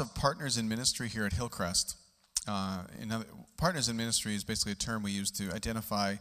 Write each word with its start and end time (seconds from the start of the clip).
of 0.00 0.14
partners 0.14 0.58
in 0.58 0.68
ministry 0.68 1.08
here 1.08 1.24
at 1.24 1.32
Hillcrest. 1.32 1.96
Uh, 2.48 2.82
other, 3.12 3.26
partners 3.56 3.88
in 3.88 3.96
ministry 3.96 4.34
is 4.34 4.44
basically 4.44 4.72
a 4.72 4.76
term 4.76 5.02
we 5.02 5.12
use 5.12 5.30
to 5.30 5.52
identify 5.52 6.16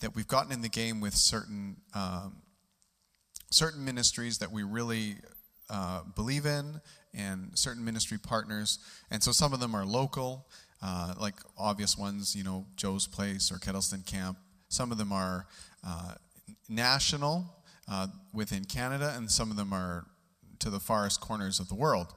that 0.00 0.14
we've 0.14 0.28
gotten 0.28 0.52
in 0.52 0.60
the 0.60 0.68
game 0.68 1.00
with 1.00 1.14
certain 1.14 1.76
um, 1.94 2.36
certain 3.50 3.84
ministries 3.84 4.38
that 4.38 4.50
we 4.50 4.62
really 4.62 5.16
uh, 5.70 6.02
believe 6.14 6.46
in, 6.46 6.80
and 7.14 7.50
certain 7.54 7.84
ministry 7.84 8.18
partners. 8.18 8.78
And 9.10 9.22
so 9.22 9.32
some 9.32 9.52
of 9.52 9.60
them 9.60 9.74
are 9.74 9.84
local, 9.84 10.46
uh, 10.82 11.14
like 11.18 11.34
obvious 11.56 11.96
ones, 11.96 12.36
you 12.36 12.44
know, 12.44 12.66
Joe's 12.76 13.06
Place 13.06 13.50
or 13.50 13.56
Kettleston 13.56 14.04
Camp. 14.04 14.36
Some 14.68 14.92
of 14.92 14.98
them 14.98 15.12
are 15.12 15.46
uh, 15.86 16.14
national 16.68 17.46
uh, 17.90 18.08
within 18.34 18.64
Canada, 18.64 19.14
and 19.16 19.30
some 19.30 19.50
of 19.50 19.56
them 19.56 19.72
are 19.72 20.04
to 20.58 20.70
the 20.70 20.80
farthest 20.80 21.20
corners 21.20 21.60
of 21.60 21.68
the 21.68 21.74
world. 21.74 22.08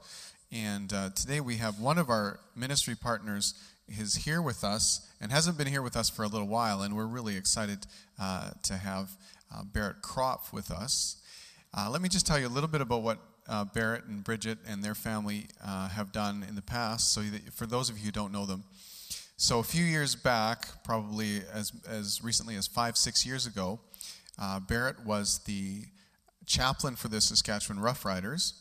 And 0.52 0.92
uh, 0.94 1.12
today 1.12 1.42
we 1.42 1.58
have 1.58 1.80
one 1.80 2.00
of 2.00 2.10
our 2.10 2.40
ministry 2.56 2.96
partners 2.96 3.54
is 3.88 4.16
here 4.16 4.42
with 4.42 4.64
us 4.64 5.07
and 5.21 5.32
hasn't 5.32 5.60
been 5.60 5.68
here 5.68 5.84
with 5.84 5.96
us 5.96 6.10
for 6.10 6.24
a 6.24 6.28
little 6.28 6.48
while, 6.48 6.82
and 6.82 6.96
we're 6.96 7.06
really 7.06 7.38
excited 7.38 7.86
uh, 8.20 8.50
to 8.64 8.74
have 8.74 9.12
uh, 9.54 9.64
Barrett 9.64 10.02
Kropf 10.02 10.52
with 10.52 10.71
us. 10.71 11.18
Uh, 11.78 11.88
let 11.92 12.02
me 12.02 12.10
just 12.10 12.26
tell 12.26 12.40
you 12.40 12.48
a 12.48 12.50
little 12.50 12.70
bit 12.70 12.82
about 12.82 13.04
what 13.04 13.20
uh, 13.48 13.64
Barrett 13.64 14.06
and 14.06 14.24
Bridget 14.24 14.57
and 14.68 14.84
their 14.84 14.96
family 14.96 15.46
uh, 15.64 15.88
have 15.90 16.12
done 16.12 16.43
in 16.50 16.56
the 16.56 16.64
past, 16.64 17.14
so 17.14 17.21
that, 17.21 17.54
for 17.54 17.68
those 17.68 17.92
of 17.92 18.00
you 18.00 18.06
who 18.06 18.12
don't 18.12 18.32
know 18.32 18.48
them. 18.48 18.64
So, 19.38 19.60
a 19.60 19.64
few 19.64 19.86
years 19.86 20.16
back, 20.16 20.68
probably 20.84 21.42
as, 21.54 21.71
as 21.88 22.24
recently 22.24 22.56
as 22.56 22.66
five, 22.66 22.98
six 22.98 23.24
years 23.24 23.46
ago, 23.46 23.79
Barrett 24.68 25.06
was 25.06 25.42
the 25.46 25.84
chaplain 26.48 26.96
for 26.96 27.07
the 27.07 27.21
Saskatchewan 27.21 27.82
Roughriders 27.82 28.54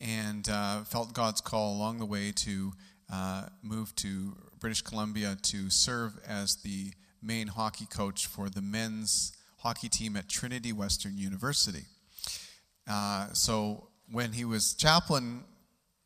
and 0.00 0.46
felt 0.86 1.12
God's 1.12 1.40
call 1.40 1.76
along 1.76 1.98
the 1.98 2.06
way 2.06 2.32
to 2.32 2.72
uh, 3.12 3.46
moved 3.62 3.96
to 3.98 4.36
British 4.58 4.82
Columbia 4.82 5.36
to 5.42 5.70
serve 5.70 6.18
as 6.26 6.56
the 6.56 6.92
main 7.22 7.48
hockey 7.48 7.86
coach 7.86 8.26
for 8.26 8.48
the 8.48 8.62
men's 8.62 9.32
hockey 9.58 9.88
team 9.88 10.16
at 10.16 10.28
Trinity 10.28 10.72
Western 10.72 11.16
University. 11.16 11.84
Uh, 12.88 13.32
so 13.32 13.88
when 14.10 14.32
he 14.32 14.44
was 14.44 14.74
chaplain 14.74 15.44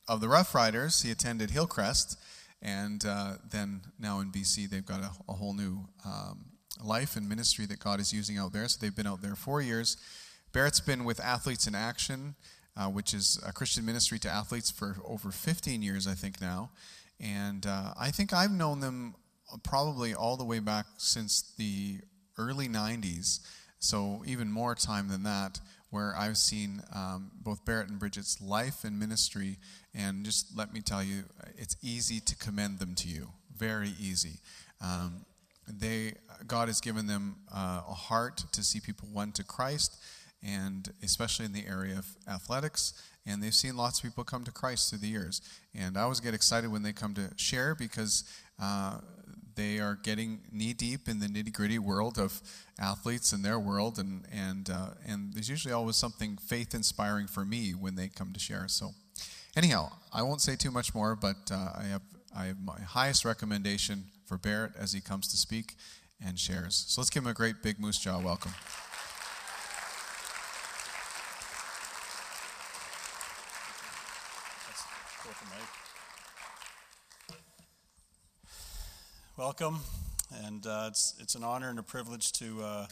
of 0.09 0.21
the 0.21 0.29
Rough 0.29 0.55
Riders, 0.55 1.03
he 1.03 1.11
attended 1.11 1.51
Hillcrest, 1.51 2.19
and 2.63 3.05
uh, 3.07 3.35
then 3.51 3.83
now 3.99 4.21
in 4.21 4.31
BC 4.31 4.69
they've 4.69 4.85
got 4.85 5.01
a, 5.01 5.11
a 5.29 5.35
whole 5.35 5.55
new 5.55 5.87
um, 6.05 6.47
life 6.83 7.17
and 7.17 7.29
ministry 7.29 7.67
that 7.67 7.79
God 7.79 8.01
is 8.01 8.13
using 8.13 8.39
out 8.39 8.53
there. 8.53 8.67
So 8.69 8.79
they've 8.81 8.95
been 8.95 9.07
out 9.07 9.23
there 9.23 9.35
four 9.35 9.61
years. 9.61 9.97
Barrett's 10.53 10.81
been 10.81 11.05
with 11.05 11.21
Athletes 11.21 11.67
in 11.67 11.75
Action 11.75 12.35
uh, 12.81 12.89
which 12.89 13.13
is 13.13 13.39
a 13.47 13.53
Christian 13.53 13.85
ministry 13.85 14.19
to 14.19 14.31
athletes 14.31 14.71
for 14.71 14.97
over 15.05 15.31
15 15.31 15.83
years, 15.83 16.07
I 16.07 16.15
think 16.15 16.41
now. 16.41 16.71
And 17.21 17.67
uh, 17.67 17.93
I 17.99 18.11
think 18.11 18.33
I've 18.33 18.51
known 18.51 18.81
them 18.81 19.15
probably 19.63 20.15
all 20.15 20.39
the 20.39 20.45
way 20.45 20.61
back 20.61 20.87
since 20.97 21.53
the 21.59 21.99
early 22.39 22.69
90s, 22.69 23.41
so 23.79 24.23
even 24.27 24.51
more 24.51 24.75
time 24.75 25.09
than 25.09 25.25
that, 25.25 25.61
where 25.91 26.15
I've 26.17 26.39
seen 26.39 26.83
um, 26.95 27.31
both 27.43 27.65
Barrett 27.67 27.89
and 27.89 27.99
Bridget's 27.99 28.41
life 28.41 28.85
and 28.85 28.99
ministry. 28.99 29.59
And 29.95 30.25
just 30.25 30.57
let 30.57 30.73
me 30.73 30.81
tell 30.81 31.03
you, 31.03 31.25
it's 31.59 31.77
easy 31.83 32.21
to 32.21 32.37
commend 32.37 32.79
them 32.79 32.95
to 32.97 33.09
you. 33.09 33.29
Very 33.55 33.93
easy. 34.01 34.39
Um, 34.81 35.27
they, 35.69 36.15
God 36.47 36.69
has 36.69 36.81
given 36.81 37.07
them 37.07 37.37
uh, 37.53 37.83
a 37.89 37.95
heart 37.95 38.45
to 38.53 38.63
see 38.63 38.81
people 38.81 39.09
won 39.13 39.33
to 39.33 39.45
Christ 39.45 39.99
and 40.43 40.93
especially 41.03 41.47
in 41.47 41.53
the 41.53 41.67
area 41.67 41.99
of 41.99 42.07
athletics. 42.29 42.95
And 43.27 43.43
they've 43.43 43.55
seen 43.55 43.77
lots 43.77 43.99
of 43.99 44.05
people 44.05 44.25
come 44.25 44.45
to 44.45 44.51
Christ 44.51 44.91
through 44.91 45.01
the 45.01 45.09
years. 45.09 45.43
And 45.75 45.97
I 45.97 46.03
always 46.03 46.21
get 46.21 46.35
excited 46.35 46.71
when 46.73 46.83
they 46.83 46.93
come 46.93 47.15
to 47.15 47.31
share 47.37 47.75
because 47.75 48.25
uh, 48.61 48.99
they 49.55 49.79
are 49.79 49.99
getting 50.03 50.41
knee 50.51 50.73
deep 50.73 51.09
in 51.09 51.19
the 51.21 51.27
nitty 51.27 51.53
gritty 51.53 51.79
world 51.79 52.19
of 52.19 52.41
athletes 52.79 53.33
and 53.33 53.45
their 53.45 53.59
world. 53.59 53.99
And, 53.99 54.25
and, 54.33 54.71
uh, 54.71 54.91
and 55.07 55.35
there's 55.35 55.51
usually 55.51 55.75
always 55.75 55.97
something 55.97 56.39
faith 56.39 56.75
inspiring 56.75 57.27
for 57.27 57.45
me 57.45 57.73
when 57.73 57.95
they 57.95 58.09
come 58.09 58.33
to 58.33 58.41
share. 58.41 58.69
So, 58.69 58.93
anyhow, 59.57 59.93
I 60.13 60.23
won't 60.23 60.41
say 60.41 60.57
too 60.57 60.71
much 60.71 60.95
more, 60.95 61.15
but 61.15 61.51
uh, 61.53 61.73
I, 61.77 61.85
have, 61.85 62.03
I 62.35 62.45
have 62.47 62.61
my 62.61 62.81
highest 62.81 63.25
recommendation 63.25 64.05
for 64.25 64.39
Barrett 64.39 64.73
as 64.79 64.93
he 64.93 65.01
comes 65.01 65.29
to 65.29 65.37
speak 65.37 65.75
and 66.25 66.39
shares. 66.39 66.85
So 66.89 67.01
let's 67.01 67.11
give 67.11 67.25
him 67.25 67.31
a 67.31 67.35
great 67.35 67.63
big 67.63 67.79
moose 67.79 67.99
jaw 67.99 68.21
welcome. 68.21 68.53
Welcome, 79.41 79.81
and 80.45 80.67
uh, 80.67 80.85
it's 80.89 81.15
it's 81.19 81.35
an 81.35 81.43
honor 81.43 81.71
and 81.71 81.79
a 81.79 81.83
privilege 81.83 82.31
to 82.31 82.63
uh, 82.63 82.87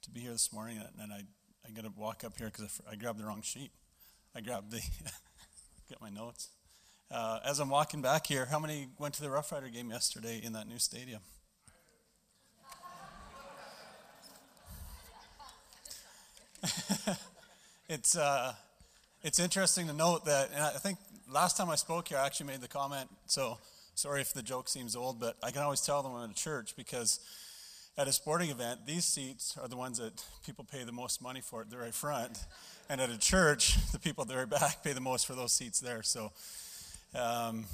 to 0.00 0.10
be 0.10 0.20
here 0.20 0.32
this 0.32 0.50
morning. 0.50 0.80
And 0.98 1.12
I 1.12 1.20
I 1.68 1.70
got 1.70 1.84
to 1.84 1.92
walk 1.94 2.24
up 2.24 2.38
here 2.38 2.46
because 2.46 2.80
I, 2.88 2.92
I, 2.92 2.94
grabbed 2.96 3.18
the 3.18 3.26
wrong 3.26 3.42
sheet. 3.42 3.70
I 4.34 4.40
grabbed 4.40 4.70
the 4.70 4.80
get 5.90 6.00
my 6.00 6.08
notes. 6.08 6.48
Uh, 7.10 7.40
as 7.44 7.60
I'm 7.60 7.68
walking 7.68 8.00
back 8.00 8.26
here, 8.26 8.46
how 8.46 8.58
many 8.58 8.88
went 8.98 9.12
to 9.16 9.22
the 9.22 9.28
Rough 9.28 9.52
Rider 9.52 9.68
game 9.68 9.90
yesterday 9.90 10.40
in 10.42 10.54
that 10.54 10.66
new 10.66 10.78
stadium? 10.78 11.20
it's 17.90 18.16
uh, 18.16 18.54
it's 19.22 19.38
interesting 19.38 19.88
to 19.88 19.92
note 19.92 20.24
that, 20.24 20.52
and 20.54 20.64
I 20.64 20.70
think 20.70 20.96
last 21.30 21.58
time 21.58 21.68
I 21.68 21.76
spoke 21.76 22.08
here, 22.08 22.16
I 22.16 22.24
actually 22.24 22.46
made 22.46 22.62
the 22.62 22.68
comment. 22.68 23.10
So 23.26 23.58
Sorry 24.02 24.20
if 24.20 24.32
the 24.32 24.42
joke 24.42 24.68
seems 24.68 24.96
old, 24.96 25.20
but 25.20 25.36
I 25.44 25.52
can 25.52 25.62
always 25.62 25.80
tell 25.80 26.02
them 26.02 26.12
I'm 26.12 26.24
at 26.24 26.30
a 26.30 26.34
church 26.34 26.74
because 26.74 27.20
at 27.96 28.08
a 28.08 28.12
sporting 28.12 28.50
event, 28.50 28.84
these 28.84 29.04
seats 29.04 29.56
are 29.56 29.68
the 29.68 29.76
ones 29.76 29.98
that 29.98 30.24
people 30.44 30.64
pay 30.64 30.82
the 30.82 30.90
most 30.90 31.22
money 31.22 31.40
for 31.40 31.60
at 31.60 31.70
the 31.70 31.76
very 31.76 31.92
front. 31.92 32.36
And 32.88 33.00
at 33.00 33.10
a 33.10 33.16
church, 33.16 33.76
the 33.92 34.00
people 34.00 34.22
at 34.22 34.26
the 34.26 34.34
very 34.34 34.46
back 34.46 34.82
pay 34.82 34.92
the 34.92 35.00
most 35.00 35.24
for 35.24 35.36
those 35.36 35.52
seats 35.52 35.78
there. 35.78 36.02
So 36.02 36.32
um, 37.14 37.66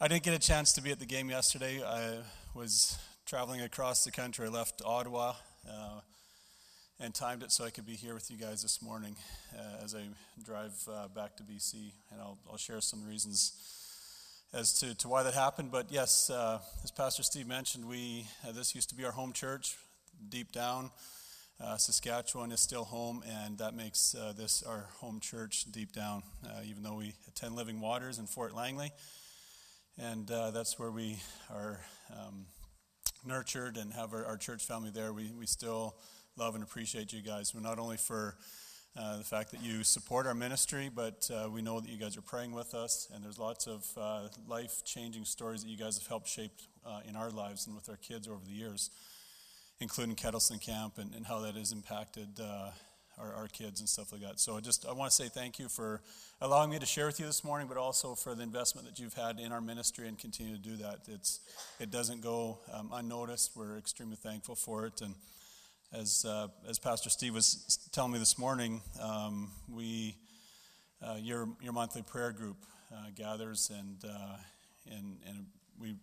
I 0.00 0.08
didn't 0.08 0.22
get 0.22 0.32
a 0.32 0.38
chance 0.38 0.72
to 0.72 0.80
be 0.80 0.90
at 0.90 0.98
the 0.98 1.04
game 1.04 1.28
yesterday. 1.28 1.82
I 1.84 2.20
was 2.54 2.96
traveling 3.26 3.60
across 3.60 4.04
the 4.04 4.10
country. 4.10 4.46
I 4.46 4.50
left 4.50 4.80
Ottawa 4.82 5.34
uh, 5.68 6.00
and 6.98 7.14
timed 7.14 7.42
it 7.42 7.52
so 7.52 7.66
I 7.66 7.68
could 7.68 7.84
be 7.84 7.92
here 7.92 8.14
with 8.14 8.30
you 8.30 8.38
guys 8.38 8.62
this 8.62 8.80
morning 8.80 9.16
uh, 9.54 9.84
as 9.84 9.94
I 9.94 10.00
drive 10.42 10.72
uh, 10.90 11.08
back 11.08 11.36
to 11.36 11.42
BC. 11.42 11.92
And 12.10 12.22
I'll, 12.22 12.38
I'll 12.50 12.56
share 12.56 12.80
some 12.80 13.06
reasons 13.06 13.79
as 14.52 14.72
to, 14.80 14.94
to 14.96 15.08
why 15.08 15.22
that 15.22 15.34
happened. 15.34 15.70
But 15.70 15.90
yes, 15.90 16.30
uh, 16.30 16.58
as 16.82 16.90
Pastor 16.90 17.22
Steve 17.22 17.46
mentioned, 17.46 17.86
we 17.86 18.26
uh, 18.46 18.52
this 18.52 18.74
used 18.74 18.88
to 18.90 18.94
be 18.94 19.04
our 19.04 19.12
home 19.12 19.32
church. 19.32 19.76
Deep 20.28 20.52
down, 20.52 20.90
uh, 21.62 21.76
Saskatchewan 21.76 22.52
is 22.52 22.60
still 22.60 22.84
home, 22.84 23.22
and 23.26 23.56
that 23.58 23.74
makes 23.74 24.14
uh, 24.14 24.34
this 24.36 24.62
our 24.62 24.88
home 24.98 25.18
church 25.20 25.64
deep 25.70 25.92
down. 25.92 26.22
Uh, 26.44 26.60
even 26.66 26.82
though 26.82 26.96
we 26.96 27.14
attend 27.28 27.54
Living 27.54 27.80
Waters 27.80 28.18
in 28.18 28.26
Fort 28.26 28.54
Langley, 28.54 28.90
and 29.98 30.30
uh, 30.30 30.50
that's 30.50 30.78
where 30.78 30.90
we 30.90 31.18
are 31.50 31.80
um, 32.12 32.44
nurtured 33.24 33.78
and 33.78 33.94
have 33.94 34.12
our, 34.12 34.26
our, 34.26 34.36
church 34.36 34.64
family 34.64 34.90
there. 34.90 35.12
We 35.12 35.32
we 35.38 35.46
still 35.46 35.96
love 36.36 36.54
and 36.54 36.62
appreciate 36.62 37.12
you 37.14 37.22
guys. 37.22 37.54
We're 37.54 37.62
not 37.62 37.78
only 37.78 37.96
for 37.96 38.36
uh, 38.96 39.18
the 39.18 39.24
fact 39.24 39.52
that 39.52 39.62
you 39.62 39.84
support 39.84 40.26
our 40.26 40.34
ministry, 40.34 40.90
but 40.92 41.30
uh, 41.32 41.48
we 41.48 41.62
know 41.62 41.80
that 41.80 41.88
you 41.88 41.96
guys 41.96 42.16
are 42.16 42.22
praying 42.22 42.52
with 42.52 42.74
us, 42.74 43.08
and 43.14 43.24
there's 43.24 43.38
lots 43.38 43.66
of 43.66 43.86
uh, 43.96 44.22
life 44.48 44.82
changing 44.84 45.24
stories 45.24 45.62
that 45.62 45.70
you 45.70 45.76
guys 45.76 45.96
have 45.96 46.08
helped 46.08 46.28
shape 46.28 46.52
uh, 46.84 47.00
in 47.08 47.14
our 47.14 47.30
lives 47.30 47.66
and 47.66 47.76
with 47.76 47.88
our 47.88 47.96
kids 47.96 48.26
over 48.26 48.44
the 48.44 48.52
years, 48.52 48.90
including 49.80 50.16
Kettleston 50.16 50.60
Camp 50.60 50.98
and, 50.98 51.14
and 51.14 51.24
how 51.24 51.38
that 51.40 51.54
has 51.54 51.70
impacted 51.70 52.40
uh, 52.40 52.70
our, 53.18 53.32
our, 53.34 53.48
kids 53.48 53.80
and 53.80 53.88
stuff 53.88 54.12
like 54.12 54.22
that. 54.22 54.40
So 54.40 54.56
I 54.56 54.60
just 54.60 54.86
I 54.86 54.92
want 54.92 55.10
to 55.10 55.16
say 55.16 55.28
thank 55.28 55.58
you 55.58 55.68
for 55.68 56.00
allowing 56.40 56.70
me 56.70 56.78
to 56.78 56.86
share 56.86 57.06
with 57.06 57.20
you 57.20 57.26
this 57.26 57.44
morning, 57.44 57.68
but 57.68 57.76
also 57.76 58.14
for 58.14 58.34
the 58.34 58.42
investment 58.42 58.88
that 58.88 58.98
you've 58.98 59.14
had 59.14 59.38
in 59.38 59.52
our 59.52 59.60
ministry 59.60 60.08
and 60.08 60.18
continue 60.18 60.56
to 60.56 60.62
do 60.62 60.76
that. 60.76 61.00
It's, 61.06 61.40
it 61.78 61.90
doesn't 61.90 62.22
go 62.22 62.58
um, 62.72 62.90
unnoticed. 62.92 63.52
We're 63.54 63.76
extremely 63.76 64.16
thankful 64.16 64.54
for 64.54 64.86
it. 64.86 65.00
and 65.00 65.14
as, 65.92 66.24
uh, 66.24 66.48
as 66.68 66.78
Pastor 66.78 67.10
Steve 67.10 67.34
was 67.34 67.78
telling 67.92 68.12
me 68.12 68.18
this 68.18 68.38
morning, 68.38 68.80
um, 69.02 69.50
we, 69.68 70.16
uh, 71.04 71.16
your, 71.20 71.48
your 71.60 71.72
monthly 71.72 72.02
prayer 72.02 72.32
group 72.32 72.58
uh, 72.92 73.06
gathers, 73.16 73.70
and, 73.76 74.04
uh, 74.04 74.36
and, 74.90 75.18
and 75.26 75.46
we, 75.80 75.96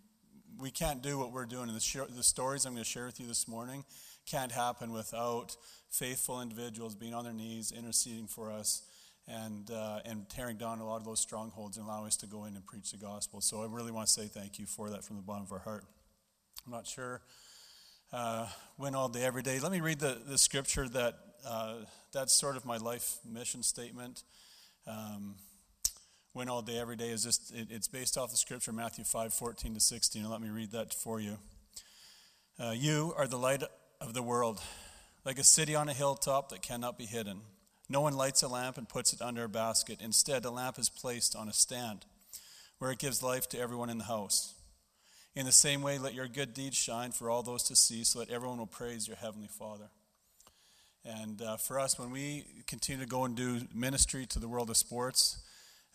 we 0.60 0.72
can't 0.72 1.02
do 1.02 1.18
what 1.18 1.32
we're 1.32 1.46
doing. 1.46 1.74
The, 1.74 1.80
sh- 1.80 1.98
the 2.16 2.24
stories 2.24 2.66
I'm 2.66 2.74
going 2.74 2.84
to 2.84 2.90
share 2.90 3.06
with 3.06 3.20
you 3.20 3.28
this 3.28 3.48
morning 3.48 3.86
can't 4.26 4.52
happen 4.52 4.92
without 4.92 5.56
faithful 5.90 6.42
individuals 6.42 6.94
being 6.94 7.14
on 7.14 7.24
their 7.24 7.34
knees, 7.34 7.72
interceding 7.72 8.28
for 8.28 8.52
us, 8.52 8.82
and, 9.26 9.72
uh, 9.72 10.00
and 10.04 10.30
tearing 10.30 10.58
down 10.58 10.80
a 10.80 10.86
lot 10.86 10.98
of 10.98 11.06
those 11.06 11.22
strongholds 11.22 11.78
and 11.78 11.86
allowing 11.86 12.08
us 12.08 12.18
to 12.18 12.28
go 12.28 12.44
in 12.46 12.56
and 12.56 12.66
preach 12.66 12.92
the 12.92 12.98
gospel. 12.98 13.40
So 13.40 13.62
I 13.62 13.68
really 13.68 13.92
want 13.92 14.08
to 14.08 14.14
say 14.14 14.28
thank 14.28 14.60
you 14.60 14.66
for 14.66 14.90
that 14.90 15.06
from 15.06 15.16
the 15.16 15.22
bottom 15.22 15.44
of 15.44 15.52
our 15.52 15.60
heart. 15.60 15.86
I'm 16.66 16.74
not 16.74 16.88
sure 16.88 17.22
uh, 18.14 18.48
win 18.78 18.96
all 18.96 19.10
day, 19.10 19.24
every 19.24 19.42
day. 19.42 19.60
Let 19.60 19.72
me 19.72 19.82
read 19.82 20.00
the, 20.00 20.18
the 20.28 20.38
scripture 20.38 20.88
that 20.90 21.16
uh, 21.46 21.76
that's 22.14 22.34
sort 22.34 22.56
of 22.56 22.66
my 22.66 22.78
life 22.78 23.18
mission 23.30 23.64
statement. 23.64 24.24
Um, 24.86 25.36
win 26.34 26.50
all 26.50 26.62
day, 26.62 26.78
every 26.78 26.96
day 26.96 27.10
is 27.10 27.24
just, 27.24 27.54
it, 27.54 27.68
it's 27.70 27.88
based 27.88 28.18
off 28.18 28.32
the 28.32 28.38
scripture, 28.38 28.72
Matthew 28.72 29.04
5 29.04 29.34
14 29.34 29.74
to 29.74 29.80
16. 29.80 30.22
And 30.22 30.32
let 30.32 30.42
me 30.42 30.50
read 30.50 30.72
that 30.72 30.94
for 30.94 31.20
you. 31.20 31.38
Uh, 32.60 32.74
you 32.76 33.14
are 33.18 33.28
the 33.28 33.38
light 33.38 33.64
of 34.00 34.14
the 34.14 34.24
world, 34.24 34.62
like 35.26 35.38
a 35.38 35.44
city 35.44 35.76
on 35.76 35.90
a 35.90 35.94
hilltop 35.94 36.50
that 36.50 36.62
cannot 36.62 36.98
be 36.98 37.06
hidden. 37.06 37.42
No 37.90 38.02
one 38.02 38.14
lights 38.14 38.42
a 38.44 38.48
lamp 38.48 38.78
and 38.78 38.88
puts 38.88 39.14
it 39.14 39.22
under 39.22 39.44
a 39.44 39.50
basket. 39.50 40.00
Instead, 40.02 40.44
a 40.46 40.52
lamp 40.52 40.78
is 40.80 40.90
placed 40.90 41.36
on 41.36 41.48
a 41.48 41.54
stand 41.54 42.06
where 42.80 42.92
it 42.92 43.00
gives 43.00 43.24
life 43.24 43.48
to 43.50 43.60
everyone 43.60 43.90
in 43.90 43.98
the 43.98 44.06
house. 44.06 44.54
In 45.38 45.46
the 45.46 45.52
same 45.52 45.84
way, 45.84 46.00
let 46.00 46.16
your 46.16 46.28
good 46.28 46.56
deeds 46.56 46.76
shine 46.76 47.12
for 47.12 47.30
all 47.30 47.44
those 47.44 47.62
to 47.66 47.76
see, 47.76 48.04
so 48.04 48.18
that 48.18 48.32
everyone 48.32 48.58
will 48.58 48.66
praise 48.66 49.08
your 49.08 49.18
Heavenly 49.18 49.48
Father. 49.48 49.92
And 51.06 51.40
uh, 51.44 51.58
for 51.58 51.80
us, 51.80 52.00
when 52.00 52.10
we 52.10 52.44
continue 52.66 53.04
to 53.04 53.08
go 53.08 53.24
and 53.24 53.36
do 53.36 53.62
ministry 53.72 54.26
to 54.26 54.40
the 54.40 54.48
world 54.48 54.72
of 54.72 54.78
sports, 54.78 55.38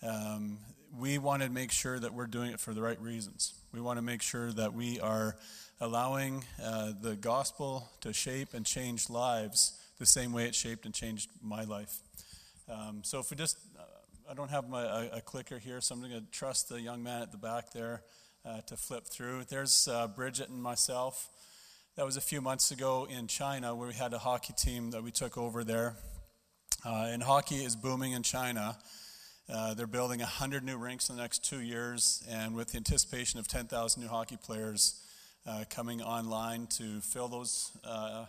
um, 0.00 0.58
we 0.96 1.18
want 1.18 1.42
to 1.42 1.50
make 1.50 1.72
sure 1.72 1.98
that 1.98 2.14
we're 2.14 2.28
doing 2.28 2.52
it 2.52 2.60
for 2.60 2.72
the 2.72 2.82
right 2.82 3.00
reasons. 3.02 3.52
We 3.72 3.80
want 3.80 3.98
to 3.98 4.02
make 4.02 4.22
sure 4.22 4.52
that 4.52 4.74
we 4.74 5.00
are 5.00 5.36
allowing 5.80 6.44
uh, 6.62 6.92
the 7.00 7.16
gospel 7.16 7.90
to 8.02 8.12
shape 8.12 8.54
and 8.54 8.64
change 8.64 9.10
lives 9.10 9.76
the 9.98 10.06
same 10.06 10.32
way 10.32 10.44
it 10.44 10.54
shaped 10.54 10.86
and 10.86 10.94
changed 10.94 11.28
my 11.42 11.64
life. 11.64 11.96
Um, 12.70 13.00
so 13.02 13.18
if 13.18 13.28
we 13.32 13.36
just, 13.36 13.58
uh, 13.76 13.82
I 14.30 14.34
don't 14.34 14.50
have 14.50 14.68
my, 14.68 14.84
a, 14.84 15.16
a, 15.16 15.20
clicker 15.20 15.58
here, 15.58 15.80
so 15.80 15.96
I'm 15.96 16.00
going 16.00 16.12
to 16.12 16.30
trust 16.30 16.68
the 16.68 16.80
young 16.80 17.02
man 17.02 17.22
at 17.22 17.32
the 17.32 17.38
back 17.38 17.72
there 17.72 18.02
uh, 18.44 18.60
to 18.62 18.76
flip 18.76 19.06
through. 19.06 19.44
There's 19.48 19.88
uh, 19.88 20.08
Bridget 20.08 20.48
and 20.48 20.62
myself. 20.62 21.28
That 21.96 22.06
was 22.06 22.16
a 22.16 22.20
few 22.20 22.40
months 22.40 22.70
ago 22.70 23.06
in 23.10 23.26
China 23.26 23.74
where 23.74 23.88
we 23.88 23.94
had 23.94 24.12
a 24.12 24.18
hockey 24.18 24.54
team 24.56 24.90
that 24.90 25.02
we 25.02 25.10
took 25.10 25.36
over 25.36 25.62
there. 25.64 25.96
Uh, 26.84 27.08
and 27.10 27.22
hockey 27.22 27.64
is 27.64 27.76
booming 27.76 28.12
in 28.12 28.22
China. 28.22 28.76
Uh, 29.52 29.74
they're 29.74 29.86
building 29.86 30.20
100 30.20 30.64
new 30.64 30.76
rinks 30.76 31.08
in 31.08 31.16
the 31.16 31.22
next 31.22 31.44
two 31.44 31.60
years, 31.60 32.24
and 32.30 32.54
with 32.54 32.72
the 32.72 32.76
anticipation 32.76 33.38
of 33.38 33.46
10,000 33.46 34.02
new 34.02 34.08
hockey 34.08 34.38
players 34.42 35.00
uh, 35.46 35.64
coming 35.68 36.00
online 36.00 36.66
to 36.68 37.00
fill 37.00 37.28
those 37.28 37.70
uh, 37.84 38.24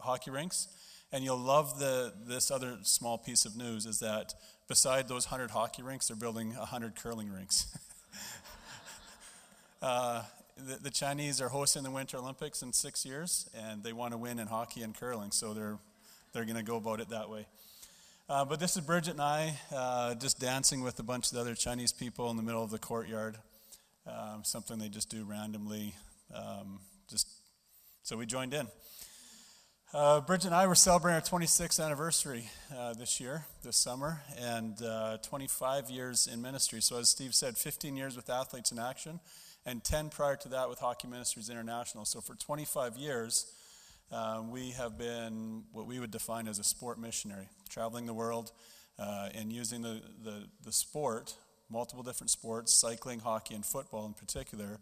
hockey 0.00 0.30
rinks. 0.30 0.68
And 1.12 1.22
you'll 1.22 1.38
love 1.38 1.78
the, 1.78 2.12
this 2.26 2.50
other 2.50 2.78
small 2.82 3.18
piece 3.18 3.44
of 3.44 3.56
news 3.56 3.86
is 3.86 4.00
that 4.00 4.34
beside 4.68 5.08
those 5.08 5.30
100 5.30 5.50
hockey 5.50 5.82
rinks, 5.82 6.08
they're 6.08 6.16
building 6.16 6.54
100 6.56 6.96
curling 6.96 7.30
rinks. 7.30 7.66
Uh, 9.82 10.22
the, 10.56 10.76
the, 10.76 10.90
Chinese 10.90 11.40
are 11.40 11.48
hosting 11.48 11.82
the 11.82 11.90
Winter 11.90 12.16
Olympics 12.16 12.62
in 12.62 12.72
six 12.72 13.04
years, 13.04 13.48
and 13.54 13.82
they 13.82 13.92
want 13.92 14.12
to 14.12 14.18
win 14.18 14.38
in 14.38 14.46
hockey 14.46 14.82
and 14.82 14.98
curling, 14.98 15.30
so 15.30 15.52
they're, 15.52 15.78
they're 16.32 16.44
going 16.44 16.56
to 16.56 16.62
go 16.62 16.76
about 16.76 17.00
it 17.00 17.10
that 17.10 17.28
way. 17.28 17.46
Uh, 18.28 18.44
but 18.44 18.58
this 18.58 18.76
is 18.76 18.82
Bridget 18.82 19.12
and 19.12 19.20
I 19.20 19.54
uh, 19.72 20.14
just 20.14 20.40
dancing 20.40 20.82
with 20.82 20.98
a 20.98 21.02
bunch 21.02 21.26
of 21.28 21.34
the 21.34 21.40
other 21.40 21.54
Chinese 21.54 21.92
people 21.92 22.30
in 22.30 22.36
the 22.36 22.42
middle 22.42 22.64
of 22.64 22.70
the 22.70 22.78
courtyard. 22.78 23.36
Um, 24.06 24.42
something 24.44 24.78
they 24.78 24.88
just 24.88 25.10
do 25.10 25.24
randomly. 25.24 25.94
Um, 26.34 26.80
just 27.08 27.28
so 28.02 28.16
we 28.16 28.26
joined 28.26 28.54
in. 28.54 28.66
Uh, 29.94 30.20
Bridget 30.20 30.46
and 30.46 30.54
I 30.54 30.66
were 30.66 30.74
celebrating 30.74 31.14
our 31.14 31.20
26th 31.40 31.84
anniversary 31.84 32.50
uh, 32.76 32.94
this 32.94 33.20
year, 33.20 33.46
this 33.62 33.76
summer, 33.76 34.20
and 34.38 34.82
uh, 34.82 35.18
25 35.18 35.88
years 35.90 36.26
in 36.26 36.42
ministry. 36.42 36.82
So, 36.82 36.98
as 36.98 37.08
Steve 37.08 37.34
said, 37.34 37.56
15 37.56 37.96
years 37.96 38.16
with 38.16 38.28
Athletes 38.28 38.72
in 38.72 38.78
Action, 38.78 39.20
and 39.66 39.82
10 39.82 40.10
prior 40.10 40.36
to 40.36 40.48
that 40.50 40.68
with 40.68 40.78
Hockey 40.78 41.08
Ministries 41.08 41.50
International. 41.50 42.04
So 42.04 42.20
for 42.20 42.36
25 42.36 42.96
years, 42.96 43.52
uh, 44.12 44.42
we 44.48 44.70
have 44.70 44.96
been 44.96 45.64
what 45.72 45.86
we 45.86 45.98
would 45.98 46.12
define 46.12 46.46
as 46.46 46.60
a 46.60 46.64
sport 46.64 47.00
missionary, 47.00 47.48
traveling 47.68 48.06
the 48.06 48.14
world 48.14 48.52
uh, 48.98 49.28
and 49.34 49.52
using 49.52 49.82
the, 49.82 50.00
the, 50.22 50.44
the, 50.64 50.72
sport, 50.72 51.34
multiple 51.68 52.04
different 52.04 52.30
sports, 52.30 52.72
cycling, 52.72 53.18
hockey, 53.18 53.56
and 53.56 53.66
football 53.66 54.06
in 54.06 54.14
particular, 54.14 54.78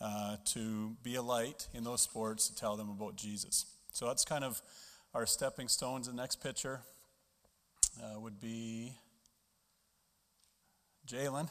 uh, 0.00 0.36
to 0.46 0.96
be 1.02 1.16
a 1.16 1.22
light 1.22 1.68
in 1.74 1.84
those 1.84 2.00
sports 2.00 2.48
to 2.48 2.56
tell 2.56 2.76
them 2.76 2.88
about 2.88 3.14
Jesus. 3.14 3.66
So 3.92 4.06
that's 4.06 4.24
kind 4.24 4.42
of 4.42 4.60
our 5.12 5.26
stepping 5.26 5.68
stones. 5.68 6.08
The 6.08 6.14
next 6.14 6.42
picture 6.42 6.80
uh, 8.02 8.18
would 8.18 8.40
be 8.40 8.94
Jalen, 11.06 11.50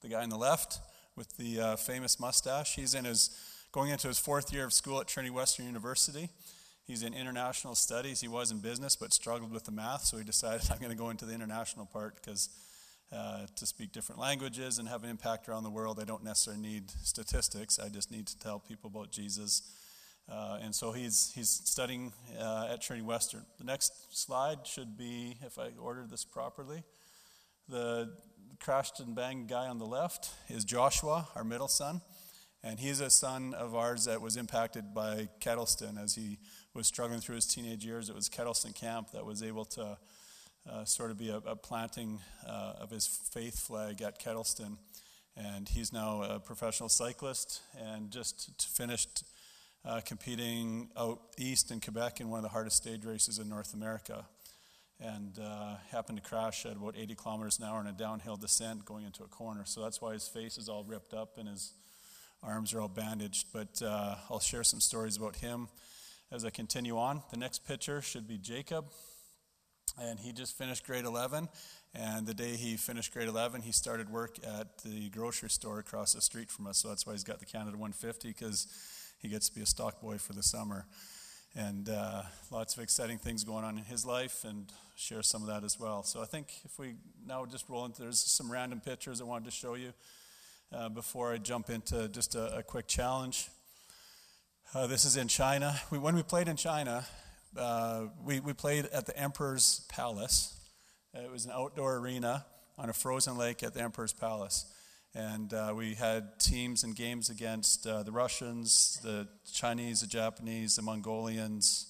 the 0.00 0.08
guy 0.08 0.22
on 0.22 0.30
the 0.30 0.38
left 0.38 0.80
with 1.16 1.36
the 1.36 1.60
uh, 1.60 1.76
famous 1.76 2.20
mustache. 2.20 2.74
He's 2.74 2.94
in 2.94 3.04
his 3.04 3.30
going 3.72 3.90
into 3.90 4.08
his 4.08 4.18
fourth 4.18 4.52
year 4.52 4.64
of 4.64 4.72
school 4.72 5.00
at 5.00 5.06
Trinity 5.06 5.30
Western 5.30 5.66
University. 5.66 6.30
He's 6.86 7.02
in 7.02 7.14
international 7.14 7.74
studies. 7.74 8.20
He 8.20 8.28
was 8.28 8.50
in 8.52 8.58
business, 8.58 8.94
but 8.94 9.12
struggled 9.12 9.52
with 9.52 9.64
the 9.64 9.72
math, 9.72 10.04
so 10.04 10.18
he 10.18 10.24
decided 10.24 10.62
I'm 10.70 10.78
going 10.78 10.90
to 10.90 10.96
go 10.96 11.10
into 11.10 11.24
the 11.24 11.34
international 11.34 11.86
part 11.86 12.16
because 12.16 12.48
uh, 13.12 13.46
to 13.54 13.66
speak 13.66 13.92
different 13.92 14.20
languages 14.20 14.78
and 14.78 14.88
have 14.88 15.04
an 15.04 15.10
impact 15.10 15.48
around 15.48 15.62
the 15.62 15.70
world, 15.70 15.98
I 16.00 16.04
don't 16.04 16.24
necessarily 16.24 16.62
need 16.62 16.90
statistics. 16.90 17.78
I 17.78 17.88
just 17.88 18.10
need 18.10 18.26
to 18.28 18.38
tell 18.38 18.58
people 18.58 18.88
about 18.88 19.10
Jesus. 19.10 19.62
Uh, 20.28 20.58
and 20.60 20.74
so 20.74 20.92
he's, 20.92 21.32
he's 21.34 21.48
studying 21.48 22.12
uh, 22.38 22.68
at 22.72 22.82
Trinity 22.82 23.06
Western. 23.06 23.44
The 23.58 23.64
next 23.64 24.16
slide 24.16 24.66
should 24.66 24.96
be, 24.96 25.36
if 25.42 25.58
I 25.58 25.70
ordered 25.80 26.10
this 26.10 26.24
properly, 26.24 26.82
the 27.68 28.12
crashed 28.60 29.00
and 29.00 29.14
banged 29.14 29.48
guy 29.48 29.66
on 29.68 29.78
the 29.78 29.86
left 29.86 30.30
is 30.48 30.64
Joshua, 30.64 31.28
our 31.34 31.44
middle 31.44 31.68
son. 31.68 32.00
And 32.62 32.80
he's 32.80 33.00
a 33.00 33.10
son 33.10 33.54
of 33.54 33.74
ours 33.74 34.06
that 34.06 34.20
was 34.20 34.36
impacted 34.36 34.92
by 34.94 35.28
Kettleston 35.40 36.02
as 36.02 36.14
he 36.14 36.38
was 36.74 36.86
struggling 36.86 37.20
through 37.20 37.36
his 37.36 37.46
teenage 37.46 37.84
years. 37.84 38.08
It 38.08 38.14
was 38.14 38.28
Kettleston 38.28 38.74
Camp 38.74 39.12
that 39.12 39.24
was 39.24 39.42
able 39.42 39.64
to 39.66 39.98
uh, 40.68 40.84
sort 40.84 41.10
of 41.10 41.18
be 41.18 41.28
a, 41.28 41.36
a 41.36 41.54
planting 41.54 42.20
uh, 42.46 42.74
of 42.80 42.90
his 42.90 43.06
faith 43.06 43.60
flag 43.60 44.02
at 44.02 44.20
Kettleston. 44.20 44.78
And 45.36 45.68
he's 45.68 45.92
now 45.92 46.22
a 46.22 46.40
professional 46.40 46.88
cyclist 46.88 47.60
and 47.78 48.10
just 48.10 48.68
finished 48.68 49.24
uh, 49.84 50.00
competing 50.04 50.88
out 50.96 51.20
east 51.38 51.70
in 51.70 51.80
Quebec 51.80 52.20
in 52.20 52.30
one 52.30 52.38
of 52.38 52.42
the 52.42 52.48
hardest 52.48 52.78
stage 52.78 53.04
races 53.04 53.38
in 53.38 53.48
North 53.48 53.74
America 53.74 54.24
and 55.00 55.38
uh, 55.38 55.76
happened 55.90 56.22
to 56.22 56.28
crash 56.28 56.64
at 56.64 56.72
about 56.72 56.94
80 56.96 57.14
kilometers 57.14 57.58
an 57.58 57.64
hour 57.64 57.80
in 57.80 57.86
a 57.86 57.92
downhill 57.92 58.36
descent 58.36 58.84
going 58.84 59.04
into 59.04 59.22
a 59.22 59.28
corner. 59.28 59.64
So 59.64 59.82
that's 59.82 60.00
why 60.00 60.14
his 60.14 60.26
face 60.26 60.56
is 60.56 60.68
all 60.68 60.84
ripped 60.84 61.12
up 61.12 61.36
and 61.38 61.48
his 61.48 61.72
arms 62.42 62.72
are 62.72 62.80
all 62.80 62.88
bandaged. 62.88 63.48
But 63.52 63.82
uh, 63.82 64.16
I'll 64.30 64.40
share 64.40 64.64
some 64.64 64.80
stories 64.80 65.16
about 65.16 65.36
him 65.36 65.68
as 66.32 66.44
I 66.44 66.50
continue 66.50 66.98
on. 66.98 67.22
The 67.30 67.36
next 67.36 67.66
picture 67.66 68.00
should 68.00 68.26
be 68.26 68.38
Jacob. 68.38 68.86
And 70.00 70.18
he 70.18 70.32
just 70.32 70.58
finished 70.58 70.84
grade 70.84 71.04
11. 71.04 71.48
And 71.94 72.26
the 72.26 72.34
day 72.34 72.56
he 72.56 72.76
finished 72.76 73.12
grade 73.12 73.28
11, 73.28 73.62
he 73.62 73.72
started 73.72 74.10
work 74.10 74.36
at 74.44 74.78
the 74.82 75.08
grocery 75.10 75.48
store 75.48 75.78
across 75.78 76.12
the 76.12 76.20
street 76.20 76.50
from 76.50 76.66
us. 76.66 76.78
So 76.78 76.88
that's 76.88 77.06
why 77.06 77.12
he's 77.12 77.24
got 77.24 77.38
the 77.38 77.46
Canada 77.46 77.76
150 77.78 78.28
because 78.28 78.66
he 79.18 79.28
gets 79.28 79.48
to 79.48 79.54
be 79.54 79.62
a 79.62 79.66
stock 79.66 80.00
boy 80.00 80.18
for 80.18 80.32
the 80.32 80.42
summer 80.42 80.86
and 81.56 81.88
uh, 81.88 82.22
lots 82.50 82.76
of 82.76 82.82
exciting 82.82 83.16
things 83.16 83.42
going 83.42 83.64
on 83.64 83.78
in 83.78 83.84
his 83.84 84.04
life 84.04 84.44
and 84.44 84.70
share 84.94 85.22
some 85.22 85.40
of 85.40 85.48
that 85.48 85.64
as 85.64 85.80
well. 85.80 86.02
So 86.02 86.20
I 86.20 86.26
think 86.26 86.52
if 86.64 86.78
we 86.78 86.96
now 87.26 87.46
just 87.46 87.68
roll 87.70 87.86
into, 87.86 88.02
there's 88.02 88.20
some 88.20 88.52
random 88.52 88.80
pictures 88.80 89.22
I 89.22 89.24
wanted 89.24 89.46
to 89.46 89.50
show 89.50 89.74
you 89.74 89.94
uh, 90.70 90.90
before 90.90 91.32
I 91.32 91.38
jump 91.38 91.70
into 91.70 92.08
just 92.08 92.34
a, 92.34 92.58
a 92.58 92.62
quick 92.62 92.86
challenge. 92.86 93.48
Uh, 94.74 94.86
this 94.86 95.06
is 95.06 95.16
in 95.16 95.28
China. 95.28 95.74
We, 95.90 95.98
when 95.98 96.14
we 96.14 96.22
played 96.22 96.48
in 96.48 96.56
China, 96.56 97.06
uh, 97.56 98.08
we, 98.22 98.40
we 98.40 98.52
played 98.52 98.84
at 98.86 99.06
the 99.06 99.18
Emperor's 99.18 99.86
Palace. 99.88 100.60
It 101.14 101.30
was 101.30 101.46
an 101.46 101.52
outdoor 101.54 101.96
arena 101.96 102.44
on 102.76 102.90
a 102.90 102.92
frozen 102.92 103.38
lake 103.38 103.62
at 103.62 103.72
the 103.72 103.80
Emperor's 103.80 104.12
Palace. 104.12 104.66
And 105.16 105.54
uh, 105.54 105.72
we 105.74 105.94
had 105.94 106.38
teams 106.38 106.84
and 106.84 106.94
games 106.94 107.30
against 107.30 107.86
uh, 107.86 108.02
the 108.02 108.12
Russians, 108.12 109.00
the 109.02 109.26
Chinese, 109.50 110.02
the 110.02 110.06
Japanese, 110.06 110.76
the 110.76 110.82
Mongolians, 110.82 111.86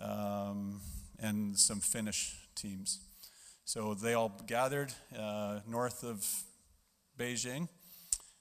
um, 0.00 0.80
and 1.20 1.56
some 1.56 1.78
Finnish 1.78 2.34
teams. 2.56 2.98
So 3.64 3.94
they 3.94 4.14
all 4.14 4.42
gathered 4.48 4.92
uh, 5.16 5.60
north 5.68 6.02
of 6.02 6.26
Beijing, 7.16 7.68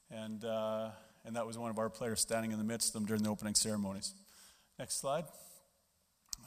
and, 0.09 0.43
uh, 0.45 0.89
and 1.23 1.35
that 1.35 1.45
was 1.45 1.59
one 1.59 1.69
of 1.69 1.77
our 1.77 1.91
players 1.91 2.21
standing 2.21 2.51
in 2.51 2.57
the 2.57 2.63
midst 2.63 2.89
of 2.89 2.93
them 2.93 3.05
during 3.05 3.21
the 3.21 3.29
opening 3.29 3.53
ceremonies. 3.53 4.15
Next 4.79 4.99
slide. 4.99 5.25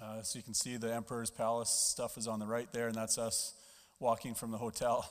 Uh, 0.03 0.23
so 0.23 0.41
you 0.41 0.43
can 0.43 0.55
see 0.55 0.77
the 0.77 0.93
Emperor's 0.93 1.31
Palace 1.31 1.71
stuff 1.71 2.19
is 2.19 2.27
on 2.27 2.41
the 2.41 2.47
right 2.47 2.73
there, 2.73 2.89
and 2.89 2.97
that's 2.97 3.17
us 3.17 3.55
walking 4.01 4.35
from 4.35 4.51
the 4.51 4.59
hotel 4.59 5.09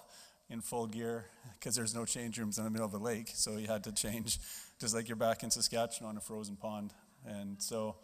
in 0.50 0.62
full 0.62 0.88
gear 0.88 1.26
because 1.60 1.76
there's 1.76 1.96
no 1.96 2.06
change 2.06 2.38
rooms 2.38 2.58
in 2.58 2.64
the 2.64 2.70
middle 2.70 2.86
of 2.86 2.92
the 2.92 3.00
lake. 3.00 3.32
So 3.34 3.58
you 3.58 3.68
had 3.68 3.84
to 3.86 3.92
change, 3.92 4.40
just 4.80 4.96
like 4.96 5.08
you're 5.08 5.16
back 5.16 5.44
in 5.44 5.52
Saskatchewan 5.52 6.12
on 6.12 6.18
a 6.18 6.22
frozen 6.22 6.56
pond. 6.56 6.94
And 7.26 7.62
so, 7.62 7.96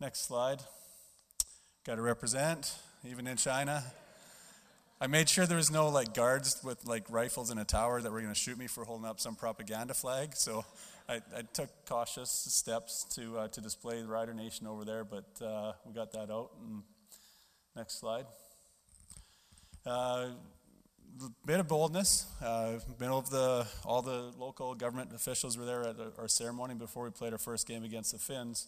next 0.00 0.26
slide. 0.26 0.60
Got 1.84 1.96
to 1.96 2.02
represent, 2.02 2.74
even 3.04 3.26
in 3.26 3.36
China. 3.36 3.82
I 5.00 5.06
made 5.06 5.30
sure 5.30 5.46
there 5.46 5.56
was 5.56 5.70
no 5.70 5.88
like 5.88 6.12
guards 6.12 6.60
with 6.62 6.84
like 6.86 7.04
rifles 7.08 7.50
in 7.50 7.56
a 7.56 7.64
tower 7.64 8.02
that 8.02 8.12
were 8.12 8.20
going 8.20 8.34
to 8.34 8.38
shoot 8.38 8.58
me 8.58 8.66
for 8.66 8.84
holding 8.84 9.06
up 9.06 9.18
some 9.18 9.34
propaganda 9.34 9.94
flag. 9.94 10.36
So 10.36 10.62
I, 11.08 11.22
I 11.34 11.42
took 11.54 11.70
cautious 11.88 12.30
steps 12.30 13.04
to 13.14 13.38
uh, 13.38 13.48
to 13.48 13.60
display 13.62 14.02
the 14.02 14.06
Rider 14.06 14.34
Nation 14.34 14.66
over 14.66 14.84
there, 14.84 15.04
but 15.04 15.24
uh, 15.42 15.72
we 15.86 15.94
got 15.94 16.12
that 16.12 16.30
out. 16.30 16.50
And 16.62 16.82
next 17.74 17.98
slide. 17.98 18.26
Uh, 19.86 20.26
bit 21.46 21.60
of 21.60 21.68
boldness. 21.68 22.26
Uh, 22.42 22.78
middle 22.98 23.18
of 23.18 23.30
the 23.30 23.66
all 23.84 24.02
the 24.02 24.32
local 24.38 24.74
government 24.74 25.10
officials 25.14 25.58
were 25.58 25.64
there 25.64 25.86
at 25.86 25.96
our 26.18 26.28
ceremony 26.28 26.74
before 26.74 27.04
we 27.04 27.10
played 27.10 27.32
our 27.32 27.38
first 27.38 27.66
game 27.66 27.84
against 27.84 28.12
the 28.12 28.18
Finns. 28.18 28.66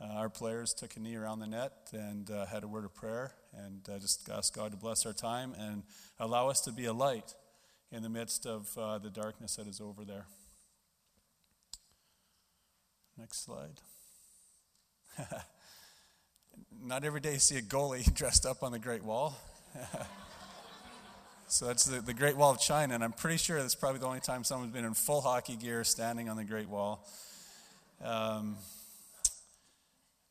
Uh, 0.00 0.04
our 0.04 0.28
players 0.28 0.74
took 0.74 0.96
a 0.96 1.00
knee 1.00 1.16
around 1.16 1.40
the 1.40 1.46
net 1.46 1.72
and 1.92 2.30
uh, 2.30 2.46
had 2.46 2.62
a 2.62 2.68
word 2.68 2.84
of 2.84 2.94
prayer 2.94 3.32
and 3.52 3.88
uh, 3.88 3.98
just 3.98 4.28
asked 4.30 4.54
God 4.54 4.70
to 4.70 4.76
bless 4.76 5.04
our 5.04 5.12
time 5.12 5.54
and 5.58 5.82
allow 6.20 6.48
us 6.48 6.60
to 6.62 6.72
be 6.72 6.84
a 6.84 6.92
light 6.92 7.34
in 7.90 8.02
the 8.02 8.08
midst 8.08 8.46
of 8.46 8.68
uh, 8.78 8.98
the 8.98 9.10
darkness 9.10 9.56
that 9.56 9.66
is 9.66 9.80
over 9.80 10.04
there. 10.04 10.26
Next 13.16 13.44
slide. 13.44 13.80
Not 16.80 17.04
every 17.04 17.20
day 17.20 17.32
you 17.32 17.38
see 17.40 17.56
a 17.56 17.62
goalie 17.62 18.12
dressed 18.14 18.46
up 18.46 18.62
on 18.62 18.70
the 18.70 18.78
Great 18.78 19.02
Wall. 19.02 19.36
so 21.48 21.66
that's 21.66 21.84
the, 21.84 22.00
the 22.00 22.14
Great 22.14 22.36
Wall 22.36 22.52
of 22.52 22.60
China, 22.60 22.94
and 22.94 23.02
I'm 23.02 23.12
pretty 23.12 23.38
sure 23.38 23.60
that's 23.60 23.74
probably 23.74 24.00
the 24.00 24.06
only 24.06 24.20
time 24.20 24.44
someone's 24.44 24.72
been 24.72 24.84
in 24.84 24.94
full 24.94 25.20
hockey 25.22 25.56
gear 25.56 25.82
standing 25.82 26.28
on 26.28 26.36
the 26.36 26.44
Great 26.44 26.68
Wall. 26.68 27.06
Um, 28.04 28.56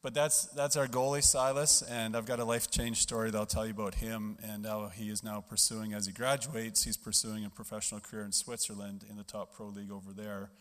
but 0.03 0.13
that's 0.13 0.45
that's 0.47 0.77
our 0.77 0.88
goalie 0.88 1.24
Silas, 1.24 1.81
and 1.81 2.15
I've 2.15 2.25
got 2.25 2.39
a 2.39 2.45
life 2.45 2.69
change 2.69 2.97
story 3.01 3.31
that 3.31 3.38
I'll 3.38 3.47
tell 3.47 3.65
you 3.65 3.71
about 3.71 3.95
him 3.95 4.38
and 4.43 4.65
how 4.65 4.89
he 4.89 5.09
is 5.09 5.24
now 5.24 5.41
pursuing 5.41 5.93
as 5.93 6.05
he 6.05 6.13
graduates. 6.13 6.83
He's 6.83 6.97
pursuing 6.97 7.45
a 7.45 7.50
professional 7.50 8.00
career 8.00 8.24
in 8.24 8.31
Switzerland 8.31 9.03
in 9.09 9.17
the 9.17 9.24
top 9.24 9.53
pro 9.53 9.67
league 9.67 9.91
over 9.91 10.13
there, 10.13 10.51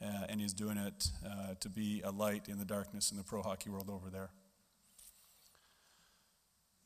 uh, 0.00 0.26
and 0.28 0.40
he's 0.40 0.52
doing 0.52 0.76
it 0.76 1.08
uh, 1.26 1.54
to 1.60 1.68
be 1.68 2.02
a 2.04 2.10
light 2.10 2.48
in 2.48 2.58
the 2.58 2.64
darkness 2.64 3.10
in 3.10 3.16
the 3.16 3.24
pro 3.24 3.42
hockey 3.42 3.70
world 3.70 3.88
over 3.90 4.10
there. 4.10 4.30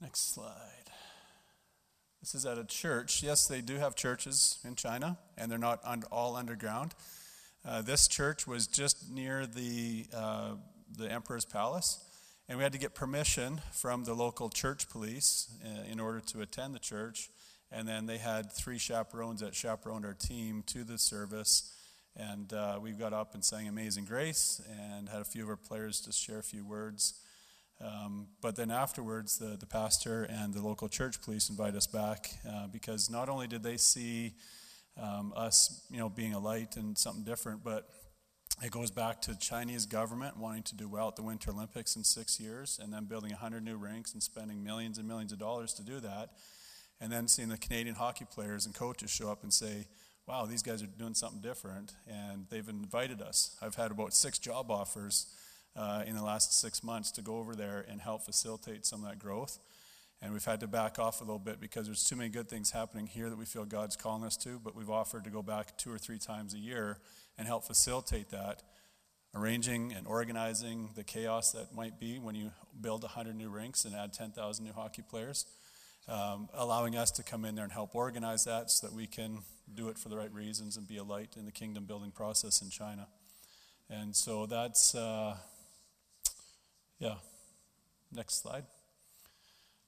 Next 0.01 0.33
slide. 0.33 0.86
This 2.27 2.35
is 2.35 2.47
at 2.47 2.59
a 2.59 2.65
church. 2.65 3.23
Yes, 3.23 3.47
they 3.47 3.61
do 3.61 3.77
have 3.77 3.95
churches 3.95 4.59
in 4.65 4.75
China, 4.75 5.17
and 5.39 5.49
they're 5.49 5.59
not 5.59 5.81
all 6.11 6.35
underground. 6.35 6.93
Uh, 7.65 7.83
this 7.83 8.09
church 8.09 8.49
was 8.49 8.67
just 8.67 9.09
near 9.09 9.47
the 9.47 10.07
uh, 10.13 10.55
the 10.99 11.09
emperor's 11.09 11.45
palace, 11.45 12.01
and 12.49 12.59
we 12.59 12.65
had 12.65 12.73
to 12.73 12.81
get 12.81 12.97
permission 12.97 13.61
from 13.71 14.03
the 14.03 14.13
local 14.13 14.49
church 14.49 14.91
police 14.91 15.49
uh, 15.65 15.85
in 15.89 16.01
order 16.01 16.19
to 16.19 16.41
attend 16.41 16.75
the 16.75 16.81
church. 16.81 17.31
And 17.71 17.87
then 17.87 18.07
they 18.07 18.19
had 18.19 18.51
three 18.51 18.79
chaperones 18.79 19.39
that 19.39 19.55
chaperoned 19.55 20.05
our 20.05 20.15
team 20.15 20.65
to 20.67 20.83
the 20.83 20.99
service. 20.99 21.73
And 22.17 22.53
uh, 22.53 22.81
we 22.83 22.91
got 22.91 23.13
up 23.13 23.35
and 23.35 23.45
sang 23.45 23.69
Amazing 23.69 24.07
Grace 24.07 24.61
and 24.69 25.09
had 25.09 25.21
a 25.21 25.25
few 25.25 25.45
of 25.45 25.49
our 25.49 25.57
players 25.57 26.01
just 26.01 26.21
share 26.21 26.41
a 26.41 26.43
few 26.43 26.65
words. 26.65 27.15
Um, 27.81 28.29
but 28.41 28.57
then 28.57 28.71
afterwards, 28.71 29.39
the, 29.39 29.57
the 29.59 29.67
pastor 29.67 30.25
and 30.25 30.55
the 30.55 30.63
local 30.63 30.89
church 30.89 31.21
police 31.21 31.51
invite 31.51 31.75
us 31.75 31.87
back 31.87 32.31
uh, 32.49 32.69
because 32.69 33.11
not 33.11 33.29
only 33.29 33.47
did 33.47 33.63
they 33.63 33.77
see 33.77 34.35
um, 35.01 35.33
us, 35.37 35.87
you 35.91 35.99
know, 35.99 36.09
being 36.09 36.33
a 36.33 36.39
light 36.39 36.77
and 36.77 36.97
something 36.97 37.23
different, 37.25 37.63
but 37.63 37.89
it 38.63 38.71
goes 38.71 38.91
back 38.91 39.21
to 39.23 39.39
Chinese 39.39 39.85
government 39.85 40.39
wanting 40.39 40.63
to 40.65 40.75
do 40.75 40.89
well 40.89 41.09
at 41.09 41.17
the 41.17 41.23
Winter 41.23 41.51
Olympics 41.51 41.97
in 41.97 42.05
six 42.05 42.41
years, 42.41 42.81
and 42.83 42.93
then 42.93 43.05
building 43.05 43.31
100 43.31 43.63
new 43.63 43.77
rinks 43.77 44.15
and 44.15 44.23
spending 44.23 44.65
millions 44.65 44.97
and 44.97 45.07
millions 45.07 45.33
of 45.33 45.39
dollars 45.39 45.75
to 45.75 45.83
do 45.83 46.01
that, 46.01 46.31
and 46.99 47.13
then 47.13 47.29
seeing 47.29 47.51
the 47.51 47.59
Canadian 47.59 47.95
hockey 47.95 48.25
players 48.25 48.65
and 48.65 48.75
coaches 48.75 49.11
show 49.11 49.31
up 49.31 49.43
and 49.43 49.53
say, 49.53 49.87
"Wow, 50.27 50.47
these 50.47 50.63
guys 50.63 50.83
are 50.83 50.87
doing 50.87 51.13
something 51.13 51.43
different," 51.43 51.93
and 52.07 52.47
they've 52.49 52.67
invited 52.67 53.21
us. 53.21 53.55
I've 53.61 53.75
had 53.75 53.91
about 53.91 54.15
six 54.15 54.39
job 54.39 54.71
offers 54.71 55.27
uh, 55.77 56.03
in 56.07 56.17
the 56.17 56.23
last 56.23 56.59
six 56.59 56.83
months 56.83 57.11
to 57.13 57.23
go 57.23 57.39
over 57.39 57.55
there 57.55 57.85
and 57.89 58.01
help 58.01 58.25
facilitate 58.25 58.87
some 58.87 59.05
of 59.05 59.11
that 59.11 59.19
growth. 59.19 59.59
And 60.23 60.33
we've 60.33 60.45
had 60.45 60.61
to 60.61 60.67
back 60.67 60.99
off 60.99 61.21
a 61.21 61.25
little 61.25 61.39
bit 61.39 61.61
because 61.61 61.87
there's 61.87 62.03
too 62.03 62.17
many 62.17 62.31
good 62.31 62.49
things 62.49 62.71
happening 62.71 63.07
here 63.07 63.29
that 63.29 63.37
we 63.37 63.45
feel 63.45 63.67
God's 63.67 63.97
calling 63.97 64.25
us 64.25 64.37
to, 64.39 64.59
but 64.59 64.75
we've 64.75 64.89
offered 64.89 65.25
to 65.25 65.31
go 65.31 65.43
back 65.43 65.77
two 65.77 65.93
or 65.93 65.99
three 65.99 66.19
times 66.19 66.55
a 66.55 66.59
year 66.59 66.99
and 67.37 67.47
help 67.47 67.67
facilitate 67.67 68.31
that, 68.31 68.63
arranging 69.35 69.93
and 69.93 70.07
organizing 70.07 70.89
the 70.95 71.05
chaos 71.05 71.53
that 71.53 71.75
might 71.75 72.01
be 72.01 72.19
when 72.19 72.35
you 72.35 72.51
build 72.81 73.03
100 73.03 73.37
new 73.37 73.51
rinks 73.51 73.85
and 73.85 73.95
add 73.95 74.15
10,000 74.15 74.65
new 74.65 74.73
hockey 74.73 75.03
players, 75.03 75.45
um, 76.09 76.49
allowing 76.55 76.97
us 76.97 77.11
to 77.11 77.23
come 77.23 77.45
in 77.45 77.55
there 77.55 77.65
and 77.65 77.73
help 77.73 77.95
organize 77.95 78.45
that 78.45 78.71
so 78.71 78.87
that 78.87 78.97
we 78.97 79.07
can 79.07 79.41
do 79.75 79.89
it 79.89 79.99
for 79.99 80.09
the 80.09 80.17
right 80.17 80.33
reasons 80.33 80.79
and 80.79 80.89
be 80.89 80.97
a 80.97 81.05
light 81.05 81.35
in 81.37 81.45
the 81.45 81.53
kingdom 81.53 81.85
building 81.85 82.11
process 82.11 82.63
in 82.63 82.71
China. 82.71 83.07
And 83.91 84.17
so 84.17 84.47
that's, 84.47 84.95
uh, 84.95 85.37
yeah, 86.99 87.15
next 88.13 88.43
slide. 88.43 88.65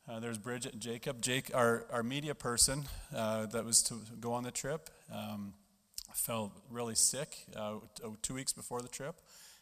Uh, 0.09 0.21
there's 0.21 0.38
Bridget 0.38 0.73
and 0.73 0.81
Jacob. 0.81 1.21
Jake, 1.21 1.50
our, 1.55 1.85
our 1.93 2.03
media 2.03 2.35
person 2.35 2.85
uh, 3.15 3.47
that 3.47 3.65
was 3.65 3.83
to 3.83 4.00
go 4.21 4.33
on 4.33 4.43
the 4.43 4.50
trip, 4.50 4.88
um, 5.12 5.53
fell 6.15 6.53
really 6.71 6.95
sick 6.95 7.45
uh, 7.55 7.75
two 8.23 8.35
weeks 8.35 8.53
before 8.53 8.81
the 8.81 8.88
trip. 8.88 9.21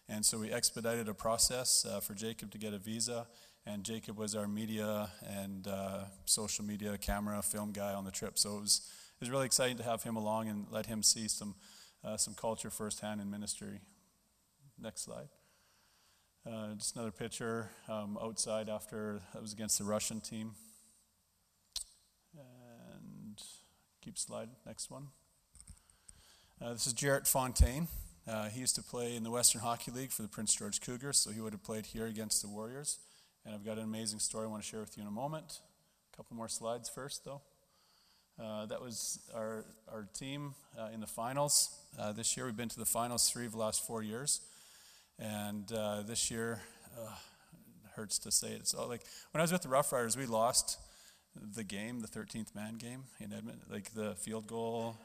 And 0.09 0.25
so 0.25 0.39
we 0.39 0.53
expedited 0.53 1.09
a 1.09 1.15
process 1.15 1.85
uh, 1.85 1.99
for 1.99 2.15
Jacob 2.15 2.53
to 2.53 2.59
get 2.59 2.73
a 2.73 2.79
visa. 2.79 3.27
And 3.67 3.83
Jacob 3.83 4.17
was 4.17 4.37
our 4.37 4.47
media 4.47 5.09
and 5.29 5.67
uh, 5.67 6.05
social 6.27 6.65
media 6.65 6.97
camera 6.97 7.43
film 7.43 7.73
guy 7.73 7.93
on 7.93 8.05
the 8.05 8.13
trip. 8.13 8.39
So 8.39 8.59
it 8.59 8.61
was, 8.61 8.83
it 9.17 9.21
was 9.21 9.31
really 9.31 9.47
exciting 9.47 9.77
to 9.79 9.83
have 9.83 10.05
him 10.05 10.15
along 10.15 10.49
and 10.49 10.67
let 10.71 10.87
him 10.87 11.03
see 11.03 11.27
some, 11.27 11.57
uh, 12.05 12.17
some 12.17 12.35
culture 12.35 12.71
firsthand 12.71 13.21
in 13.21 13.29
ministry. 13.29 13.81
Next 14.81 15.03
slide. 15.03 15.27
Uh, 16.47 16.75
just 16.75 16.95
another 16.95 17.11
picture 17.11 17.71
um, 17.89 18.17
outside 18.23 18.69
after 18.69 19.21
it 19.35 19.43
was 19.43 19.53
against 19.53 19.79
the 19.79 19.85
Russian 19.85 20.21
team. 20.21 20.53
And 22.37 23.43
keep 24.01 24.17
slide. 24.17 24.51
Next 24.65 24.89
one. 24.89 25.09
Uh, 26.63 26.73
this 26.73 26.87
is 26.87 26.93
Jarrett 26.93 27.27
Fontaine. 27.27 27.89
Uh, 28.29 28.49
he 28.49 28.61
used 28.61 28.77
to 28.77 28.83
play 28.83 29.17
in 29.17 29.25
the 29.25 29.31
Western 29.31 29.61
Hockey 29.61 29.91
League 29.91 30.13
for 30.13 30.23
the 30.23 30.29
Prince 30.29 30.55
George 30.55 30.81
Cougars, 30.81 31.19
so 31.19 31.31
he 31.31 31.41
would 31.41 31.53
have 31.53 31.65
played 31.65 31.87
here 31.87 32.07
against 32.07 32.43
the 32.43 32.49
Warriors. 32.49 33.01
And 33.45 33.53
I've 33.53 33.65
got 33.65 33.79
an 33.79 33.85
amazing 33.85 34.21
story 34.21 34.45
I 34.45 34.49
want 34.49 34.63
to 34.63 34.69
share 34.69 34.81
with 34.81 34.97
you 34.97 35.03
in 35.03 35.09
a 35.09 35.13
moment. 35.13 35.63
A 36.13 36.17
couple 36.17 36.37
more 36.37 36.49
slides 36.49 36.89
first, 36.89 37.25
though. 37.25 37.41
Uh, 38.41 38.67
that 38.67 38.81
was 38.81 39.19
our, 39.35 39.65
our 39.93 40.07
team 40.15 40.55
uh, 40.79 40.91
in 40.95 41.01
the 41.01 41.09
finals 41.09 41.77
uh, 41.99 42.13
this 42.13 42.37
year. 42.37 42.47
We've 42.47 42.57
been 42.57 42.69
to 42.69 42.79
the 42.79 42.87
finals 42.87 43.29
three 43.29 43.47
of 43.47 43.53
the 43.53 43.59
last 43.59 43.85
four 43.85 44.01
years. 44.01 44.43
And 45.19 45.71
uh, 45.73 46.03
this 46.03 46.31
year, 46.31 46.61
it 46.97 47.91
hurts 47.95 48.19
to 48.21 48.31
say 48.31 48.49
it. 48.49 48.67
So, 48.67 48.87
like, 48.87 49.03
when 49.31 49.41
I 49.41 49.45
was 49.45 49.53
with 49.53 49.63
the 49.63 49.69
Rough 49.69 49.93
Riders, 49.93 50.17
we 50.17 50.27
lost 50.27 50.79
the 51.35 51.65
game, 51.65 52.01
the 52.01 52.09
13th 52.09 52.55
man 52.55 52.77
game 52.77 53.05
in 53.21 53.33
Edmonton, 53.33 53.63
like 53.71 53.93
the 53.95 54.15
field 54.15 54.47
goal 54.47 54.97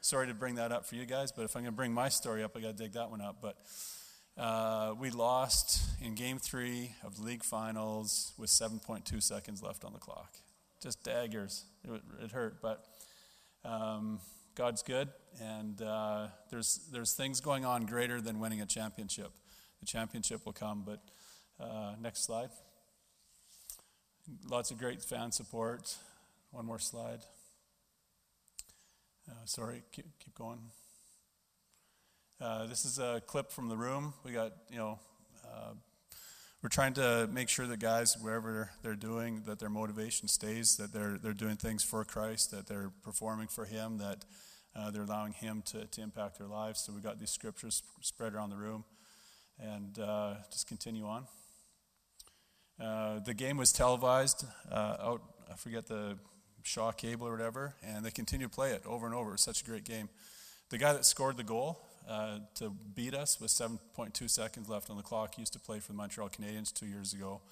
sorry 0.00 0.26
to 0.28 0.34
bring 0.34 0.54
that 0.56 0.72
up 0.72 0.86
for 0.86 0.94
you 0.94 1.04
guys, 1.04 1.32
but 1.32 1.44
if 1.44 1.56
I'm 1.56 1.62
going 1.62 1.72
to 1.72 1.76
bring 1.76 1.92
my 1.92 2.08
story 2.08 2.42
up, 2.42 2.56
I 2.56 2.60
got 2.60 2.76
to 2.76 2.82
dig 2.82 2.92
that 2.92 3.10
one 3.10 3.20
up. 3.20 3.36
But 3.42 3.56
uh, 4.36 4.94
we 4.98 5.10
lost 5.10 5.82
in 6.00 6.14
game 6.14 6.38
three 6.38 6.92
of 7.04 7.16
the 7.16 7.22
league 7.22 7.44
finals 7.44 8.32
with 8.38 8.50
7.2 8.50 9.22
seconds 9.22 9.62
left 9.62 9.84
on 9.84 9.92
the 9.92 9.98
clock. 9.98 10.34
Just 10.82 11.02
daggers. 11.02 11.64
It, 11.84 12.00
it 12.22 12.30
hurt, 12.30 12.62
but 12.62 12.84
um, 13.64 14.20
God's 14.58 14.82
good, 14.82 15.08
and 15.40 15.80
uh, 15.80 16.26
there's, 16.50 16.80
there's 16.90 17.12
things 17.12 17.40
going 17.40 17.64
on 17.64 17.86
greater 17.86 18.20
than 18.20 18.40
winning 18.40 18.60
a 18.60 18.66
championship. 18.66 19.30
The 19.78 19.86
championship 19.86 20.44
will 20.44 20.52
come, 20.52 20.82
but 20.84 21.00
uh, 21.64 21.92
next 22.02 22.24
slide. 22.24 22.48
Lots 24.50 24.72
of 24.72 24.78
great 24.78 25.00
fan 25.00 25.30
support. 25.30 25.94
One 26.50 26.66
more 26.66 26.80
slide. 26.80 27.20
Uh, 29.30 29.34
sorry, 29.44 29.84
keep, 29.92 30.06
keep 30.18 30.34
going. 30.34 30.58
Uh, 32.40 32.66
this 32.66 32.84
is 32.84 32.98
a 32.98 33.22
clip 33.28 33.52
from 33.52 33.68
the 33.68 33.76
room. 33.76 34.12
We 34.24 34.32
got, 34.32 34.54
you 34.72 34.78
know, 34.78 34.98
uh, 35.44 35.74
we're 36.62 36.68
trying 36.68 36.94
to 36.94 37.28
make 37.32 37.48
sure 37.48 37.66
that 37.68 37.78
guys, 37.78 38.16
wherever 38.20 38.70
they're 38.82 38.96
doing, 38.96 39.42
that 39.46 39.60
their 39.60 39.68
motivation 39.68 40.26
stays, 40.26 40.76
that 40.76 40.92
they're, 40.92 41.16
they're 41.22 41.32
doing 41.32 41.56
things 41.56 41.84
for 41.84 42.04
Christ, 42.04 42.50
that 42.50 42.66
they're 42.66 42.90
performing 43.02 43.46
for 43.46 43.64
Him, 43.64 43.98
that 43.98 44.24
uh, 44.74 44.90
they're 44.90 45.04
allowing 45.04 45.32
Him 45.32 45.62
to, 45.66 45.86
to 45.86 46.00
impact 46.00 46.38
their 46.38 46.48
lives. 46.48 46.80
So 46.80 46.92
we've 46.92 47.02
got 47.02 47.20
these 47.20 47.30
scriptures 47.30 47.84
spread 48.00 48.34
around 48.34 48.50
the 48.50 48.56
room. 48.56 48.84
And 49.60 49.98
uh, 49.98 50.34
just 50.52 50.66
continue 50.66 51.06
on. 51.06 51.26
Uh, 52.80 53.20
the 53.20 53.34
game 53.34 53.56
was 53.56 53.72
televised 53.72 54.44
out, 54.72 55.22
I 55.50 55.54
forget 55.56 55.86
the 55.86 56.16
Shaw 56.62 56.92
Cable 56.92 57.26
or 57.26 57.32
whatever, 57.32 57.74
and 57.82 58.04
they 58.04 58.10
continue 58.10 58.46
to 58.46 58.52
play 58.52 58.70
it 58.70 58.82
over 58.84 59.06
and 59.06 59.14
over. 59.14 59.30
It 59.30 59.32
was 59.32 59.40
such 59.40 59.62
a 59.62 59.64
great 59.64 59.84
game. 59.84 60.08
The 60.70 60.78
guy 60.78 60.92
that 60.92 61.04
scored 61.04 61.36
the 61.36 61.44
goal 61.44 61.80
uh, 62.08 62.38
to 62.54 62.70
beat 62.94 63.14
us 63.14 63.40
with 63.40 63.50
7.2 63.50 64.30
seconds 64.30 64.68
left 64.68 64.88
on 64.90 64.96
the 64.96 65.02
clock 65.02 65.34
he 65.34 65.42
used 65.42 65.52
to 65.52 65.60
play 65.60 65.78
for 65.78 65.88
the 65.88 65.96
Montreal 65.98 66.30
Canadiens 66.30 66.72
two 66.72 66.86
years 66.86 67.12
ago, 67.12 67.42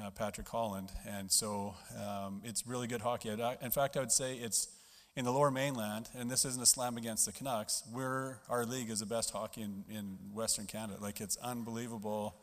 uh, 0.00 0.10
Patrick 0.10 0.48
Holland. 0.48 0.90
And 1.06 1.30
so 1.30 1.74
um, 1.98 2.40
it's 2.44 2.66
really 2.66 2.86
good 2.86 3.00
hockey. 3.00 3.30
In 3.30 3.70
fact, 3.70 3.96
I 3.96 4.00
would 4.00 4.12
say 4.12 4.36
it's 4.36 4.68
in 5.16 5.24
the 5.24 5.32
lower 5.32 5.50
mainland, 5.50 6.08
and 6.16 6.30
this 6.30 6.44
isn't 6.44 6.62
a 6.62 6.66
slam 6.66 6.96
against 6.96 7.26
the 7.26 7.32
Canucks, 7.32 7.82
we're, 7.92 8.36
our 8.48 8.64
league 8.64 8.90
is 8.90 9.00
the 9.00 9.06
best 9.06 9.32
hockey 9.32 9.62
in, 9.62 9.84
in 9.90 10.18
Western 10.32 10.66
Canada. 10.66 10.98
Like, 11.00 11.20
it's 11.20 11.36
unbelievable 11.38 12.36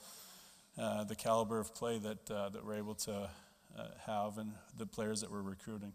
uh, 0.77 1.05
the 1.05 1.15
caliber 1.15 1.59
of 1.59 1.73
play 1.73 1.97
that, 1.97 2.29
uh, 2.29 2.49
that 2.49 2.65
we're 2.65 2.75
able 2.75 2.95
to 2.95 3.29
uh, 3.77 3.83
have 4.05 4.37
and 4.37 4.51
the 4.77 4.85
players 4.85 5.21
that 5.21 5.31
we're 5.31 5.41
recruiting. 5.41 5.93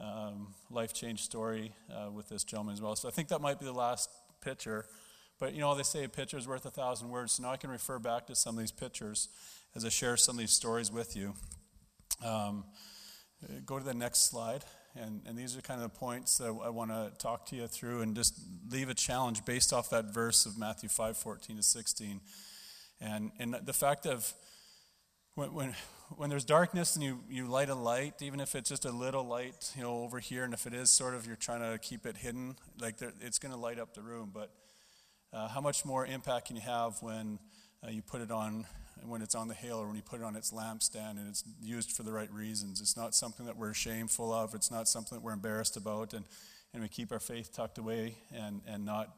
um, 0.00 0.54
life 0.70 0.92
change 0.92 1.22
story 1.22 1.72
uh, 1.92 2.10
with 2.10 2.28
this 2.28 2.44
gentleman 2.44 2.74
as 2.74 2.80
well. 2.82 2.94
So 2.96 3.08
I 3.08 3.10
think 3.10 3.28
that 3.28 3.40
might 3.40 3.58
be 3.58 3.64
the 3.64 3.72
last 3.72 4.10
picture. 4.40 4.86
But 5.38 5.54
you 5.54 5.60
know, 5.60 5.74
they 5.74 5.82
say 5.82 6.04
a 6.04 6.08
picture 6.08 6.36
is 6.36 6.48
worth 6.48 6.66
a 6.66 6.70
thousand 6.70 7.10
words. 7.10 7.32
So 7.32 7.42
now 7.42 7.52
I 7.52 7.56
can 7.56 7.70
refer 7.70 7.98
back 7.98 8.26
to 8.26 8.34
some 8.34 8.56
of 8.56 8.60
these 8.60 8.72
pictures 8.72 9.28
as 9.74 9.84
I 9.84 9.88
share 9.88 10.16
some 10.16 10.36
of 10.36 10.40
these 10.40 10.52
stories 10.52 10.90
with 10.90 11.16
you. 11.16 11.34
Um, 12.24 12.64
go 13.64 13.78
to 13.78 13.84
the 13.84 13.94
next 13.94 14.30
slide. 14.30 14.64
And, 14.96 15.20
and 15.26 15.38
these 15.38 15.56
are 15.56 15.60
kind 15.60 15.80
of 15.80 15.92
the 15.92 15.98
points 15.98 16.38
that 16.38 16.48
I 16.48 16.70
want 16.70 16.90
to 16.90 17.12
talk 17.18 17.46
to 17.46 17.56
you 17.56 17.66
through 17.68 18.00
and 18.00 18.16
just 18.16 18.40
leave 18.70 18.88
a 18.88 18.94
challenge 18.94 19.44
based 19.44 19.72
off 19.72 19.90
that 19.90 20.12
verse 20.12 20.44
of 20.44 20.58
Matthew 20.58 20.88
5 20.88 21.16
14 21.16 21.56
to 21.56 21.62
16. 21.62 22.20
And, 23.00 23.30
and 23.38 23.56
the 23.64 23.72
fact 23.72 24.06
of 24.06 24.32
when, 25.34 25.52
when, 25.52 25.74
when 26.16 26.30
there's 26.30 26.44
darkness 26.44 26.96
and 26.96 27.04
you, 27.04 27.20
you 27.28 27.46
light 27.46 27.68
a 27.68 27.74
light, 27.74 28.22
even 28.22 28.40
if 28.40 28.54
it's 28.54 28.68
just 28.68 28.84
a 28.84 28.90
little 28.90 29.24
light, 29.24 29.72
you 29.76 29.82
know, 29.82 30.02
over 30.02 30.18
here, 30.18 30.44
and 30.44 30.54
if 30.54 30.66
it 30.66 30.72
is 30.72 30.90
sort 30.90 31.14
of 31.14 31.26
you're 31.26 31.36
trying 31.36 31.60
to 31.60 31.78
keep 31.78 32.06
it 32.06 32.16
hidden, 32.16 32.56
like 32.80 32.96
it's 33.20 33.38
going 33.38 33.52
to 33.52 33.58
light 33.58 33.78
up 33.78 33.94
the 33.94 34.02
room. 34.02 34.30
But 34.32 34.50
uh, 35.32 35.48
how 35.48 35.60
much 35.60 35.84
more 35.84 36.06
impact 36.06 36.46
can 36.46 36.56
you 36.56 36.62
have 36.62 37.02
when 37.02 37.38
uh, 37.84 37.90
you 37.90 38.02
put 38.02 38.20
it 38.20 38.30
on 38.30 38.66
when 39.04 39.22
it's 39.22 39.36
on 39.36 39.46
the 39.46 39.54
hill 39.54 39.78
or 39.78 39.86
when 39.86 39.94
you 39.94 40.02
put 40.02 40.20
it 40.20 40.24
on 40.24 40.34
its 40.34 40.50
lampstand 40.50 41.18
and 41.18 41.28
it's 41.28 41.44
used 41.62 41.92
for 41.92 42.02
the 42.02 42.10
right 42.10 42.32
reasons. 42.32 42.80
It's 42.80 42.96
not 42.96 43.14
something 43.14 43.46
that 43.46 43.56
we're 43.56 43.72
shameful 43.72 44.32
of. 44.32 44.54
It's 44.56 44.72
not 44.72 44.88
something 44.88 45.16
that 45.16 45.22
we're 45.22 45.34
embarrassed 45.34 45.76
about. 45.76 46.14
And, 46.14 46.24
and 46.74 46.82
we 46.82 46.88
keep 46.88 47.12
our 47.12 47.20
faith 47.20 47.52
tucked 47.54 47.78
away 47.78 48.16
and, 48.34 48.60
and 48.66 48.84
not 48.84 49.14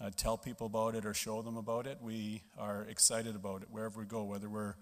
uh, 0.00 0.10
tell 0.16 0.38
people 0.38 0.68
about 0.68 0.94
it 0.94 1.04
or 1.04 1.12
show 1.12 1.42
them 1.42 1.56
about 1.56 1.88
it. 1.88 1.98
We 2.00 2.42
are 2.56 2.86
excited 2.88 3.34
about 3.34 3.62
it 3.62 3.68
wherever 3.68 3.98
we 3.98 4.06
go, 4.06 4.22
whether 4.22 4.48
we're 4.48 4.74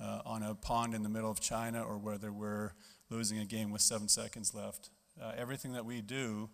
uh, 0.00 0.20
on 0.24 0.42
a 0.42 0.54
pond 0.54 0.94
in 0.94 1.02
the 1.02 1.08
middle 1.08 1.30
of 1.30 1.40
China 1.40 1.82
or 1.82 1.98
whether 1.98 2.32
we're 2.32 2.72
losing 3.10 3.38
a 3.38 3.44
game 3.44 3.70
with 3.70 3.82
seven 3.82 4.08
seconds 4.08 4.54
left. 4.54 4.90
Uh, 5.20 5.32
everything 5.36 5.72
that 5.72 5.84
we 5.84 6.00
do 6.00 6.48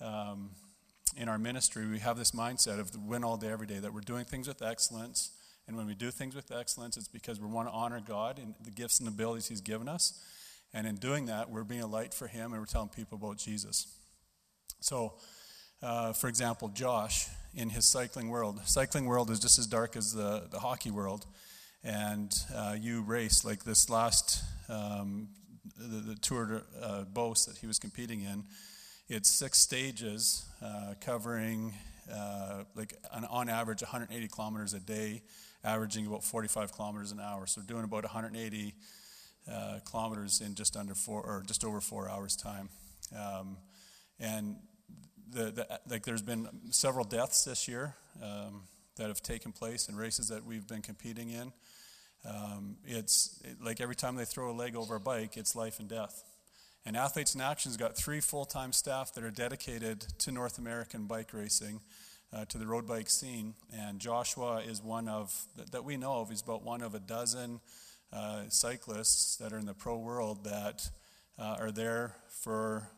um, 0.00 0.50
in 1.16 1.28
our 1.28 1.38
ministry, 1.38 1.86
we 1.86 1.98
have 1.98 2.18
this 2.18 2.32
mindset 2.32 2.80
of 2.80 2.90
win 3.04 3.22
all 3.22 3.36
day, 3.36 3.48
every 3.48 3.66
day, 3.66 3.78
that 3.78 3.92
we're 3.92 4.00
doing 4.00 4.24
things 4.24 4.48
with 4.48 4.62
excellence 4.62 5.32
and 5.68 5.76
when 5.76 5.86
we 5.86 5.94
do 5.94 6.10
things 6.10 6.34
with 6.34 6.50
excellence, 6.50 6.96
it's 6.96 7.08
because 7.08 7.40
we 7.40 7.46
want 7.46 7.68
to 7.68 7.72
honor 7.72 8.00
God 8.00 8.38
and 8.38 8.54
the 8.64 8.70
gifts 8.70 8.98
and 8.98 9.08
abilities 9.08 9.48
He's 9.48 9.60
given 9.60 9.88
us. 9.88 10.20
And 10.74 10.86
in 10.86 10.96
doing 10.96 11.26
that, 11.26 11.50
we're 11.50 11.64
being 11.64 11.82
a 11.82 11.86
light 11.86 12.12
for 12.12 12.26
Him 12.26 12.52
and 12.52 12.60
we're 12.60 12.66
telling 12.66 12.88
people 12.88 13.18
about 13.18 13.38
Jesus. 13.38 13.86
So, 14.80 15.14
uh, 15.82 16.12
for 16.12 16.28
example, 16.28 16.68
Josh 16.68 17.26
in 17.54 17.68
his 17.68 17.84
cycling 17.84 18.28
world, 18.28 18.60
cycling 18.64 19.06
world 19.06 19.30
is 19.30 19.38
just 19.38 19.58
as 19.58 19.66
dark 19.66 19.96
as 19.96 20.12
the, 20.12 20.46
the 20.50 20.58
hockey 20.58 20.90
world. 20.90 21.26
And 21.84 22.32
uh, 22.54 22.76
you 22.78 23.02
race 23.02 23.44
like 23.44 23.64
this 23.64 23.90
last 23.90 24.42
um, 24.68 25.28
the, 25.76 25.96
the, 25.96 26.14
Tour 26.14 26.46
de 26.46 26.84
uh, 26.84 27.04
that 27.12 27.58
he 27.60 27.66
was 27.66 27.78
competing 27.78 28.20
in. 28.20 28.44
It's 29.08 29.28
six 29.28 29.58
stages 29.58 30.44
uh, 30.62 30.94
covering 31.00 31.74
uh, 32.12 32.64
like 32.74 32.94
on, 33.12 33.24
on 33.24 33.48
average 33.48 33.82
180 33.82 34.28
kilometers 34.28 34.74
a 34.74 34.80
day 34.80 35.22
averaging 35.64 36.06
about 36.06 36.24
45 36.24 36.72
kilometers 36.72 37.12
an 37.12 37.20
hour. 37.20 37.46
So 37.46 37.62
doing 37.62 37.84
about 37.84 38.04
180 38.04 38.74
uh, 39.50 39.78
kilometers 39.84 40.40
in 40.40 40.54
just 40.54 40.76
under 40.76 40.94
four 40.94 41.22
or 41.22 41.42
just 41.46 41.64
over 41.64 41.80
four 41.80 42.08
hours 42.08 42.36
time. 42.36 42.68
Um, 43.16 43.56
and 44.20 44.56
the, 45.30 45.50
the, 45.50 45.80
like 45.88 46.04
there's 46.04 46.22
been 46.22 46.48
several 46.70 47.04
deaths 47.04 47.44
this 47.44 47.66
year 47.66 47.96
um, 48.22 48.62
that 48.96 49.08
have 49.08 49.22
taken 49.22 49.52
place 49.52 49.88
in 49.88 49.96
races 49.96 50.28
that 50.28 50.44
we've 50.44 50.66
been 50.66 50.82
competing 50.82 51.30
in. 51.30 51.52
Um, 52.24 52.76
it's 52.84 53.40
it, 53.44 53.62
like 53.62 53.80
every 53.80 53.96
time 53.96 54.16
they 54.16 54.24
throw 54.24 54.50
a 54.50 54.56
leg 54.56 54.76
over 54.76 54.96
a 54.96 55.00
bike, 55.00 55.36
it's 55.36 55.56
life 55.56 55.80
and 55.80 55.88
death. 55.88 56.24
And 56.84 56.96
Athletes 56.96 57.34
in 57.34 57.40
Action's 57.40 57.76
got 57.76 57.96
three 57.96 58.20
full 58.20 58.44
time 58.44 58.72
staff 58.72 59.14
that 59.14 59.24
are 59.24 59.30
dedicated 59.30 60.00
to 60.18 60.32
North 60.32 60.58
American 60.58 61.06
bike 61.06 61.32
racing 61.32 61.80
uh, 62.32 62.44
to 62.46 62.58
the 62.58 62.66
road 62.66 62.86
bike 62.86 63.08
scene. 63.08 63.54
And 63.72 64.00
Joshua 64.00 64.62
is 64.62 64.82
one 64.82 65.08
of, 65.08 65.46
that 65.70 65.84
we 65.84 65.96
know 65.96 66.20
of, 66.20 66.30
he's 66.30 66.42
about 66.42 66.64
one 66.64 66.82
of 66.82 66.94
a 66.94 67.00
dozen 67.00 67.60
uh, 68.12 68.42
cyclists 68.48 69.36
that 69.36 69.52
are 69.52 69.58
in 69.58 69.66
the 69.66 69.74
pro 69.74 69.96
world 69.96 70.44
that 70.44 70.88
uh, 71.38 71.56
are 71.58 71.70
there 71.70 72.16
for, 72.28 72.88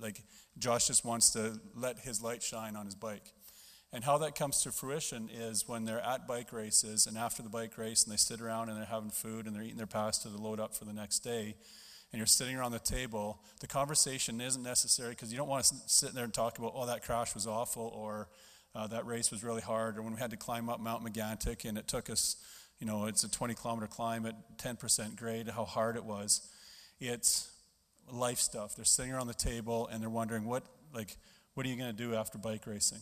like, 0.00 0.22
Josh 0.58 0.86
just 0.86 1.04
wants 1.04 1.30
to 1.30 1.60
let 1.74 1.98
his 1.98 2.22
light 2.22 2.42
shine 2.42 2.76
on 2.76 2.86
his 2.86 2.94
bike. 2.94 3.32
And 3.92 4.04
how 4.04 4.18
that 4.18 4.34
comes 4.34 4.62
to 4.62 4.70
fruition 4.70 5.30
is 5.32 5.66
when 5.66 5.86
they're 5.86 6.04
at 6.04 6.28
bike 6.28 6.52
races 6.52 7.06
and 7.06 7.16
after 7.16 7.42
the 7.42 7.48
bike 7.48 7.78
race 7.78 8.04
and 8.04 8.12
they 8.12 8.18
sit 8.18 8.40
around 8.40 8.68
and 8.68 8.76
they're 8.76 8.84
having 8.84 9.10
food 9.10 9.46
and 9.46 9.56
they're 9.56 9.62
eating 9.62 9.78
their 9.78 9.86
pasta 9.86 10.28
to 10.28 10.36
load 10.36 10.60
up 10.60 10.74
for 10.74 10.84
the 10.84 10.92
next 10.92 11.20
day 11.20 11.54
and 12.12 12.18
you're 12.18 12.26
sitting 12.26 12.56
around 12.56 12.72
the 12.72 12.78
table, 12.78 13.42
the 13.60 13.66
conversation 13.66 14.40
isn't 14.40 14.62
necessary 14.62 15.10
because 15.10 15.32
you 15.32 15.38
don't 15.38 15.48
want 15.48 15.64
to 15.64 15.74
sit 15.86 16.14
there 16.14 16.24
and 16.24 16.34
talk 16.34 16.58
about, 16.58 16.72
oh, 16.74 16.86
that 16.86 17.02
crash 17.02 17.34
was 17.34 17.46
awful 17.46 17.92
or 17.94 18.28
uh, 18.74 18.86
that 18.86 19.06
race 19.06 19.30
was 19.30 19.42
really 19.42 19.62
hard, 19.62 19.98
or 19.98 20.02
when 20.02 20.14
we 20.14 20.20
had 20.20 20.30
to 20.30 20.36
climb 20.36 20.68
up 20.68 20.80
Mount 20.80 21.04
Megantic 21.04 21.64
and 21.68 21.76
it 21.78 21.88
took 21.88 22.10
us, 22.10 22.36
you 22.78 22.86
know, 22.86 23.06
it's 23.06 23.24
a 23.24 23.30
20 23.30 23.54
kilometer 23.54 23.86
climb 23.86 24.26
at 24.26 24.34
10% 24.58 25.16
grade, 25.16 25.48
how 25.48 25.64
hard 25.64 25.96
it 25.96 26.04
was. 26.04 26.48
It's 27.00 27.50
life 28.10 28.38
stuff. 28.38 28.76
They're 28.76 28.84
sitting 28.84 29.12
around 29.12 29.26
the 29.26 29.34
table 29.34 29.88
and 29.90 30.02
they're 30.02 30.10
wondering, 30.10 30.44
what, 30.44 30.64
like, 30.94 31.16
what 31.54 31.66
are 31.66 31.68
you 31.68 31.76
going 31.76 31.94
to 31.94 31.96
do 31.96 32.14
after 32.14 32.38
bike 32.38 32.66
racing? 32.66 33.00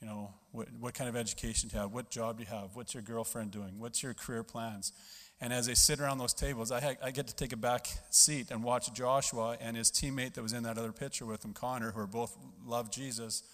You 0.00 0.06
know, 0.06 0.32
what, 0.52 0.68
what 0.78 0.94
kind 0.94 1.08
of 1.08 1.16
education 1.16 1.68
do 1.68 1.76
you 1.76 1.82
have? 1.82 1.92
What 1.92 2.08
job 2.10 2.38
do 2.38 2.44
you 2.44 2.50
have? 2.50 2.70
What's 2.74 2.94
your 2.94 3.02
girlfriend 3.02 3.50
doing? 3.50 3.78
What's 3.78 4.02
your 4.02 4.14
career 4.14 4.44
plans? 4.44 4.92
And 5.40 5.52
as 5.52 5.66
they 5.66 5.74
sit 5.74 6.00
around 6.00 6.18
those 6.18 6.34
tables, 6.34 6.72
I, 6.72 6.96
I, 7.02 7.10
get 7.12 7.28
to 7.28 7.34
take 7.34 7.52
a 7.52 7.56
back 7.56 7.86
seat 8.10 8.50
and 8.50 8.64
watch 8.64 8.92
Joshua 8.92 9.56
and 9.60 9.76
his 9.76 9.90
teammate 9.90 10.34
that 10.34 10.42
was 10.42 10.52
in 10.52 10.64
that 10.64 10.78
other 10.78 10.90
picture 10.90 11.26
with 11.26 11.44
him, 11.44 11.52
Connor, 11.52 11.92
who 11.92 12.00
are 12.00 12.08
both 12.08 12.36
love 12.66 12.90
Jesus, 12.90 13.44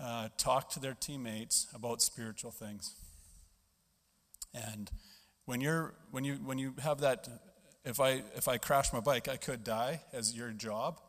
uh, 0.00 0.28
talk 0.36 0.70
to 0.70 0.80
their 0.80 0.94
teammates 0.94 1.68
about 1.72 2.02
spiritual 2.02 2.50
things. 2.50 2.94
And 4.54 4.90
when 5.44 5.60
you're 5.60 5.94
when 6.10 6.24
you 6.24 6.34
when 6.44 6.58
you 6.58 6.74
have 6.82 7.00
that, 7.00 7.28
if 7.84 8.00
I 8.00 8.22
if 8.34 8.48
I 8.48 8.58
crash 8.58 8.92
my 8.92 9.00
bike, 9.00 9.28
I 9.28 9.36
could 9.36 9.62
die 9.62 10.02
as 10.12 10.36
your 10.36 10.50
job. 10.50 11.00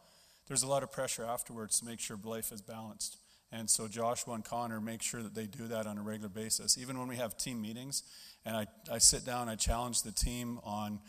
There's 0.48 0.64
a 0.64 0.68
lot 0.68 0.84
of 0.84 0.92
pressure 0.92 1.24
afterwards 1.24 1.80
to 1.80 1.86
make 1.86 2.00
sure 2.00 2.18
life 2.24 2.52
is 2.52 2.62
balanced. 2.62 3.18
And 3.52 3.70
so 3.70 3.88
Joshua 3.88 4.36
and 4.36 4.46
Connor 4.46 4.80
make 4.80 5.02
sure 5.02 5.24
that 5.24 5.34
they 5.34 5.48
do 5.48 5.68
that 5.68 5.88
on 5.88 5.98
a 5.98 6.02
regular 6.02 6.30
basis. 6.30 6.78
Even 6.78 7.00
when 7.00 7.08
we 7.08 7.16
have 7.16 7.38
team 7.38 7.62
meetings, 7.62 8.04
and 8.46 8.56
I, 8.56 8.68
I 8.92 9.00
sit 9.00 9.26
down, 9.26 9.50
I 9.50 9.56
challenge 9.56 10.04
the 10.04 10.12
team 10.12 10.60
on, 10.64 11.00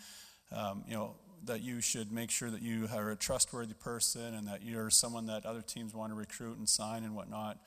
um, 0.54 0.84
you 0.86 0.94
know, 0.94 1.16
that 1.44 1.62
you 1.62 1.80
should 1.80 2.12
make 2.12 2.30
sure 2.30 2.50
that 2.50 2.62
you 2.62 2.88
are 2.94 3.10
a 3.10 3.16
trustworthy 3.16 3.74
person 3.74 4.34
and 4.34 4.46
that 4.48 4.62
you're 4.62 4.90
someone 4.90 5.26
that 5.26 5.46
other 5.46 5.62
teams 5.62 5.94
want 5.94 6.12
to 6.12 6.14
recruit 6.14 6.58
and 6.58 6.68
sign 6.68 7.04
and 7.04 7.14
whatnot. 7.14 7.58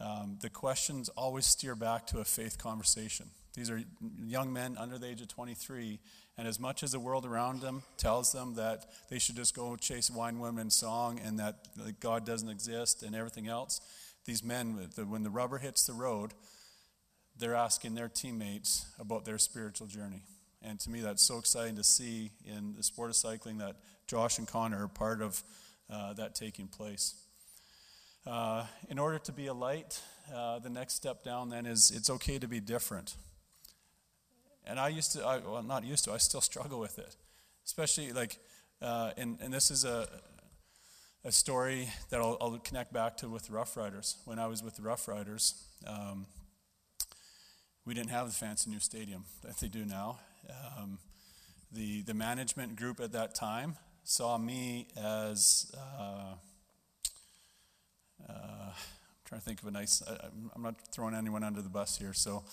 Um, 0.00 0.38
the 0.40 0.48
questions 0.48 1.10
always 1.10 1.46
steer 1.46 1.74
back 1.74 2.06
to 2.08 2.20
a 2.20 2.24
faith 2.24 2.56
conversation. 2.56 3.26
These 3.54 3.68
are 3.70 3.82
young 4.24 4.52
men 4.52 4.76
under 4.78 4.96
the 4.96 5.06
age 5.06 5.20
of 5.20 5.28
23, 5.28 5.98
and 6.38 6.48
as 6.48 6.58
much 6.58 6.82
as 6.82 6.92
the 6.92 7.00
world 7.00 7.26
around 7.26 7.60
them 7.60 7.82
tells 7.98 8.32
them 8.32 8.54
that 8.54 8.86
they 9.10 9.18
should 9.18 9.36
just 9.36 9.54
go 9.54 9.76
chase 9.76 10.10
wine, 10.10 10.38
women, 10.38 10.70
song, 10.70 11.20
and 11.22 11.38
that 11.38 11.56
God 12.00 12.24
doesn't 12.24 12.48
exist 12.48 13.02
and 13.02 13.14
everything 13.14 13.48
else, 13.48 13.80
these 14.24 14.44
men, 14.44 14.88
when 15.08 15.22
the 15.22 15.30
rubber 15.30 15.58
hits 15.58 15.86
the 15.86 15.92
road, 15.92 16.32
they're 17.38 17.54
asking 17.54 17.94
their 17.94 18.08
teammates 18.08 18.86
about 18.98 19.24
their 19.24 19.38
spiritual 19.38 19.86
journey. 19.86 20.22
And 20.62 20.78
to 20.80 20.90
me, 20.90 21.00
that's 21.00 21.22
so 21.22 21.38
exciting 21.38 21.76
to 21.76 21.84
see 21.84 22.32
in 22.44 22.74
the 22.76 22.82
sport 22.82 23.10
of 23.10 23.16
cycling 23.16 23.58
that 23.58 23.76
Josh 24.06 24.38
and 24.38 24.46
Connor 24.46 24.84
are 24.84 24.88
part 24.88 25.22
of 25.22 25.42
uh, 25.88 26.12
that 26.14 26.34
taking 26.34 26.68
place. 26.68 27.14
Uh, 28.26 28.66
in 28.90 28.98
order 28.98 29.18
to 29.18 29.32
be 29.32 29.46
a 29.46 29.54
light, 29.54 30.00
uh, 30.34 30.58
the 30.58 30.68
next 30.68 30.94
step 30.94 31.24
down 31.24 31.48
then 31.48 31.64
is 31.64 31.90
it's 31.90 32.10
okay 32.10 32.38
to 32.38 32.46
be 32.46 32.60
different. 32.60 33.16
And 34.66 34.78
I 34.78 34.88
used 34.88 35.12
to, 35.12 35.24
I, 35.24 35.38
well, 35.38 35.62
not 35.62 35.84
used 35.84 36.04
to, 36.04 36.12
I 36.12 36.18
still 36.18 36.42
struggle 36.42 36.78
with 36.78 36.98
it. 36.98 37.16
Especially 37.64 38.12
like, 38.12 38.38
uh, 38.82 39.12
and, 39.16 39.38
and 39.40 39.52
this 39.52 39.70
is 39.70 39.84
a, 39.84 40.06
a 41.24 41.32
story 41.32 41.88
that 42.08 42.20
I'll, 42.20 42.38
I'll, 42.40 42.58
connect 42.58 42.92
back 42.92 43.16
to 43.18 43.28
with 43.28 43.46
the 43.46 43.52
Rough 43.52 43.76
Riders. 43.76 44.16
When 44.24 44.38
I 44.38 44.46
was 44.46 44.62
with 44.62 44.76
the 44.76 44.82
Rough 44.82 45.06
Riders, 45.06 45.54
um, 45.86 46.26
we 47.84 47.92
didn't 47.92 48.10
have 48.10 48.26
the 48.26 48.32
fancy 48.32 48.70
new 48.70 48.80
stadium 48.80 49.24
that 49.44 49.58
they 49.58 49.68
do 49.68 49.84
now. 49.84 50.18
Um, 50.78 50.98
the, 51.72 52.02
the 52.02 52.14
management 52.14 52.76
group 52.76 53.00
at 53.00 53.12
that 53.12 53.34
time 53.34 53.76
saw 54.02 54.38
me 54.38 54.88
as, 54.96 55.70
uh, 55.76 56.34
uh, 58.26 58.32
I'm 58.32 58.72
trying 59.26 59.40
to 59.40 59.44
think 59.44 59.60
of 59.60 59.68
a 59.68 59.70
nice, 59.70 60.02
I, 60.08 60.26
am 60.56 60.62
not 60.62 60.76
throwing 60.90 61.14
anyone 61.14 61.44
under 61.44 61.60
the 61.60 61.68
bus 61.68 61.98
here. 61.98 62.14
So, 62.14 62.44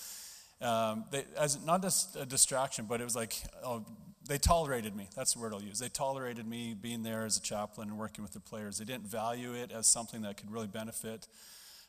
um, 0.60 1.04
they, 1.10 1.24
as 1.36 1.64
not 1.64 1.82
just 1.82 2.16
a 2.16 2.26
distraction, 2.26 2.86
but 2.86 3.00
it 3.00 3.04
was 3.04 3.16
like, 3.16 3.34
oh, 3.64 3.84
they 4.28 4.38
tolerated 4.38 4.94
me. 4.94 5.08
That's 5.16 5.34
the 5.34 5.40
word 5.40 5.54
I'll 5.54 5.62
use. 5.62 5.78
They 5.78 5.88
tolerated 5.88 6.46
me 6.46 6.74
being 6.74 7.02
there 7.02 7.24
as 7.24 7.36
a 7.36 7.40
chaplain 7.40 7.88
and 7.88 7.98
working 7.98 8.22
with 8.22 8.34
the 8.34 8.40
players. 8.40 8.78
They 8.78 8.84
didn't 8.84 9.06
value 9.06 9.54
it 9.54 9.72
as 9.72 9.86
something 9.86 10.22
that 10.22 10.36
could 10.36 10.50
really 10.50 10.66
benefit 10.66 11.26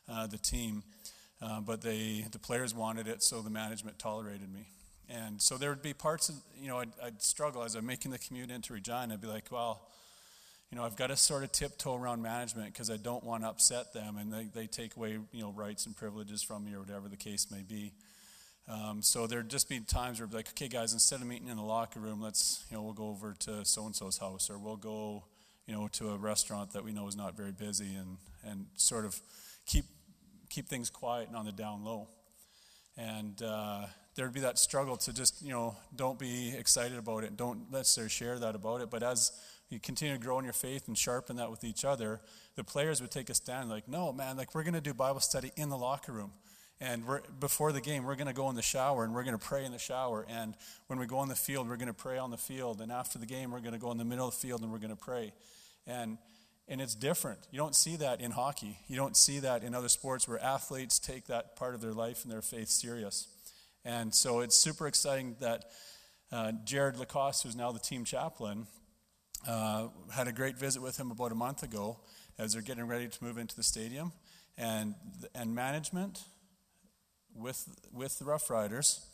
uh, 0.08 0.26
the 0.26 0.38
team. 0.38 0.82
Uh, 1.42 1.60
but 1.60 1.82
they, 1.82 2.26
the 2.32 2.38
players 2.38 2.74
wanted 2.74 3.08
it, 3.08 3.22
so 3.22 3.40
the 3.40 3.50
management 3.50 3.98
tolerated 3.98 4.52
me. 4.52 4.68
And 5.08 5.40
so 5.40 5.56
there 5.56 5.70
would 5.70 5.82
be 5.82 5.92
parts 5.92 6.28
of, 6.28 6.36
you 6.56 6.68
know, 6.68 6.78
I'd, 6.78 6.90
I'd, 7.02 7.22
struggle 7.22 7.64
as 7.64 7.74
I'm 7.74 7.86
making 7.86 8.10
the 8.10 8.18
commute 8.18 8.50
into 8.50 8.74
Regina. 8.74 9.14
I'd 9.14 9.20
be 9.20 9.26
like, 9.26 9.46
well, 9.50 9.80
you 10.70 10.78
know, 10.78 10.84
I've 10.84 10.96
got 10.96 11.08
to 11.08 11.16
sort 11.16 11.42
of 11.42 11.50
tiptoe 11.50 11.96
around 11.96 12.22
management 12.22 12.72
because 12.72 12.90
I 12.90 12.96
don't 12.96 13.24
want 13.24 13.42
to 13.42 13.48
upset 13.48 13.92
them 13.92 14.18
and 14.18 14.32
they, 14.32 14.44
they 14.54 14.66
take 14.66 14.96
away, 14.96 15.18
you 15.32 15.42
know, 15.42 15.50
rights 15.50 15.86
and 15.86 15.96
privileges 15.96 16.42
from 16.42 16.64
me 16.64 16.74
or 16.74 16.80
whatever 16.80 17.08
the 17.08 17.16
case 17.16 17.50
may 17.50 17.62
be. 17.62 17.92
Um, 18.70 19.02
so 19.02 19.26
there'd 19.26 19.48
just 19.48 19.68
be 19.68 19.80
times 19.80 20.20
where 20.20 20.28
like, 20.30 20.50
okay, 20.50 20.68
guys, 20.68 20.92
instead 20.92 21.20
of 21.20 21.26
meeting 21.26 21.48
in 21.48 21.56
the 21.56 21.62
locker 21.62 21.98
room, 21.98 22.20
let's, 22.20 22.64
you 22.70 22.76
know, 22.76 22.82
we'll 22.84 22.92
go 22.92 23.08
over 23.08 23.34
to 23.40 23.64
so-and-so's 23.64 24.18
house 24.18 24.48
or 24.48 24.58
we'll 24.58 24.76
go, 24.76 25.24
you 25.66 25.74
know, 25.74 25.88
to 25.88 26.10
a 26.10 26.16
restaurant 26.16 26.72
that 26.72 26.84
we 26.84 26.92
know 26.92 27.08
is 27.08 27.16
not 27.16 27.36
very 27.36 27.50
busy 27.50 27.96
and, 27.96 28.18
and 28.44 28.66
sort 28.76 29.04
of 29.04 29.20
keep, 29.66 29.86
keep 30.50 30.68
things 30.68 30.88
quiet 30.88 31.26
and 31.26 31.36
on 31.36 31.46
the 31.46 31.52
down 31.52 31.84
low. 31.84 32.08
And 32.96 33.42
uh, 33.42 33.86
there'd 34.14 34.32
be 34.32 34.40
that 34.40 34.56
struggle 34.56 34.96
to 34.98 35.12
just, 35.12 35.42
you 35.42 35.50
know, 35.50 35.76
don't 35.96 36.18
be 36.18 36.54
excited 36.56 36.96
about 36.96 37.24
it. 37.24 37.36
Don't 37.36 37.72
necessarily 37.72 38.10
share 38.10 38.38
that 38.38 38.54
about 38.54 38.82
it. 38.82 38.90
But 38.90 39.02
as 39.02 39.32
you 39.68 39.80
continue 39.80 40.14
to 40.14 40.20
grow 40.20 40.38
in 40.38 40.44
your 40.44 40.52
faith 40.52 40.86
and 40.86 40.96
sharpen 40.96 41.36
that 41.36 41.50
with 41.50 41.64
each 41.64 41.84
other, 41.84 42.20
the 42.54 42.62
players 42.62 43.00
would 43.00 43.10
take 43.10 43.30
a 43.30 43.34
stand 43.34 43.68
like, 43.68 43.88
no, 43.88 44.12
man, 44.12 44.36
like 44.36 44.54
we're 44.54 44.62
going 44.62 44.74
to 44.74 44.80
do 44.80 44.94
Bible 44.94 45.20
study 45.20 45.50
in 45.56 45.70
the 45.70 45.78
locker 45.78 46.12
room. 46.12 46.30
And 46.80 47.04
before 47.38 47.72
the 47.72 47.80
game, 47.82 48.04
we're 48.04 48.14
going 48.14 48.26
to 48.26 48.32
go 48.32 48.48
in 48.48 48.56
the 48.56 48.62
shower 48.62 49.04
and 49.04 49.14
we're 49.14 49.22
going 49.22 49.38
to 49.38 49.44
pray 49.44 49.66
in 49.66 49.72
the 49.72 49.78
shower. 49.78 50.24
And 50.30 50.54
when 50.86 50.98
we 50.98 51.06
go 51.06 51.18
on 51.18 51.28
the 51.28 51.34
field, 51.34 51.68
we're 51.68 51.76
going 51.76 51.88
to 51.88 51.92
pray 51.92 52.16
on 52.16 52.30
the 52.30 52.38
field. 52.38 52.80
And 52.80 52.90
after 52.90 53.18
the 53.18 53.26
game, 53.26 53.50
we're 53.50 53.60
going 53.60 53.74
to 53.74 53.78
go 53.78 53.90
in 53.90 53.98
the 53.98 54.04
middle 54.04 54.26
of 54.26 54.34
the 54.34 54.40
field 54.40 54.62
and 54.62 54.72
we're 54.72 54.78
going 54.78 54.96
to 54.96 54.96
pray. 54.96 55.34
And, 55.86 56.16
and 56.68 56.80
it's 56.80 56.94
different. 56.94 57.40
You 57.50 57.58
don't 57.58 57.76
see 57.76 57.96
that 57.96 58.22
in 58.22 58.30
hockey. 58.30 58.78
You 58.88 58.96
don't 58.96 59.14
see 59.14 59.40
that 59.40 59.62
in 59.62 59.74
other 59.74 59.90
sports 59.90 60.26
where 60.26 60.42
athletes 60.42 60.98
take 60.98 61.26
that 61.26 61.54
part 61.54 61.74
of 61.74 61.82
their 61.82 61.92
life 61.92 62.22
and 62.22 62.32
their 62.32 62.40
faith 62.40 62.68
serious. 62.68 63.28
And 63.84 64.14
so 64.14 64.40
it's 64.40 64.56
super 64.56 64.86
exciting 64.86 65.36
that 65.40 65.66
uh, 66.32 66.52
Jared 66.64 66.96
Lacoste, 66.96 67.42
who's 67.42 67.56
now 67.56 67.72
the 67.72 67.78
team 67.78 68.04
chaplain, 68.04 68.66
uh, 69.46 69.88
had 70.14 70.28
a 70.28 70.32
great 70.32 70.56
visit 70.56 70.80
with 70.80 70.96
him 70.96 71.10
about 71.10 71.30
a 71.30 71.34
month 71.34 71.62
ago 71.62 71.98
as 72.38 72.54
they're 72.54 72.62
getting 72.62 72.86
ready 72.86 73.06
to 73.06 73.24
move 73.24 73.36
into 73.36 73.54
the 73.54 73.62
stadium. 73.62 74.12
And, 74.56 74.94
and 75.34 75.54
management 75.54 76.20
with, 77.34 77.66
with 77.92 78.18
the 78.18 78.24
Rough 78.24 78.50
Riders 78.50 79.06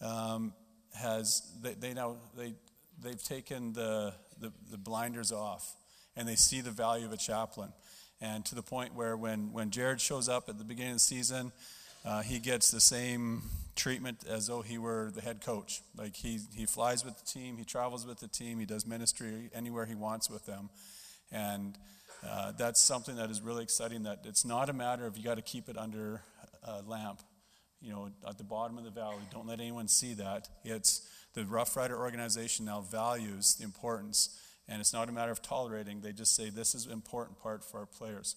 um, 0.00 0.52
has, 0.94 1.42
they, 1.62 1.74
they 1.74 1.94
now, 1.94 2.16
they, 2.36 2.54
they've 3.02 3.22
taken 3.22 3.72
the, 3.72 4.14
the, 4.40 4.52
the 4.70 4.78
blinders 4.78 5.32
off 5.32 5.76
and 6.16 6.28
they 6.28 6.36
see 6.36 6.60
the 6.60 6.70
value 6.70 7.06
of 7.06 7.12
a 7.12 7.16
chaplain. 7.16 7.72
And 8.20 8.44
to 8.46 8.54
the 8.54 8.62
point 8.62 8.94
where 8.94 9.16
when, 9.16 9.52
when 9.52 9.70
Jared 9.70 10.00
shows 10.00 10.28
up 10.28 10.48
at 10.48 10.58
the 10.58 10.64
beginning 10.64 10.92
of 10.92 10.96
the 10.96 11.00
season, 11.00 11.52
uh, 12.04 12.22
he 12.22 12.38
gets 12.38 12.70
the 12.70 12.80
same 12.80 13.42
treatment 13.76 14.24
as 14.28 14.46
though 14.46 14.62
he 14.62 14.78
were 14.78 15.10
the 15.14 15.20
head 15.20 15.40
coach. 15.40 15.82
Like 15.96 16.14
he, 16.14 16.38
he 16.54 16.66
flies 16.66 17.04
with 17.04 17.18
the 17.18 17.24
team, 17.24 17.56
he 17.56 17.64
travels 17.64 18.06
with 18.06 18.20
the 18.20 18.28
team, 18.28 18.58
he 18.58 18.66
does 18.66 18.86
ministry 18.86 19.50
anywhere 19.54 19.86
he 19.86 19.94
wants 19.94 20.30
with 20.30 20.46
them. 20.46 20.70
And 21.32 21.76
uh, 22.26 22.52
that's 22.52 22.80
something 22.80 23.16
that 23.16 23.30
is 23.30 23.42
really 23.42 23.62
exciting 23.62 24.04
that 24.04 24.20
it's 24.24 24.44
not 24.44 24.68
a 24.68 24.72
matter 24.72 25.06
of 25.06 25.16
you 25.16 25.24
got 25.24 25.36
to 25.36 25.42
keep 25.42 25.68
it 25.68 25.76
under 25.76 26.22
a 26.62 26.82
lamp, 26.82 27.20
you 27.84 27.92
know, 27.92 28.08
at 28.26 28.38
the 28.38 28.44
bottom 28.44 28.78
of 28.78 28.84
the 28.84 28.90
valley. 28.90 29.22
Don't 29.30 29.46
let 29.46 29.60
anyone 29.60 29.88
see 29.88 30.14
that. 30.14 30.48
It's 30.64 31.06
the 31.34 31.44
Rough 31.44 31.76
Rider 31.76 31.98
organization 31.98 32.64
now 32.64 32.80
values 32.80 33.54
the 33.56 33.64
importance, 33.64 34.40
and 34.66 34.80
it's 34.80 34.92
not 34.92 35.08
a 35.08 35.12
matter 35.12 35.30
of 35.30 35.42
tolerating. 35.42 36.00
They 36.00 36.12
just 36.12 36.34
say 36.34 36.48
this 36.48 36.74
is 36.74 36.86
an 36.86 36.92
important 36.92 37.38
part 37.38 37.62
for 37.62 37.80
our 37.80 37.86
players. 37.86 38.36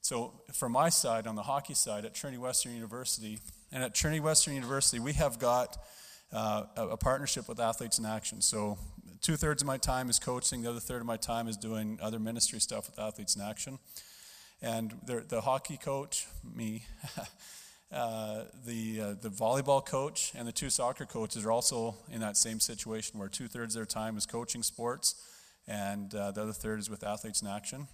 So, 0.00 0.40
from 0.52 0.72
my 0.72 0.88
side, 0.88 1.26
on 1.26 1.36
the 1.36 1.42
hockey 1.42 1.74
side, 1.74 2.04
at 2.04 2.14
Trinity 2.14 2.40
Western 2.40 2.74
University, 2.74 3.38
and 3.70 3.84
at 3.84 3.94
Trinity 3.94 4.20
Western 4.20 4.54
University, 4.54 4.98
we 4.98 5.12
have 5.12 5.38
got 5.38 5.76
uh, 6.32 6.64
a, 6.76 6.88
a, 6.88 6.96
partnership 6.96 7.48
with 7.48 7.60
Athletes 7.60 7.98
in 7.98 8.06
Action. 8.06 8.40
So, 8.40 8.78
two 9.20 9.36
thirds 9.36 9.62
of 9.62 9.66
my 9.66 9.76
time 9.76 10.08
is 10.08 10.18
coaching, 10.18 10.62
the 10.62 10.70
other 10.70 10.80
third 10.80 11.02
of 11.02 11.06
my 11.06 11.18
time 11.18 11.46
is 11.46 11.56
doing 11.56 11.98
other 12.02 12.18
ministry 12.18 12.58
stuff 12.58 12.88
with 12.90 12.98
Athletes 12.98 13.36
in 13.36 13.42
Action. 13.42 13.78
And 14.60 14.96
the, 15.06 15.24
the 15.28 15.42
hockey 15.42 15.76
coach, 15.76 16.26
me, 16.42 16.84
uh, 17.92 18.44
the, 18.64 19.00
uh, 19.00 19.14
the 19.20 19.28
volleyball 19.28 19.84
coach, 19.84 20.32
and 20.34 20.48
the 20.48 20.52
two 20.52 20.70
soccer 20.70 21.04
coaches 21.04 21.44
are 21.44 21.52
also 21.52 21.94
in 22.10 22.20
that 22.20 22.36
same 22.36 22.58
situation 22.58 23.18
where 23.18 23.28
two 23.28 23.48
thirds 23.48 23.76
of 23.76 23.80
their 23.80 23.86
time 23.86 24.16
is 24.16 24.24
coaching 24.24 24.62
sports, 24.62 25.14
and 25.68 26.14
uh, 26.14 26.30
the 26.30 26.42
other 26.42 26.52
third 26.52 26.80
is 26.80 26.88
with 26.88 27.04
Athletes 27.04 27.42
in 27.42 27.48
Action. 27.48 27.88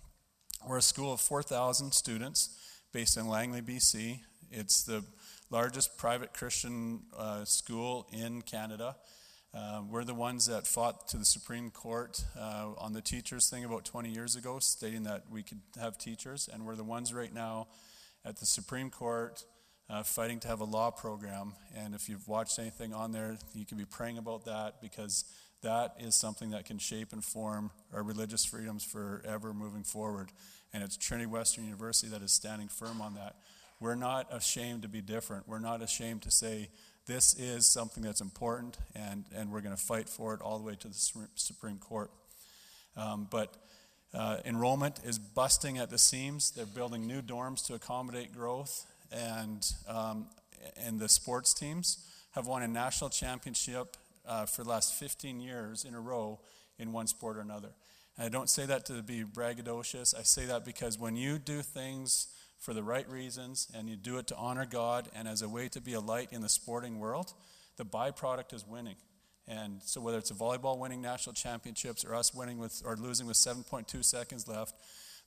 We're 0.66 0.78
a 0.78 0.82
school 0.82 1.12
of 1.12 1.20
4,000 1.20 1.92
students 1.92 2.50
based 2.92 3.16
in 3.16 3.28
Langley, 3.28 3.61
BC. 3.61 4.20
It's 4.50 4.82
the 4.82 5.04
largest 5.50 5.96
private 5.98 6.32
Christian 6.32 7.00
uh, 7.16 7.44
school 7.44 8.06
in 8.12 8.42
Canada. 8.42 8.96
Uh, 9.54 9.82
we're 9.88 10.04
the 10.04 10.14
ones 10.14 10.46
that 10.46 10.66
fought 10.66 11.08
to 11.08 11.16
the 11.16 11.24
Supreme 11.24 11.70
Court 11.70 12.22
uh, 12.38 12.68
on 12.78 12.92
the 12.92 13.00
teachers 13.00 13.48
thing 13.48 13.64
about 13.64 13.84
20 13.84 14.11
years 14.11 14.37
ago, 14.37 14.58
stating 14.58 15.04
that 15.04 15.24
we 15.30 15.42
could 15.42 15.61
have 15.80 15.98
teachers. 15.98 16.48
And 16.52 16.64
we're 16.66 16.76
the 16.76 16.84
ones 16.84 17.12
right 17.12 17.32
now 17.32 17.68
at 18.24 18.37
the 18.37 18.46
Supreme 18.46 18.90
Court 18.90 19.44
uh, 19.90 20.03
fighting 20.03 20.40
to 20.40 20.48
have 20.48 20.61
a 20.61 20.64
law 20.64 20.90
program. 20.90 21.55
And 21.77 21.94
if 21.94 22.09
you've 22.09 22.29
watched 22.29 22.59
anything 22.59 22.92
on 22.92 23.12
there, 23.12 23.38
you 23.55 23.64
can 23.64 23.79
be 23.79 23.85
praying 23.85 24.18
about 24.18 24.44
that 24.44 24.81
because 24.81 25.24
that 25.62 25.94
is 25.98 26.14
something 26.14 26.51
that 26.51 26.66
can 26.66 26.79
shape 26.79 27.12
and 27.12 27.24
form 27.24 27.70
our 27.92 28.03
religious 28.03 28.44
freedoms 28.44 28.85
forever 28.85 29.53
moving 29.53 29.83
forward. 29.83 30.31
And 30.72 30.83
it's 30.83 30.96
Trinity 30.96 31.27
Western 31.27 31.64
University 31.64 32.09
that 32.12 32.22
is 32.22 32.33
standing 32.33 32.68
firm 32.68 33.01
on 33.01 33.14
that. 33.14 33.37
We're 33.81 33.94
not 33.94 34.27
ashamed 34.31 34.83
to 34.83 34.88
be 34.88 35.01
different. 35.01 35.48
We're 35.48 35.59
not 35.61 35.83
ashamed 35.83 36.22
to 36.22 36.31
say 36.31 36.68
this 37.07 37.35
is 37.35 37.66
something 37.66 38.03
that's 38.03 38.20
important, 38.20 38.77
and, 38.94 39.24
and 39.35 39.51
we're 39.51 39.62
going 39.62 39.74
to 39.74 39.81
fight 39.81 40.09
for 40.09 40.35
it 40.35 40.42
all 40.42 40.59
the 40.59 40.64
way 40.64 40.74
to 40.74 40.88
the 40.88 41.29
Supreme 41.37 41.79
Court. 41.79 42.11
Um, 42.96 43.29
but 43.31 43.57
uh, 44.12 44.38
enrollment 44.44 45.01
is 45.05 45.18
busting 45.18 45.79
at 45.79 45.90
the 45.90 45.98
seams. 45.98 46.51
They're 46.51 46.66
building 46.66 47.07
new 47.07 47.22
dorms 47.22 47.64
to 47.66 47.74
accommodate 47.74 48.33
growth, 48.33 48.85
and, 49.11 49.66
um, 49.87 50.27
and 50.77 50.99
the 50.99 51.09
sports 51.09 51.55
teams 51.55 52.05
have 52.33 52.47
won 52.47 52.62
a 52.62 52.68
national 52.68 53.11
championship 53.11 53.97
uh, 54.27 54.47
for 54.47 54.62
the 54.62 54.71
last 54.71 54.94
15 54.94 55.40
years 55.40 55.85
in 55.85 55.94
a 55.94 56.01
row 56.01 56.40
in 56.79 56.92
one 56.92 57.07
sport 57.07 57.37
or 57.37 57.40
another. 57.40 57.71
And 58.16 58.27
I 58.27 58.29
don't 58.29 58.51
say 58.51 58.66
that 58.66 58.85
to 58.87 59.03
be 59.03 59.25
braggadocious. 59.25 60.18
I 60.18 60.23
say 60.23 60.44
that 60.47 60.64
because 60.64 60.99
when 60.99 61.16
you 61.16 61.38
do 61.38 61.62
things 61.62 62.29
for 62.59 62.75
the 62.75 62.83
right 62.83 63.09
reasons 63.09 63.68
and 63.75 63.88
you 63.88 63.97
do 63.97 64.18
it 64.18 64.27
to 64.29 64.37
honor 64.37 64.66
God 64.66 65.09
and 65.14 65.29
as 65.29 65.42
a 65.42 65.49
way 65.49 65.68
to 65.68 65.81
be 65.81 65.94
a 65.94 66.01
light 66.01 66.29
in 66.33 66.40
the 66.40 66.49
sporting 66.49 66.99
world, 66.99 67.33
the 67.77 67.85
byproduct 67.85 68.53
is 68.53 68.66
winning. 68.66 68.97
And 69.47 69.81
so 69.83 70.01
whether 70.01 70.18
it's 70.18 70.31
a 70.31 70.35
volleyball 70.35 70.79
winning 70.79 71.01
national 71.01 71.33
championships 71.33 72.05
or 72.05 72.14
us 72.14 72.35
winning 72.35 72.59
with 72.59 72.83
or 72.85 72.97
losing 72.97 73.27
with 73.27 73.37
7.2 73.37 74.05
seconds 74.05 74.47
left, 74.47 74.75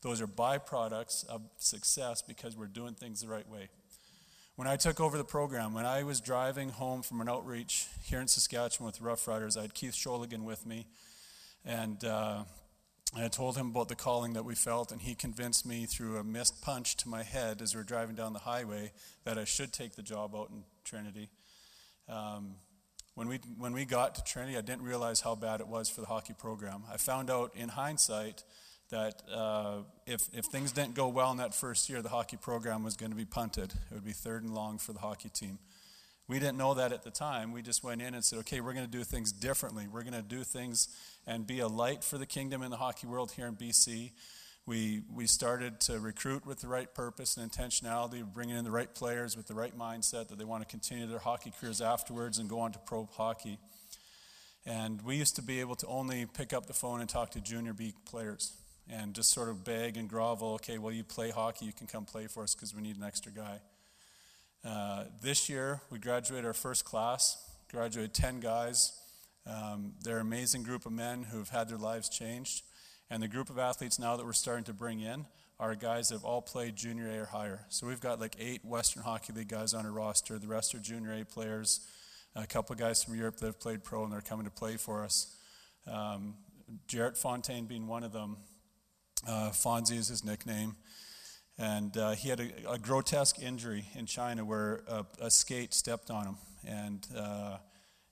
those 0.01 0.21
are 0.21 0.27
byproducts 0.27 1.27
of 1.27 1.41
success 1.57 2.21
because 2.21 2.57
we're 2.57 2.67
doing 2.67 2.93
things 2.93 3.21
the 3.21 3.27
right 3.27 3.47
way. 3.47 3.69
When 4.55 4.67
I 4.67 4.75
took 4.75 4.99
over 4.99 5.17
the 5.17 5.23
program, 5.23 5.73
when 5.73 5.85
I 5.85 6.03
was 6.03 6.19
driving 6.19 6.69
home 6.69 7.01
from 7.01 7.21
an 7.21 7.29
outreach 7.29 7.87
here 8.03 8.19
in 8.19 8.27
Saskatchewan 8.27 8.87
with 8.87 9.01
Rough 9.01 9.27
Riders, 9.27 9.57
I 9.57 9.61
had 9.61 9.73
Keith 9.73 9.93
Sholigan 9.93 10.43
with 10.43 10.65
me. 10.65 10.87
And 11.65 12.03
uh, 12.03 12.43
I 13.15 13.27
told 13.27 13.57
him 13.57 13.67
about 13.67 13.89
the 13.89 13.95
calling 13.95 14.33
that 14.33 14.45
we 14.45 14.55
felt, 14.55 14.91
and 14.91 15.01
he 15.01 15.15
convinced 15.15 15.65
me 15.65 15.85
through 15.85 16.17
a 16.17 16.23
missed 16.23 16.61
punch 16.61 16.95
to 16.97 17.09
my 17.09 17.23
head 17.23 17.61
as 17.61 17.75
we 17.75 17.79
were 17.79 17.83
driving 17.83 18.15
down 18.15 18.33
the 18.33 18.39
highway 18.39 18.91
that 19.23 19.37
I 19.37 19.45
should 19.45 19.73
take 19.73 19.95
the 19.95 20.01
job 20.01 20.35
out 20.35 20.49
in 20.49 20.63
Trinity. 20.83 21.29
Um, 22.07 22.55
when 23.15 23.27
we, 23.27 23.39
when 23.57 23.73
we 23.73 23.85
got 23.85 24.15
to 24.15 24.23
Trinity, 24.23 24.57
I 24.57 24.61
didn't 24.61 24.83
realize 24.83 25.21
how 25.21 25.35
bad 25.35 25.59
it 25.59 25.67
was 25.67 25.89
for 25.89 26.01
the 26.01 26.07
hockey 26.07 26.33
program. 26.33 26.83
I 26.91 26.97
found 26.97 27.29
out 27.29 27.51
in 27.55 27.69
hindsight 27.69 28.43
that 28.91 29.23
uh, 29.33 29.77
if, 30.05 30.29
if 30.33 30.45
things 30.45 30.71
didn't 30.71 30.95
go 30.95 31.07
well 31.07 31.31
in 31.31 31.37
that 31.37 31.55
first 31.55 31.89
year, 31.89 32.01
the 32.01 32.09
hockey 32.09 32.37
program 32.37 32.83
was 32.83 32.95
going 32.95 33.09
to 33.09 33.17
be 33.17 33.25
punted. 33.25 33.71
It 33.71 33.93
would 33.93 34.05
be 34.05 34.11
third 34.11 34.43
and 34.43 34.53
long 34.53 34.77
for 34.77 34.93
the 34.93 34.99
hockey 34.99 35.29
team. 35.29 35.57
We 36.27 36.39
didn't 36.39 36.57
know 36.57 36.73
that 36.75 36.93
at 36.93 37.03
the 37.03 37.11
time. 37.11 37.51
We 37.51 37.61
just 37.61 37.83
went 37.83 38.01
in 38.01 38.13
and 38.13 38.23
said, 38.23 38.39
okay, 38.39 38.61
we're 38.61 38.73
going 38.73 38.85
to 38.85 38.91
do 38.91 39.03
things 39.03 39.31
differently. 39.31 39.87
We're 39.91 40.03
going 40.03 40.13
to 40.13 40.21
do 40.21 40.43
things 40.43 40.87
and 41.25 41.47
be 41.47 41.59
a 41.59 41.67
light 41.67 42.03
for 42.03 42.17
the 42.17 42.25
kingdom 42.25 42.61
in 42.61 42.69
the 42.69 42.77
hockey 42.77 43.07
world 43.07 43.31
here 43.31 43.47
in 43.47 43.55
BC. 43.55 44.11
We, 44.65 45.01
we 45.13 45.25
started 45.25 45.79
to 45.81 45.99
recruit 45.99 46.45
with 46.45 46.59
the 46.59 46.67
right 46.67 46.93
purpose 46.93 47.35
and 47.35 47.51
intentionality, 47.51 48.23
bringing 48.23 48.55
in 48.55 48.63
the 48.63 48.71
right 48.71 48.93
players 48.93 49.35
with 49.35 49.47
the 49.47 49.55
right 49.55 49.77
mindset 49.77 50.27
that 50.27 50.37
they 50.37 50.45
want 50.45 50.61
to 50.63 50.69
continue 50.69 51.07
their 51.07 51.19
hockey 51.19 51.51
careers 51.59 51.81
afterwards 51.81 52.37
and 52.37 52.47
go 52.47 52.59
on 52.59 52.71
to 52.73 52.79
pro 52.79 53.09
hockey. 53.11 53.57
And 54.65 55.01
we 55.01 55.15
used 55.15 55.35
to 55.37 55.41
be 55.41 55.59
able 55.59 55.75
to 55.75 55.87
only 55.87 56.27
pick 56.27 56.53
up 56.53 56.67
the 56.67 56.73
phone 56.73 57.01
and 57.01 57.09
talk 57.09 57.31
to 57.31 57.41
junior 57.41 57.73
B 57.73 57.93
players 58.05 58.53
and 58.91 59.13
just 59.13 59.31
sort 59.31 59.47
of 59.47 59.63
beg 59.63 59.95
and 59.95 60.09
grovel, 60.09 60.55
okay, 60.55 60.77
well, 60.77 60.91
you 60.91 61.03
play 61.03 61.29
hockey, 61.29 61.65
you 61.65 61.73
can 61.73 61.87
come 61.87 62.03
play 62.03 62.27
for 62.27 62.43
us 62.43 62.53
because 62.53 62.75
we 62.75 62.81
need 62.81 62.97
an 62.97 63.03
extra 63.03 63.31
guy. 63.31 63.59
Uh, 64.65 65.05
this 65.21 65.49
year, 65.49 65.81
we 65.89 65.97
graduated 65.97 66.45
our 66.45 66.53
first 66.53 66.83
class, 66.83 67.37
graduated 67.71 68.13
10 68.13 68.41
guys. 68.41 68.93
Um, 69.47 69.93
they're 70.03 70.17
an 70.17 70.27
amazing 70.27 70.63
group 70.63 70.85
of 70.85 70.91
men 70.91 71.23
who've 71.23 71.49
had 71.49 71.69
their 71.69 71.77
lives 71.77 72.09
changed. 72.09 72.63
And 73.09 73.23
the 73.23 73.27
group 73.27 73.49
of 73.49 73.57
athletes 73.57 73.97
now 73.97 74.17
that 74.17 74.25
we're 74.25 74.33
starting 74.33 74.65
to 74.65 74.73
bring 74.73 74.99
in 74.99 75.25
are 75.59 75.73
guys 75.73 76.09
that 76.09 76.15
have 76.15 76.25
all 76.25 76.41
played 76.41 76.75
junior 76.75 77.07
A 77.09 77.19
or 77.19 77.25
higher. 77.25 77.65
So 77.69 77.87
we've 77.87 78.01
got 78.01 78.19
like 78.19 78.35
eight 78.39 78.63
Western 78.65 79.03
Hockey 79.03 79.31
League 79.33 79.47
guys 79.47 79.73
on 79.73 79.85
our 79.85 79.91
roster. 79.91 80.37
The 80.37 80.47
rest 80.47 80.75
are 80.75 80.79
junior 80.79 81.13
A 81.13 81.25
players. 81.25 81.81
A 82.35 82.45
couple 82.45 82.73
of 82.73 82.79
guys 82.79 83.03
from 83.03 83.15
Europe 83.15 83.37
that 83.37 83.45
have 83.45 83.59
played 83.59 83.83
pro 83.83 84.03
and 84.03 84.11
they're 84.11 84.21
coming 84.21 84.45
to 84.45 84.51
play 84.51 84.77
for 84.77 85.03
us. 85.03 85.35
Um, 85.87 86.35
Jarrett 86.87 87.17
Fontaine 87.17 87.65
being 87.65 87.87
one 87.87 88.03
of 88.03 88.11
them 88.11 88.37
Uh, 89.27 89.51
Fonzie 89.51 89.97
is 89.97 90.07
his 90.07 90.23
nickname. 90.23 90.75
And 91.57 91.95
uh, 91.95 92.11
he 92.11 92.29
had 92.29 92.39
a, 92.39 92.71
a, 92.71 92.79
grotesque 92.79 93.39
injury 93.39 93.85
in 93.93 94.07
China 94.07 94.43
where 94.43 94.81
a, 94.87 95.05
a 95.19 95.29
skate 95.29 95.75
stepped 95.75 96.09
on 96.09 96.25
him. 96.25 96.35
And 96.67 97.07
uh, 97.15 97.57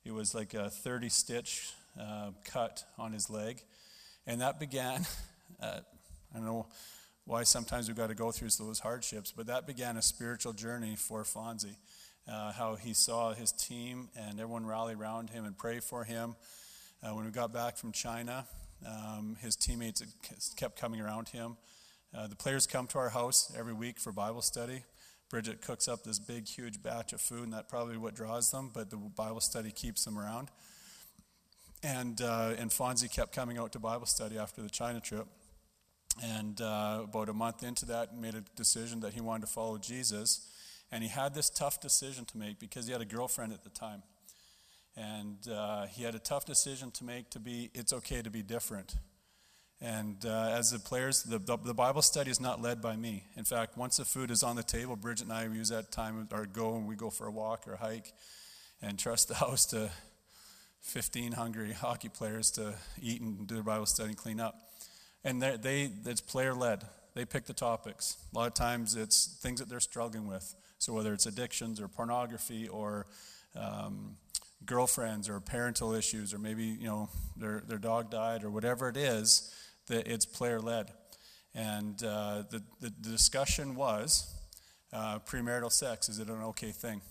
it 0.06 0.12
was 0.12 0.36
like 0.36 0.54
a 0.54 0.70
30 0.70 1.10
stitch 1.10 1.72
uh, 2.00 2.32
cut 2.44 2.84
on 3.00 3.12
his 3.12 3.28
leg. 3.28 3.64
And 4.28 4.42
that 4.42 4.60
began, 4.60 5.06
uh, 5.62 5.80
I 6.32 6.38
don't 6.38 6.46
know 6.46 6.68
why 7.26 7.42
sometimes 7.44 7.88
we've 7.88 7.98
got 7.98 8.10
to 8.10 8.16
go 8.16 8.32
through 8.32 8.50
those 8.60 8.80
hardships, 8.80 9.34
but 9.36 9.48
that 9.48 9.66
began 9.66 9.98
a 9.98 10.02
spiritual 10.04 10.54
journey 10.54 10.96
for 10.96 11.24
Fonzie. 11.24 11.78
Uh, 12.28 12.52
how 12.52 12.76
he 12.76 12.94
saw 12.94 13.34
his 13.34 13.52
team 13.52 14.10
and 14.16 14.40
everyone 14.40 14.64
rally 14.64 14.94
around 14.94 15.32
him 15.32 15.46
and 15.46 15.58
pray 15.58 15.80
for 15.80 16.04
him. 16.04 16.36
When 17.02 17.26
we 17.26 17.32
got 17.32 17.52
back 17.52 17.78
from 17.78 17.92
China, 17.92 18.46
um, 18.86 19.38
his 19.42 19.56
teammates 19.56 20.04
kept 20.56 20.80
coming 20.80 21.02
around 21.02 21.30
him. 21.30 21.58
Uh, 22.16 22.28
the 22.28 22.36
players 22.36 22.66
come 22.66 22.88
to 22.88 22.98
our 22.98 23.10
house 23.10 23.54
every 23.58 23.74
week 23.74 24.00
for 24.00 24.12
Bible 24.12 24.42
study. 24.42 24.84
Bridget 25.30 25.62
cooks 25.62 25.88
up 25.88 26.04
this 26.04 26.18
big, 26.18 26.48
huge 26.48 26.82
batch 26.82 27.14
of 27.14 27.22
food, 27.22 27.44
and 27.44 27.54
that's 27.54 27.70
probably 27.70 27.98
what 27.98 28.16
draws 28.16 28.50
them, 28.50 28.72
but 28.74 28.90
the 28.90 28.98
Bible 28.98 29.42
study 29.42 29.72
keeps 29.72 30.04
them 30.04 30.18
around. 30.18 30.50
And, 31.84 32.20
uh, 32.20 32.56
and 32.58 32.72
Fonzie 32.72 33.12
kept 33.12 33.34
coming 33.34 33.58
out 33.58 33.72
to 33.74 33.80
Bible 33.80 34.08
study 34.08 34.38
after 34.38 34.62
the 34.62 34.70
China 34.70 35.00
trip. 35.00 35.28
And 36.22 36.60
uh, 36.60 37.02
about 37.04 37.30
a 37.30 37.34
month 37.34 37.64
into 37.64 37.86
that, 37.86 38.18
made 38.18 38.36
a 38.36 38.44
decision 38.56 39.00
that 39.02 39.14
he 39.14 39.22
wanted 39.22 39.46
to 39.46 39.52
follow 39.52 39.78
Jesus. 39.78 40.50
And 40.92 41.04
he 41.04 41.10
had 41.10 41.36
this 41.36 41.50
tough 41.50 41.80
decision 41.80 42.26
to 42.26 42.38
make 42.38 42.60
because 42.60 42.88
he 42.88 42.92
had 42.92 43.02
a 43.02 43.06
girlfriend 43.06 43.54
at 43.54 43.64
the 43.64 43.70
time. 43.70 44.02
And 45.00 45.38
uh, 45.50 45.86
he 45.86 46.04
had 46.04 46.14
a 46.14 46.20
tough 46.20 46.46
decision 46.46 46.92
to 46.92 47.06
make 47.06 47.30
to 47.30 47.40
be, 47.40 47.70
it's 47.74 47.94
okay 47.94 48.22
to 48.22 48.30
be 48.30 48.44
different. 48.44 48.96
And 49.80 50.18
uh, 50.26 50.50
as 50.52 50.72
the 50.72 50.80
players, 50.80 51.24
the, 51.24 51.40
the, 51.40 51.74
Bible 51.74 52.02
study 52.02 52.30
is 52.30 52.42
not 52.42 52.62
led 52.62 52.82
by 52.82 52.98
me. 52.98 53.24
In 53.38 53.46
fact, 53.46 53.78
once 53.78 53.96
the 53.96 54.04
food 54.04 54.30
is 54.30 54.44
on 54.44 54.58
the 54.58 54.64
table, 54.64 54.98
Bridget 54.98 55.24
and 55.24 55.32
I 55.32 55.46
use 55.46 55.70
that 55.70 55.90
time 55.90 56.28
or 56.34 56.46
go 56.46 56.76
and 56.76 56.86
we 56.86 56.98
go 56.98 57.10
for 57.10 57.28
a 57.28 57.32
walk 57.32 57.66
or 57.66 57.76
a 57.76 57.78
hike 57.78 58.12
and 58.82 59.00
trust 59.00 59.30
the 59.30 59.36
house 59.46 59.66
to 59.68 59.90
15 60.82 61.32
hungry 61.32 61.72
hockey 61.72 62.10
players 62.10 62.52
to 62.52 62.74
eat 63.02 63.22
and 63.22 63.48
do 63.48 63.54
their 63.56 63.64
Bible 63.64 63.86
study 63.86 64.10
and 64.10 64.18
clean 64.18 64.42
up. 64.42 64.56
And 65.24 65.42
they, 65.42 65.56
they 65.56 65.92
it's 66.06 66.20
player 66.20 66.54
led. 66.54 66.84
They 67.14 67.24
pick 67.24 67.46
the 67.46 67.54
topics. 67.54 68.18
A 68.34 68.38
lot 68.38 68.48
of 68.48 68.54
times 68.54 68.98
it's 68.98 69.38
things 69.42 69.62
that 69.62 69.70
they're 69.70 69.80
struggling 69.80 70.28
with. 70.28 70.56
So 70.78 70.92
whether 70.92 71.14
it's 71.14 71.26
addictions 71.26 71.80
or 71.80 71.88
pornography 71.88 72.68
or 72.68 73.08
um, 73.56 74.18
girlfriends 74.66 75.30
or 75.30 75.40
parental 75.40 75.94
issues 75.94 76.34
or 76.34 76.38
maybe 76.38 76.66
you 76.66 76.88
know 76.88 77.10
their, 77.38 77.64
their 77.68 77.78
dog 77.78 78.12
died 78.12 78.44
or 78.44 78.50
whatever 78.50 78.90
it 78.90 78.98
is, 78.98 79.54
that 79.88 80.08
it's 80.08 80.26
player 80.26 80.60
led. 80.60 80.92
And 81.56 82.02
uh, 82.04 82.44
the, 82.50 82.64
the, 82.80 82.90
discussion 82.90 83.76
was 83.76 84.32
uh, 84.94 85.20
premarital 85.20 85.72
sex, 85.72 86.08
is 86.08 86.20
it 86.20 86.28
an 86.30 86.42
okay 86.44 86.72
thing? 86.72 87.02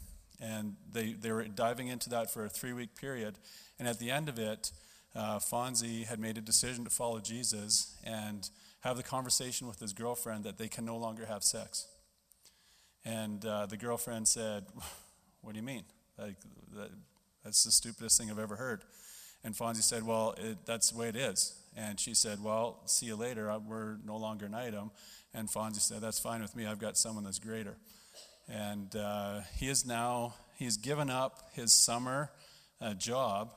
And 0.41 0.77
they, 0.93 1.15
they 1.15 1.33
were 1.33 1.45
diving 1.45 1.89
into 1.89 2.09
that 2.11 2.31
for 2.31 2.45
a 2.45 2.49
three 2.49 2.73
week 2.73 2.95
period. 2.95 3.39
And 3.79 3.89
at 3.89 3.99
the 3.99 4.11
end 4.11 4.29
of 4.29 4.39
it, 4.39 4.71
uh, 5.17 5.39
Fonzie 5.39 6.07
had 6.07 6.21
made 6.21 6.39
a 6.39 6.41
decision 6.41 6.85
to 6.85 6.91
follow 6.91 7.19
Jesus 7.19 7.97
and 8.05 8.49
have 8.81 8.97
the 8.97 9.03
conversation 9.03 9.67
with 9.67 9.81
his 9.81 9.93
girlfriend 9.93 10.45
that 10.45 10.59
they 10.59 10.69
can 10.69 10.85
no 10.85 10.97
longer 10.97 11.27
have 11.27 11.43
sex. 11.43 11.89
And 13.05 13.45
uh, 13.45 13.67
the 13.67 13.77
girlfriend 13.77 14.29
said, 14.29 14.67
What 15.41 15.53
do 15.53 15.59
you 15.59 15.65
mean? 15.65 15.85
Like, 16.19 16.37
that, 16.75 16.91
that's 17.45 17.65
the 17.65 17.71
stupidest 17.71 18.19
thing 18.19 18.31
I've 18.31 18.39
ever 18.39 18.57
heard. 18.57 18.83
And 19.45 19.55
Fonzie 19.55 19.83
said, 19.83 20.05
Well, 20.05 20.35
it, 20.37 20.59
that's 20.67 20.91
the 20.91 20.99
way 20.99 21.09
it 21.09 21.17
is. 21.17 21.55
And 21.77 21.99
she 21.99 22.15
said, 22.15 22.43
Well, 22.43 22.81
see 22.87 23.07
you 23.07 23.17
later. 23.17 23.57
We're 23.59 23.97
no 24.05 24.17
longer 24.17 24.47
an 24.47 24.55
item. 24.55 24.91
And 25.33 25.49
Fonzie 25.49 25.81
said, 25.81 26.01
That's 26.01 26.19
fine 26.19 26.43
with 26.43 26.57
me. 26.57 26.67
I've 26.67 26.81
got 26.81 26.97
someone 26.97 27.25
that's 27.25 27.39
greater. 27.39 27.77
And 28.49 28.95
uh, 28.97 29.41
he 29.57 29.69
is 29.69 29.87
now, 29.87 30.35
he's 30.57 30.77
given 30.77 31.11
up 31.11 31.51
his 31.53 31.73
summer 31.73 32.31
uh, 32.81 32.95
job 32.95 33.51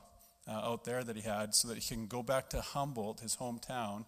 uh, 0.46 0.52
out 0.52 0.84
there 0.84 1.02
that 1.02 1.16
he 1.16 1.22
had 1.22 1.54
so 1.54 1.68
that 1.68 1.78
he 1.78 1.94
can 1.94 2.06
go 2.06 2.22
back 2.22 2.50
to 2.50 2.60
Humboldt, 2.60 3.20
his 3.20 3.36
hometown, 3.36 4.04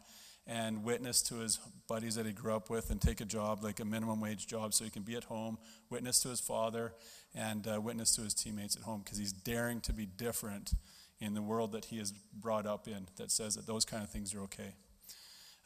and 0.47 0.85
witness 0.85 1.23
to 1.23 1.37
his 1.37 1.59
buddies 1.89 2.15
that 2.17 2.27
he 2.27 2.33
grew 2.33 2.55
up 2.55 2.69
with 2.69 2.91
and 2.91 3.01
take 3.01 3.21
a 3.21 3.25
job, 3.25 3.65
like 3.65 3.81
a 3.81 3.85
minimum 3.85 4.21
wage 4.21 4.47
job, 4.47 4.75
so 4.75 4.85
he 4.85 4.91
can 4.91 5.03
be 5.03 5.15
at 5.15 5.25
home, 5.25 5.59
witness 5.91 6.21
to 6.21 6.29
his 6.29 6.41
father, 6.41 6.93
and 7.35 7.67
uh, 7.67 7.81
witness 7.81 8.15
to 8.17 8.23
his 8.23 8.35
teammates 8.35 8.77
at 8.77 8.83
home 8.83 9.01
because 9.03 9.19
he's 9.19 9.33
daring 9.33 9.81
to 9.81 9.93
be 9.93 10.07
different 10.07 10.75
in 11.21 11.35
the 11.35 11.43
world 11.43 11.73
that 11.73 11.87
he 11.87 11.99
is 11.99 12.13
brought 12.35 12.67
up 12.67 12.87
in 12.87 13.07
that 13.17 13.31
says 13.31 13.55
that 13.55 13.67
those 13.67 13.85
kind 13.85 14.03
of 14.03 14.11
things 14.11 14.35
are 14.35 14.41
okay. 14.41 14.75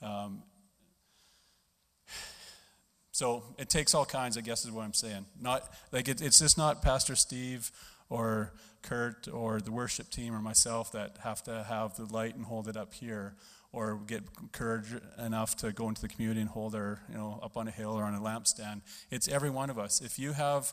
Um, 0.01 0.43
so 3.11 3.43
it 3.59 3.69
takes 3.69 3.95
all 3.95 4.05
kinds, 4.05 4.39
I 4.39 4.43
guess, 4.43 4.65
is 4.65 4.71
what 4.71 4.85
I'm 4.85 4.95
saying. 4.95 5.27
Not 5.41 5.69
like 5.91 6.09
it, 6.09 6.23
it's 6.23 6.39
just 6.39 6.57
not 6.57 6.83
Pastor 6.83 7.17
Steve 7.17 7.73
or 8.09 8.53
Kurt 8.83 9.27
or 9.27 9.61
the 9.61 9.73
worship 9.73 10.09
team 10.11 10.35
or 10.35 10.41
myself 10.41 10.93
that 10.93 11.17
have 11.25 11.43
to 11.45 11.65
have 11.69 11.97
the 11.97 12.05
light 12.05 12.37
and 12.37 12.45
hold 12.45 12.69
it 12.69 12.77
up 12.77 12.95
here 12.95 13.35
or 13.73 14.01
get 14.07 14.23
courage 14.53 14.87
enough 15.19 15.57
to 15.57 15.73
go 15.73 15.89
into 15.89 16.01
the 16.01 16.09
community 16.09 16.41
and 16.41 16.51
hold 16.51 16.75
our, 16.75 17.01
you 17.11 17.17
know, 17.17 17.39
up 17.43 17.57
on 17.57 17.69
a 17.69 17.71
hill 17.71 17.91
or 17.91 18.05
on 18.05 18.15
a 18.15 18.21
lampstand. 18.21 18.81
It's 19.11 19.29
every 19.29 19.51
one 19.51 19.71
of 19.71 19.79
us. 19.79 20.01
If 20.01 20.19
you 20.19 20.33
have 20.33 20.73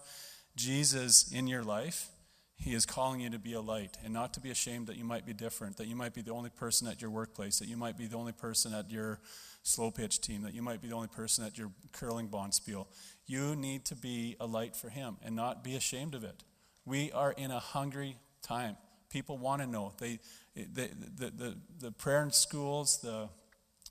Jesus 0.55 1.31
in 1.31 1.47
your 1.47 1.63
life, 1.63 2.09
he 2.57 2.73
is 2.73 2.85
calling 2.85 3.19
you 3.19 3.29
to 3.29 3.39
be 3.39 3.53
a 3.53 3.59
light 3.59 3.97
and 4.03 4.13
not 4.13 4.33
to 4.35 4.39
be 4.39 4.49
ashamed 4.49 4.87
that 4.87 4.95
you 4.95 5.03
might 5.03 5.25
be 5.25 5.33
different, 5.33 5.75
that 5.77 5.87
you 5.87 5.95
might 5.95 6.13
be 6.13 6.21
the 6.21 6.31
only 6.31 6.49
person 6.49 6.87
at 6.87 7.01
your 7.01 7.11
workplace, 7.11 7.59
that 7.59 7.67
you 7.67 7.75
might 7.75 7.97
be 7.97 8.07
the 8.07 8.15
only 8.15 8.31
person 8.31 8.73
at 8.73 8.89
your 8.89 9.19
slow 9.61 9.91
pitch 9.91 10.21
team, 10.21 10.41
that 10.43 10.53
you 10.53 10.61
might 10.61 10.81
be 10.81 10.87
the 10.87 10.95
only 10.95 11.09
person 11.09 11.43
at 11.43 11.57
your 11.57 11.71
curling 11.91 12.29
bonspiel. 12.29 12.87
You 13.25 13.55
need 13.57 13.83
to 13.85 13.95
be 13.95 14.37
a 14.39 14.45
light 14.45 14.75
for 14.75 14.89
him 14.89 15.17
and 15.21 15.35
not 15.35 15.63
be 15.63 15.75
ashamed 15.75 16.15
of 16.15 16.23
it. 16.23 16.43
We 16.85 17.11
are 17.11 17.33
in 17.33 17.51
a 17.51 17.59
hungry 17.59 18.17
time. 18.41 18.77
People 19.09 19.37
want 19.37 19.61
to 19.61 19.67
know. 19.67 19.93
They, 19.97 20.19
the, 20.55 20.89
the, 21.17 21.57
the 21.79 21.91
prayer 21.91 22.23
in 22.23 22.31
schools, 22.31 22.99
the, 23.01 23.29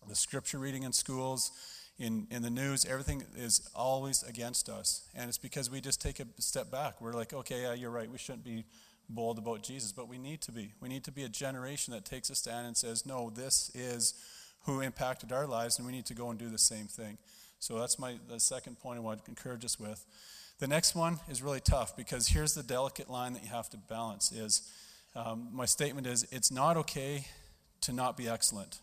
the 0.08 0.14
scripture 0.14 0.58
reading 0.58 0.82
in 0.82 0.92
schools, 0.92 1.52
in, 1.98 2.26
in 2.30 2.42
the 2.42 2.50
news, 2.50 2.84
everything 2.84 3.22
is 3.36 3.68
always 3.74 4.22
against 4.24 4.68
us. 4.68 5.08
And 5.14 5.28
it's 5.28 5.38
because 5.38 5.70
we 5.70 5.80
just 5.80 6.00
take 6.00 6.20
a 6.20 6.26
step 6.38 6.70
back. 6.70 7.00
We're 7.00 7.12
like, 7.12 7.32
okay, 7.32 7.62
yeah, 7.62 7.74
you're 7.74 7.90
right. 7.90 8.10
We 8.10 8.18
shouldn't 8.18 8.44
be 8.44 8.64
bold 9.08 9.38
about 9.38 9.62
Jesus, 9.62 9.92
but 9.92 10.08
we 10.08 10.18
need 10.18 10.40
to 10.42 10.52
be. 10.52 10.72
We 10.80 10.88
need 10.88 11.04
to 11.04 11.12
be 11.12 11.24
a 11.24 11.28
generation 11.28 11.92
that 11.92 12.04
takes 12.04 12.30
a 12.30 12.34
stand 12.34 12.66
and 12.66 12.76
says, 12.76 13.06
no, 13.06 13.30
this 13.30 13.70
is 13.74 14.14
who 14.64 14.80
impacted 14.80 15.30
our 15.30 15.46
lives, 15.46 15.78
and 15.78 15.86
we 15.86 15.92
need 15.92 16.06
to 16.06 16.14
go 16.14 16.30
and 16.30 16.38
do 16.38 16.48
the 16.48 16.58
same 16.58 16.86
thing. 16.86 17.18
So 17.58 17.78
that's 17.78 17.98
my 17.98 18.16
the 18.28 18.40
second 18.40 18.80
point 18.80 18.98
I 18.98 19.00
want 19.00 19.24
to 19.24 19.30
encourage 19.30 19.64
us 19.64 19.78
with. 19.78 20.04
The 20.58 20.66
next 20.66 20.94
one 20.94 21.18
is 21.28 21.42
really 21.42 21.60
tough 21.60 21.96
because 21.96 22.28
here's 22.28 22.54
the 22.54 22.62
delicate 22.62 23.10
line 23.10 23.34
that 23.34 23.42
you 23.42 23.50
have 23.50 23.68
to 23.70 23.76
balance 23.76 24.32
is 24.32 24.70
um, 25.14 25.48
my 25.52 25.64
statement 25.64 26.06
is 26.06 26.26
it's 26.30 26.50
not 26.50 26.76
okay 26.76 27.26
to 27.82 27.92
not 27.92 28.16
be 28.16 28.28
excellent. 28.28 28.80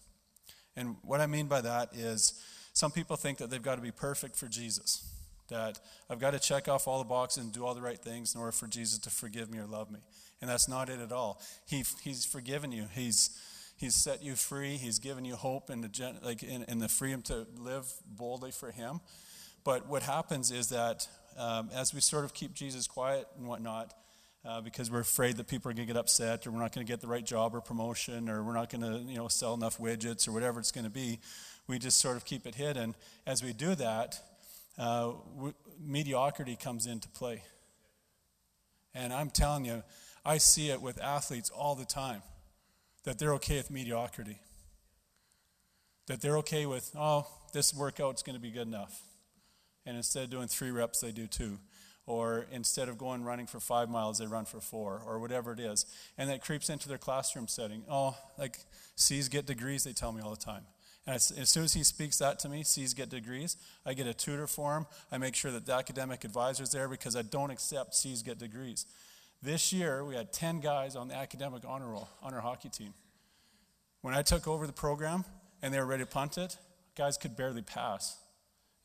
And 0.76 0.96
what 1.04 1.20
I 1.20 1.28
mean 1.28 1.48
by 1.48 1.62
that 1.62 1.96
is 1.96 2.34
some 2.74 2.92
people 2.92 3.18
think 3.18 3.40
that 3.40 3.50
they've 3.50 3.62
got 3.62 3.76
to 3.76 3.82
be 3.82 3.92
perfect 3.92 4.38
for 4.38 4.48
Jesus, 4.48 5.06
that 5.50 5.80
I've 6.10 6.20
got 6.20 6.32
to 6.32 6.40
check 6.40 6.68
off 6.70 6.88
all 6.88 7.00
the 7.00 7.06
boxes 7.06 7.44
and 7.44 7.52
do 7.52 7.66
all 7.66 7.76
the 7.76 7.82
right 7.82 8.00
things 8.00 8.34
in 8.34 8.40
order 8.40 8.54
for 8.54 8.68
Jesus 8.68 9.00
to 9.00 9.10
forgive 9.10 9.52
me 9.52 9.60
or 9.60 9.66
love 9.66 9.92
me. 9.92 10.00
And 10.42 10.50
that's 10.50 10.68
not 10.70 10.90
it 10.90 11.00
at 11.00 11.12
all. 11.12 11.42
He, 11.68 11.84
he's 12.02 12.26
forgiven 12.26 12.72
you. 12.72 12.86
He's, 12.94 13.38
he's 13.78 13.96
set 13.96 14.24
you 14.24 14.36
free. 14.36 14.78
He's 14.78 15.00
given 15.00 15.26
you 15.26 15.36
hope 15.36 15.70
and 15.70 15.84
the, 15.84 16.16
like, 16.24 16.42
in 16.44 16.80
the 16.80 16.88
freedom 16.88 17.22
to 17.24 17.46
live 17.58 17.92
boldly 18.06 18.52
for 18.52 18.72
Him. 18.72 19.02
But 19.64 19.88
what 19.88 20.04
happens 20.04 20.50
is 20.52 20.70
that 20.70 21.08
um, 21.38 21.70
as 21.74 21.94
we 21.94 22.00
sort 22.00 22.26
of 22.26 22.34
keep 22.34 22.54
Jesus 22.54 22.88
quiet 22.88 23.28
and 23.38 23.48
whatnot, 23.48 23.94
uh, 24.44 24.62
because 24.62 24.90
we're 24.90 25.00
afraid 25.00 25.38
that 25.38 25.48
people 25.48 25.70
are 25.70 25.74
going 25.74 25.88
to 25.88 25.94
get 25.94 26.00
upset 26.00 26.48
or 26.48 26.52
we're 26.52 26.60
not 26.60 26.74
going 26.74 26.86
to 26.86 26.92
get 26.92 27.02
the 27.02 27.08
right 27.08 27.26
job 27.26 27.54
or 27.54 27.62
promotion 27.62 28.30
or 28.30 28.44
we're 28.44 28.54
not 28.54 28.70
going 28.70 28.82
to 28.82 29.00
you 29.10 29.18
know 29.18 29.28
sell 29.28 29.54
enough 29.54 29.78
widgets 29.78 30.28
or 30.28 30.32
whatever 30.32 30.60
it's 30.60 30.72
going 30.72 30.86
to 30.86 30.90
be 30.90 31.20
we 31.68 31.80
just 31.80 32.00
sort 32.00 32.18
of 32.18 32.26
keep 32.26 32.46
it 32.46 32.56
hidden. 32.56 32.96
As 33.26 33.42
we 33.42 33.54
do 33.54 33.76
that, 33.76 34.20
uh, 34.78 35.14
mediocrity 35.80 36.56
comes 36.56 36.86
into 36.86 37.08
play. 37.10 37.44
And 38.94 39.14
I'm 39.14 39.30
telling 39.30 39.66
you, 39.66 39.84
I 40.26 40.38
see 40.38 40.70
it 40.70 40.82
with 40.82 41.02
athletes 41.02 41.50
all 41.50 41.76
the 41.76 41.86
time 41.86 42.22
that 43.06 43.18
they're 43.18 43.34
okay 43.36 43.58
with 43.58 43.72
mediocrity. 43.72 44.40
That 46.08 46.22
they're 46.22 46.38
okay 46.40 46.66
with, 46.66 46.92
oh, 46.98 47.26
this 47.54 47.74
workout's 47.74 48.22
going 48.22 48.36
to 48.36 48.42
be 48.42 48.52
good 48.52 48.68
enough. 48.68 49.02
And 49.86 49.96
instead 49.96 50.26
of 50.26 50.30
doing 50.30 50.48
three 50.48 50.72
reps, 50.72 51.00
they 51.00 51.12
do 51.12 51.26
two. 51.26 51.58
Or 52.12 52.46
instead 52.52 52.90
of 52.90 52.98
going 52.98 53.24
running 53.24 53.48
for 53.48 53.62
five 53.62 53.90
miles, 53.90 54.18
they 54.18 54.26
run 54.26 54.44
for 54.44 54.60
four, 54.60 55.02
or 55.08 55.18
whatever 55.18 55.54
it 55.54 55.62
is. 55.62 55.86
And 56.18 56.30
that 56.30 56.42
creeps 56.42 56.70
into 56.70 56.90
their 56.90 56.98
classroom 56.98 57.48
setting. 57.48 57.84
Oh, 57.90 58.18
like 58.38 58.58
C's 58.98 59.30
get 59.30 59.46
degrees, 59.46 59.86
they 59.86 59.94
tell 59.94 60.12
me 60.12 60.22
all 60.22 60.32
the 60.32 60.36
time. 60.36 60.64
And 61.08 61.16
as, 61.16 61.32
soon 61.50 61.64
as 61.64 61.74
he 61.74 61.86
speaks 61.86 62.18
that 62.18 62.38
to 62.40 62.50
me, 62.50 62.64
C's 62.64 62.94
get 62.94 63.08
degrees, 63.08 63.56
I 63.86 63.94
get 63.94 64.08
a 64.08 64.14
tutor 64.14 64.46
for 64.46 64.76
him. 64.76 64.88
I 65.10 65.20
make 65.20 65.36
sure 65.36 65.52
that 65.52 65.66
the 65.66 65.74
academic 65.74 66.26
advisor 66.26 66.64
is 66.64 66.72
there 66.74 66.90
because 66.90 67.16
I 67.16 67.22
don't 67.22 67.50
accept 67.50 67.96
C's 67.96 68.22
get 68.24 68.38
degrees. 68.38 68.86
This 69.42 69.72
year, 69.72 70.04
we 70.04 70.16
had 70.16 70.34
10 70.34 70.60
guys 70.60 70.98
on 70.98 71.08
the 71.08 71.16
academic 71.16 71.64
honor 71.66 71.88
roll 71.92 72.10
on 72.22 72.34
our 72.34 72.42
hockey 72.42 72.68
team. 72.68 72.94
When 74.02 74.14
I 74.14 74.22
took 74.22 74.50
over 74.50 74.68
the 74.68 74.74
program 74.74 75.24
and 75.62 75.74
they 75.74 75.80
were 75.80 75.86
ready 75.86 76.04
to 76.04 76.10
punt 76.10 76.38
it, 76.38 76.58
guys 76.98 77.18
could 77.18 77.38
barely 77.38 77.62
pass. 77.62 78.18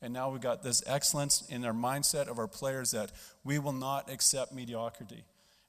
And 0.01 0.13
now 0.13 0.29
we've 0.29 0.41
got 0.41 0.63
this 0.63 0.83
excellence 0.85 1.43
in 1.49 1.65
our 1.65 1.73
mindset 1.73 2.27
of 2.27 2.37
our 2.37 2.47
players 2.47 2.91
that 2.91 3.11
we 3.43 3.57
will 3.57 3.73
not 3.73 4.11
accept 4.11 4.53
mediocrity. 4.53 5.23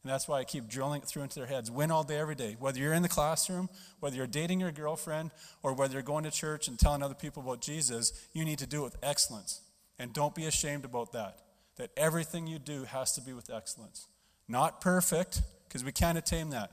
And 0.05 0.13
that's 0.13 0.29
why 0.29 0.39
I 0.39 0.45
keep 0.45 0.69
drilling 0.69 1.03
it 1.03 1.09
through 1.09 1.25
into 1.25 1.39
their 1.39 1.49
heads. 1.49 1.71
Win 1.71 1.91
all 1.91 2.05
day, 2.05 2.19
every 2.19 2.35
day. 2.35 2.57
Whether 2.59 2.79
you're 2.79 2.95
in 2.95 3.03
the 3.03 3.09
classroom, 3.09 3.69
whether 4.01 4.17
you're 4.17 4.27
dating 4.27 4.61
your 4.61 4.71
girlfriend, 4.71 5.33
or 5.63 5.73
whether 5.73 5.95
you're 5.95 6.03
going 6.03 6.25
to 6.25 6.31
church 6.31 6.69
and 6.69 6.79
telling 6.79 7.03
other 7.03 7.15
people 7.15 7.43
about 7.43 7.61
Jesus, 7.61 8.13
you 8.33 8.45
need 8.45 8.59
to 8.61 8.67
do 8.67 8.83
it 8.83 8.85
with 8.85 8.97
excellence. 9.03 9.61
And 9.99 10.13
don't 10.13 10.35
be 10.35 10.47
ashamed 10.47 10.85
about 10.85 11.13
that. 11.13 11.41
That 11.77 11.91
everything 11.97 12.47
you 12.47 12.59
do 12.59 12.85
has 12.85 13.13
to 13.15 13.21
be 13.21 13.33
with 13.33 13.51
excellence. 13.51 14.07
Not 14.47 14.81
perfect, 14.81 15.43
because 15.67 15.85
we 15.85 15.93
can't 15.93 16.17
attain 16.17 16.51
that. 16.51 16.71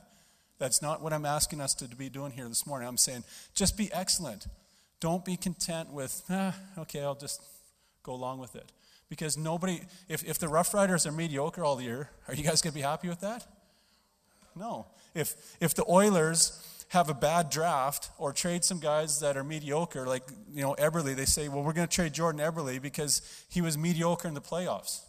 That's 0.58 0.82
not 0.82 1.02
what 1.02 1.12
I'm 1.12 1.26
asking 1.26 1.62
us 1.62 1.74
to 1.76 1.88
be 1.88 2.10
doing 2.10 2.32
here 2.32 2.48
this 2.48 2.66
morning. 2.66 2.88
I'm 2.88 2.98
saying 2.98 3.24
just 3.54 3.78
be 3.78 3.92
excellent. 3.92 4.48
Don't 5.06 5.24
be 5.24 5.38
content 5.38 5.94
with, 5.94 6.24
ah, 6.32 6.56
okay, 6.80 7.04
I'll 7.04 7.14
just 7.14 7.40
go 8.02 8.14
along 8.14 8.40
with 8.40 8.56
it. 8.56 8.72
Because 9.08 9.38
nobody, 9.38 9.82
if, 10.10 10.24
if 10.24 10.40
the 10.40 10.48
Rough 10.48 10.74
Riders 10.74 11.06
are 11.06 11.12
mediocre 11.12 11.64
all 11.64 11.80
year, 11.80 12.10
are 12.28 12.34
you 12.34 12.44
guys 12.44 12.64
going 12.64 12.72
to 12.72 12.76
be 12.76 12.82
happy 12.82 13.08
with 13.08 13.20
that? 13.20 13.46
No. 14.56 14.88
If, 15.14 15.36
if 15.62 15.76
the 15.76 15.86
Oilers 15.88 16.60
have 16.88 17.08
a 17.08 17.14
bad 17.14 17.52
draft 17.52 18.10
or 18.18 18.34
trade 18.34 18.64
some 18.64 18.80
guys 18.80 19.20
that 19.20 19.38
are 19.38 19.44
mediocre, 19.44 20.08
like, 20.08 20.24
you 20.52 20.64
know, 20.64 20.74
Eberle, 20.80 21.16
they 21.16 21.26
say, 21.26 21.50
well, 21.50 21.62
we're 21.62 21.74
going 21.74 21.88
to 21.88 21.96
trade 21.96 22.12
Jordan 22.12 22.42
Eberle 22.42 22.82
because 22.82 23.22
he 23.48 23.62
was 23.62 23.78
mediocre 23.78 24.28
in 24.28 24.34
the 24.34 24.42
playoffs. 24.42 25.02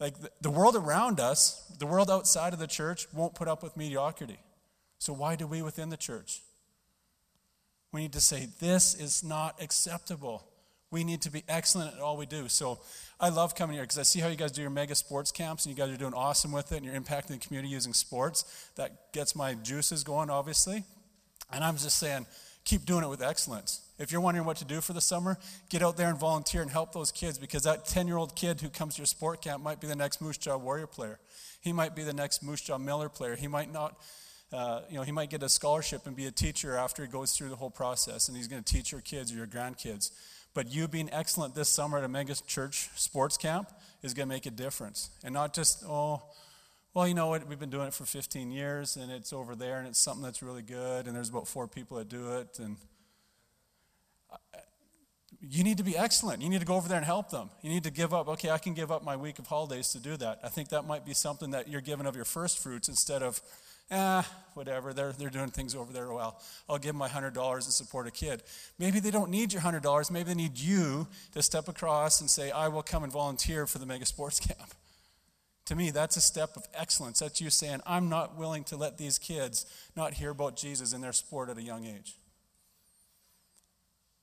Like, 0.00 0.20
the, 0.20 0.30
the 0.42 0.50
world 0.50 0.76
around 0.76 1.18
us, 1.18 1.64
the 1.78 1.86
world 1.86 2.10
outside 2.10 2.52
of 2.52 2.58
the 2.58 2.66
church, 2.66 3.06
won't 3.14 3.34
put 3.34 3.48
up 3.48 3.62
with 3.62 3.74
mediocrity. 3.74 4.40
So 4.98 5.14
why 5.14 5.34
do 5.34 5.46
we 5.46 5.62
within 5.62 5.88
the 5.88 5.96
church? 5.96 6.42
We 7.92 8.00
need 8.00 8.12
to 8.14 8.20
say, 8.20 8.48
this 8.58 8.94
is 8.94 9.22
not 9.22 9.60
acceptable. 9.62 10.46
We 10.90 11.04
need 11.04 11.22
to 11.22 11.30
be 11.30 11.44
excellent 11.48 11.94
at 11.94 12.00
all 12.00 12.16
we 12.16 12.26
do. 12.26 12.48
So 12.48 12.80
I 13.20 13.28
love 13.28 13.54
coming 13.54 13.74
here 13.74 13.84
because 13.84 13.98
I 13.98 14.02
see 14.02 14.20
how 14.20 14.28
you 14.28 14.36
guys 14.36 14.52
do 14.52 14.62
your 14.62 14.70
mega 14.70 14.94
sports 14.94 15.30
camps 15.30 15.64
and 15.64 15.76
you 15.76 15.82
guys 15.82 15.92
are 15.92 15.98
doing 15.98 16.14
awesome 16.14 16.52
with 16.52 16.72
it 16.72 16.76
and 16.76 16.84
you're 16.84 16.94
impacting 16.94 17.28
the 17.28 17.38
community 17.38 17.72
using 17.72 17.92
sports. 17.92 18.70
That 18.76 19.12
gets 19.12 19.36
my 19.36 19.54
juices 19.54 20.04
going, 20.04 20.30
obviously. 20.30 20.84
And 21.52 21.62
I'm 21.62 21.76
just 21.76 21.98
saying, 21.98 22.26
keep 22.64 22.84
doing 22.84 23.04
it 23.04 23.08
with 23.08 23.22
excellence. 23.22 23.80
If 23.98 24.10
you're 24.10 24.20
wondering 24.20 24.46
what 24.46 24.56
to 24.58 24.64
do 24.64 24.80
for 24.80 24.94
the 24.94 25.00
summer, 25.00 25.38
get 25.68 25.82
out 25.82 25.96
there 25.96 26.08
and 26.08 26.18
volunteer 26.18 26.62
and 26.62 26.70
help 26.70 26.92
those 26.92 27.12
kids 27.12 27.38
because 27.38 27.62
that 27.62 27.84
10 27.84 28.06
year 28.08 28.16
old 28.16 28.34
kid 28.34 28.60
who 28.60 28.68
comes 28.68 28.94
to 28.94 29.00
your 29.00 29.06
sport 29.06 29.42
camp 29.42 29.62
might 29.62 29.80
be 29.80 29.86
the 29.86 29.96
next 29.96 30.20
Moose 30.20 30.38
Jaw 30.38 30.56
Warrior 30.56 30.86
player. 30.86 31.18
He 31.60 31.72
might 31.72 31.94
be 31.94 32.02
the 32.02 32.12
next 32.12 32.42
Moose 32.42 32.60
Jaw 32.60 32.78
Miller 32.78 33.08
player. 33.08 33.36
He 33.36 33.48
might 33.48 33.72
not. 33.72 33.96
Uh, 34.52 34.82
you 34.90 34.96
know, 34.96 35.02
he 35.02 35.12
might 35.12 35.30
get 35.30 35.42
a 35.42 35.48
scholarship 35.48 36.06
and 36.06 36.14
be 36.14 36.26
a 36.26 36.30
teacher 36.30 36.76
after 36.76 37.02
he 37.02 37.08
goes 37.08 37.32
through 37.32 37.48
the 37.48 37.56
whole 37.56 37.70
process, 37.70 38.28
and 38.28 38.36
he's 38.36 38.48
going 38.48 38.62
to 38.62 38.72
teach 38.72 38.92
your 38.92 39.00
kids 39.00 39.32
or 39.32 39.36
your 39.36 39.46
grandkids. 39.46 40.10
But 40.54 40.70
you 40.70 40.86
being 40.88 41.08
excellent 41.12 41.54
this 41.54 41.68
summer 41.68 41.98
at 41.98 42.04
a 42.04 42.08
mega 42.08 42.34
church 42.46 42.90
sports 42.96 43.38
camp 43.38 43.70
is 44.02 44.12
going 44.12 44.28
to 44.28 44.34
make 44.34 44.44
a 44.46 44.50
difference. 44.50 45.10
And 45.24 45.32
not 45.32 45.54
just, 45.54 45.82
oh, 45.86 46.22
well, 46.94 47.08
you 47.08 47.14
know 47.14 47.28
what, 47.28 47.48
we've 47.48 47.58
been 47.58 47.70
doing 47.70 47.86
it 47.86 47.94
for 47.94 48.04
15 48.04 48.50
years 48.50 48.96
and 48.96 49.10
it's 49.10 49.32
over 49.32 49.54
there 49.54 49.78
and 49.78 49.88
it's 49.88 49.98
something 49.98 50.22
that's 50.22 50.42
really 50.42 50.60
good 50.60 51.06
and 51.06 51.16
there's 51.16 51.30
about 51.30 51.48
four 51.48 51.66
people 51.66 51.96
that 51.96 52.10
do 52.10 52.32
it. 52.32 52.58
And 52.58 52.76
uh, 54.30 54.36
you 55.40 55.64
need 55.64 55.78
to 55.78 55.84
be 55.84 55.96
excellent. 55.96 56.42
You 56.42 56.50
need 56.50 56.60
to 56.60 56.66
go 56.66 56.74
over 56.74 56.88
there 56.88 56.98
and 56.98 57.06
help 57.06 57.30
them. 57.30 57.48
You 57.62 57.70
need 57.70 57.84
to 57.84 57.90
give 57.90 58.12
up, 58.12 58.28
okay, 58.28 58.50
I 58.50 58.58
can 58.58 58.74
give 58.74 58.92
up 58.92 59.02
my 59.02 59.16
week 59.16 59.38
of 59.38 59.46
holidays 59.46 59.88
to 59.92 60.00
do 60.00 60.18
that. 60.18 60.40
I 60.44 60.48
think 60.48 60.68
that 60.68 60.86
might 60.86 61.06
be 61.06 61.14
something 61.14 61.52
that 61.52 61.66
you're 61.66 61.80
giving 61.80 62.04
of 62.04 62.14
your 62.14 62.26
first 62.26 62.58
fruits 62.58 62.88
instead 62.88 63.22
of, 63.22 63.40
ah, 63.90 64.28
whatever, 64.54 64.92
they're, 64.92 65.12
they're 65.12 65.30
doing 65.30 65.50
things 65.50 65.74
over 65.74 65.92
there. 65.92 66.12
Well, 66.12 66.40
I'll 66.68 66.78
give 66.78 66.90
them 66.90 66.96
my 66.96 67.08
$100 67.08 67.56
to 67.56 67.72
support 67.72 68.06
a 68.06 68.10
kid. 68.10 68.42
Maybe 68.78 69.00
they 69.00 69.10
don't 69.10 69.30
need 69.30 69.52
your 69.52 69.62
$100. 69.62 70.10
Maybe 70.10 70.28
they 70.28 70.34
need 70.34 70.58
you 70.58 71.06
to 71.32 71.42
step 71.42 71.68
across 71.68 72.20
and 72.20 72.30
say, 72.30 72.50
I 72.50 72.68
will 72.68 72.82
come 72.82 73.04
and 73.04 73.12
volunteer 73.12 73.66
for 73.66 73.78
the 73.78 73.86
mega 73.86 74.06
sports 74.06 74.40
camp. 74.46 74.74
To 75.66 75.76
me, 75.76 75.90
that's 75.90 76.16
a 76.16 76.20
step 76.20 76.56
of 76.56 76.66
excellence. 76.74 77.20
That's 77.20 77.40
you 77.40 77.48
saying, 77.48 77.80
I'm 77.86 78.08
not 78.08 78.36
willing 78.36 78.64
to 78.64 78.76
let 78.76 78.98
these 78.98 79.18
kids 79.18 79.64
not 79.96 80.14
hear 80.14 80.30
about 80.30 80.56
Jesus 80.56 80.92
in 80.92 81.00
their 81.00 81.12
sport 81.12 81.48
at 81.50 81.56
a 81.56 81.62
young 81.62 81.86
age. 81.86 82.16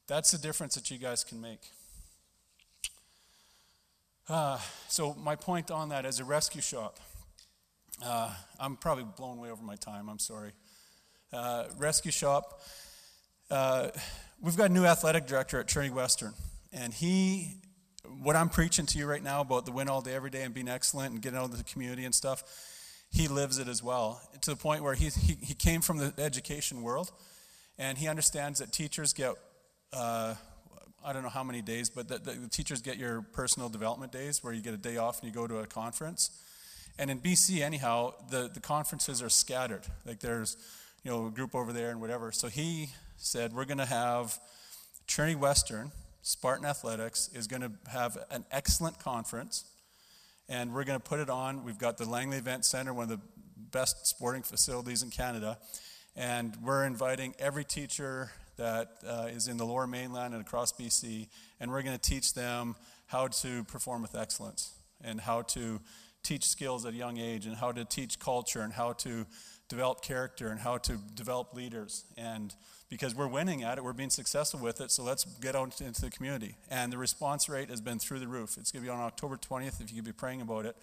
That's 0.07 0.31
the 0.31 0.37
difference 0.37 0.75
that 0.75 0.91
you 0.91 0.97
guys 0.97 1.23
can 1.23 1.39
make. 1.39 1.61
Uh, 4.27 4.59
so, 4.87 5.15
my 5.15 5.35
point 5.35 5.71
on 5.71 5.89
that 5.89 6.05
is 6.05 6.19
a 6.19 6.23
rescue 6.23 6.61
shop. 6.61 6.99
Uh, 8.03 8.33
I'm 8.59 8.77
probably 8.77 9.03
blown 9.17 9.39
way 9.39 9.51
over 9.51 9.61
my 9.61 9.75
time. 9.75 10.09
I'm 10.09 10.19
sorry. 10.19 10.51
Uh, 11.33 11.65
rescue 11.77 12.11
Shop. 12.11 12.61
Uh, 13.51 13.89
we've 14.41 14.55
got 14.55 14.69
a 14.69 14.73
new 14.73 14.85
athletic 14.85 15.27
director 15.27 15.59
at 15.59 15.67
Trinity 15.67 15.93
Western, 15.93 16.33
and 16.71 16.93
he, 16.93 17.57
what 18.21 18.35
I'm 18.35 18.47
preaching 18.47 18.85
to 18.85 18.97
you 18.97 19.05
right 19.05 19.23
now 19.23 19.41
about 19.41 19.65
the 19.65 19.71
win 19.71 19.89
all 19.89 20.01
day, 20.01 20.13
every 20.13 20.29
day, 20.29 20.43
and 20.43 20.53
being 20.53 20.69
excellent 20.69 21.11
and 21.13 21.21
getting 21.21 21.37
out 21.37 21.45
into 21.45 21.57
the 21.57 21.63
community 21.63 22.05
and 22.05 22.15
stuff, 22.15 22.43
he 23.11 23.27
lives 23.27 23.57
it 23.57 23.67
as 23.67 23.83
well 23.83 24.21
to 24.41 24.51
the 24.51 24.55
point 24.55 24.81
where 24.81 24.93
he, 24.93 25.09
he, 25.09 25.37
he 25.41 25.53
came 25.53 25.81
from 25.81 25.97
the 25.97 26.13
education 26.19 26.81
world, 26.81 27.11
and 27.77 27.97
he 27.97 28.07
understands 28.07 28.59
that 28.59 28.71
teachers 28.71 29.13
get. 29.13 29.33
Uh, 29.91 30.35
I 31.03 31.13
don't 31.13 31.23
know 31.23 31.29
how 31.29 31.43
many 31.43 31.61
days, 31.61 31.89
but 31.89 32.07
the, 32.07 32.17
the, 32.17 32.31
the 32.31 32.49
teachers 32.49 32.81
get 32.81 32.97
your 32.97 33.21
personal 33.21 33.69
development 33.69 34.11
days 34.11 34.43
where 34.43 34.51
you 34.51 34.61
get 34.61 34.73
a 34.73 34.77
day 34.77 34.97
off 34.97 35.21
and 35.21 35.29
you 35.29 35.33
go 35.33 35.47
to 35.47 35.59
a 35.59 35.65
conference. 35.65 36.29
And 36.99 37.09
in 37.09 37.21
BC, 37.21 37.61
anyhow, 37.61 38.13
the, 38.29 38.49
the 38.53 38.59
conferences 38.59 39.23
are 39.23 39.29
scattered. 39.29 39.83
Like 40.05 40.19
there's, 40.19 40.57
you 41.01 41.09
know, 41.09 41.27
a 41.27 41.31
group 41.31 41.55
over 41.55 41.71
there 41.71 41.91
and 41.91 42.01
whatever. 42.01 42.33
So 42.33 42.49
he 42.49 42.89
said, 43.15 43.53
we're 43.53 43.63
going 43.63 43.77
to 43.77 43.85
have 43.85 44.37
Trinity 45.07 45.37
Western, 45.37 45.93
Spartan 46.23 46.65
Athletics, 46.65 47.29
is 47.33 47.47
going 47.47 47.61
to 47.61 47.71
have 47.89 48.17
an 48.29 48.43
excellent 48.51 48.99
conference. 48.99 49.63
And 50.49 50.73
we're 50.73 50.83
going 50.83 50.99
to 50.99 51.03
put 51.03 51.21
it 51.21 51.29
on. 51.29 51.63
We've 51.63 51.77
got 51.77 51.97
the 51.97 52.03
Langley 52.03 52.37
Event 52.37 52.65
Center, 52.65 52.93
one 52.93 53.09
of 53.09 53.09
the 53.09 53.25
best 53.71 54.05
sporting 54.05 54.43
facilities 54.43 55.01
in 55.01 55.09
Canada. 55.09 55.57
And 56.17 56.57
we're 56.61 56.83
inviting 56.83 57.33
every 57.39 57.63
teacher 57.63 58.31
that 58.57 58.97
uh, 59.07 59.27
is 59.29 59.47
in 59.47 59.55
the 59.55 59.65
lower 59.65 59.87
mainland 59.87 60.33
and 60.33 60.41
across 60.41 60.73
BC, 60.73 61.29
and 61.61 61.71
we're 61.71 61.81
going 61.81 61.97
to 61.97 62.09
teach 62.09 62.33
them 62.33 62.75
how 63.05 63.27
to 63.27 63.63
perform 63.63 64.01
with 64.01 64.15
excellence 64.15 64.73
and 65.01 65.21
how 65.21 65.43
to 65.43 65.79
teach 66.23 66.45
skills 66.45 66.85
at 66.85 66.93
a 66.93 66.97
young 66.97 67.17
age 67.17 67.45
and 67.45 67.55
how 67.55 67.71
to 67.71 67.85
teach 67.85 68.19
culture 68.19 68.61
and 68.61 68.73
how 68.73 68.93
to 68.93 69.25
develop 69.69 70.01
character 70.01 70.49
and 70.49 70.59
how 70.59 70.77
to 70.77 70.97
develop 71.13 71.53
leaders. 71.53 72.05
And 72.17 72.53
because 72.89 73.13
we're 73.13 73.27
winning 73.27 73.63
at 73.63 73.77
it, 73.77 73.83
we're 73.83 73.93
being 73.93 74.09
successful 74.09 74.59
with 74.59 74.81
it, 74.81 74.91
so 74.91 75.03
let's 75.03 75.23
get 75.23 75.55
out 75.55 75.79
into 75.79 76.01
the 76.01 76.09
community. 76.09 76.55
And 76.69 76.91
the 76.91 76.97
response 76.97 77.47
rate 77.47 77.69
has 77.69 77.81
been 77.81 77.99
through 77.99 78.19
the 78.19 78.27
roof. 78.27 78.57
It's 78.57 78.71
going 78.71 78.83
to 78.83 78.89
be 78.89 78.93
on 78.93 78.99
October 78.99 79.37
20th 79.37 79.79
if 79.81 79.91
you 79.91 79.97
could 79.97 80.05
be 80.05 80.11
praying 80.11 80.41
about 80.41 80.65
it. 80.65 80.75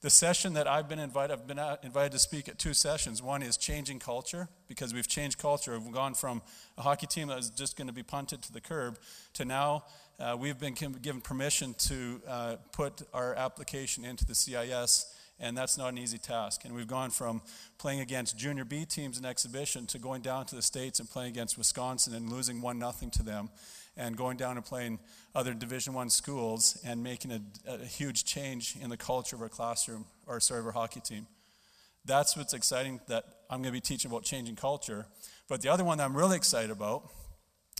The 0.00 0.10
session 0.10 0.52
that 0.52 0.68
I've 0.68 0.88
been 0.88 1.00
invited, 1.00 1.32
I've 1.32 1.46
been 1.48 1.58
uh, 1.58 1.76
invited 1.82 2.12
to 2.12 2.20
speak 2.20 2.48
at 2.48 2.56
two 2.56 2.72
sessions. 2.72 3.20
One 3.20 3.42
is 3.42 3.56
changing 3.56 3.98
culture, 3.98 4.48
because 4.68 4.94
we've 4.94 5.08
changed 5.08 5.38
culture. 5.38 5.76
We've 5.76 5.92
gone 5.92 6.14
from 6.14 6.40
a 6.76 6.82
hockey 6.82 7.08
team 7.08 7.28
that 7.28 7.36
was 7.36 7.50
just 7.50 7.76
going 7.76 7.88
to 7.88 7.92
be 7.92 8.04
punted 8.04 8.42
to 8.42 8.52
the 8.52 8.60
curb 8.60 8.98
to 9.34 9.44
now 9.44 9.84
uh, 10.20 10.36
we've 10.38 10.58
been 10.58 10.74
given 10.74 11.20
permission 11.20 11.74
to 11.78 12.20
uh, 12.26 12.56
put 12.72 13.02
our 13.14 13.34
application 13.34 14.04
into 14.04 14.24
the 14.24 14.34
CIS, 14.34 15.06
and 15.38 15.56
that's 15.56 15.78
not 15.78 15.90
an 15.90 15.98
easy 15.98 16.18
task. 16.18 16.64
And 16.64 16.74
we've 16.74 16.88
gone 16.88 17.10
from 17.10 17.40
playing 17.78 18.00
against 18.00 18.36
junior 18.36 18.64
B 18.64 18.84
teams 18.84 19.16
in 19.16 19.24
exhibition 19.24 19.86
to 19.86 19.98
going 19.98 20.22
down 20.22 20.46
to 20.46 20.56
the 20.56 20.62
States 20.62 20.98
and 20.98 21.08
playing 21.08 21.30
against 21.30 21.56
Wisconsin 21.56 22.14
and 22.14 22.32
losing 22.32 22.60
1 22.60 22.78
nothing 22.78 23.10
to 23.12 23.22
them, 23.22 23.48
and 23.96 24.16
going 24.16 24.36
down 24.36 24.56
and 24.56 24.66
playing 24.66 24.98
other 25.36 25.54
Division 25.54 25.94
One 25.94 26.10
schools 26.10 26.80
and 26.84 27.02
making 27.02 27.30
a, 27.30 27.40
a 27.68 27.78
huge 27.78 28.24
change 28.24 28.76
in 28.80 28.90
the 28.90 28.96
culture 28.96 29.36
of 29.36 29.42
our 29.42 29.48
classroom, 29.48 30.04
or 30.26 30.40
sorry, 30.40 30.60
of 30.60 30.66
our 30.66 30.72
hockey 30.72 31.00
team. 31.00 31.28
That's 32.04 32.36
what's 32.36 32.54
exciting 32.54 33.00
that 33.06 33.24
I'm 33.50 33.62
going 33.62 33.72
to 33.72 33.76
be 33.76 33.80
teaching 33.80 34.10
about 34.10 34.24
changing 34.24 34.56
culture. 34.56 35.06
But 35.48 35.62
the 35.62 35.68
other 35.68 35.84
one 35.84 35.98
that 35.98 36.04
I'm 36.04 36.16
really 36.16 36.36
excited 36.36 36.70
about 36.70 37.08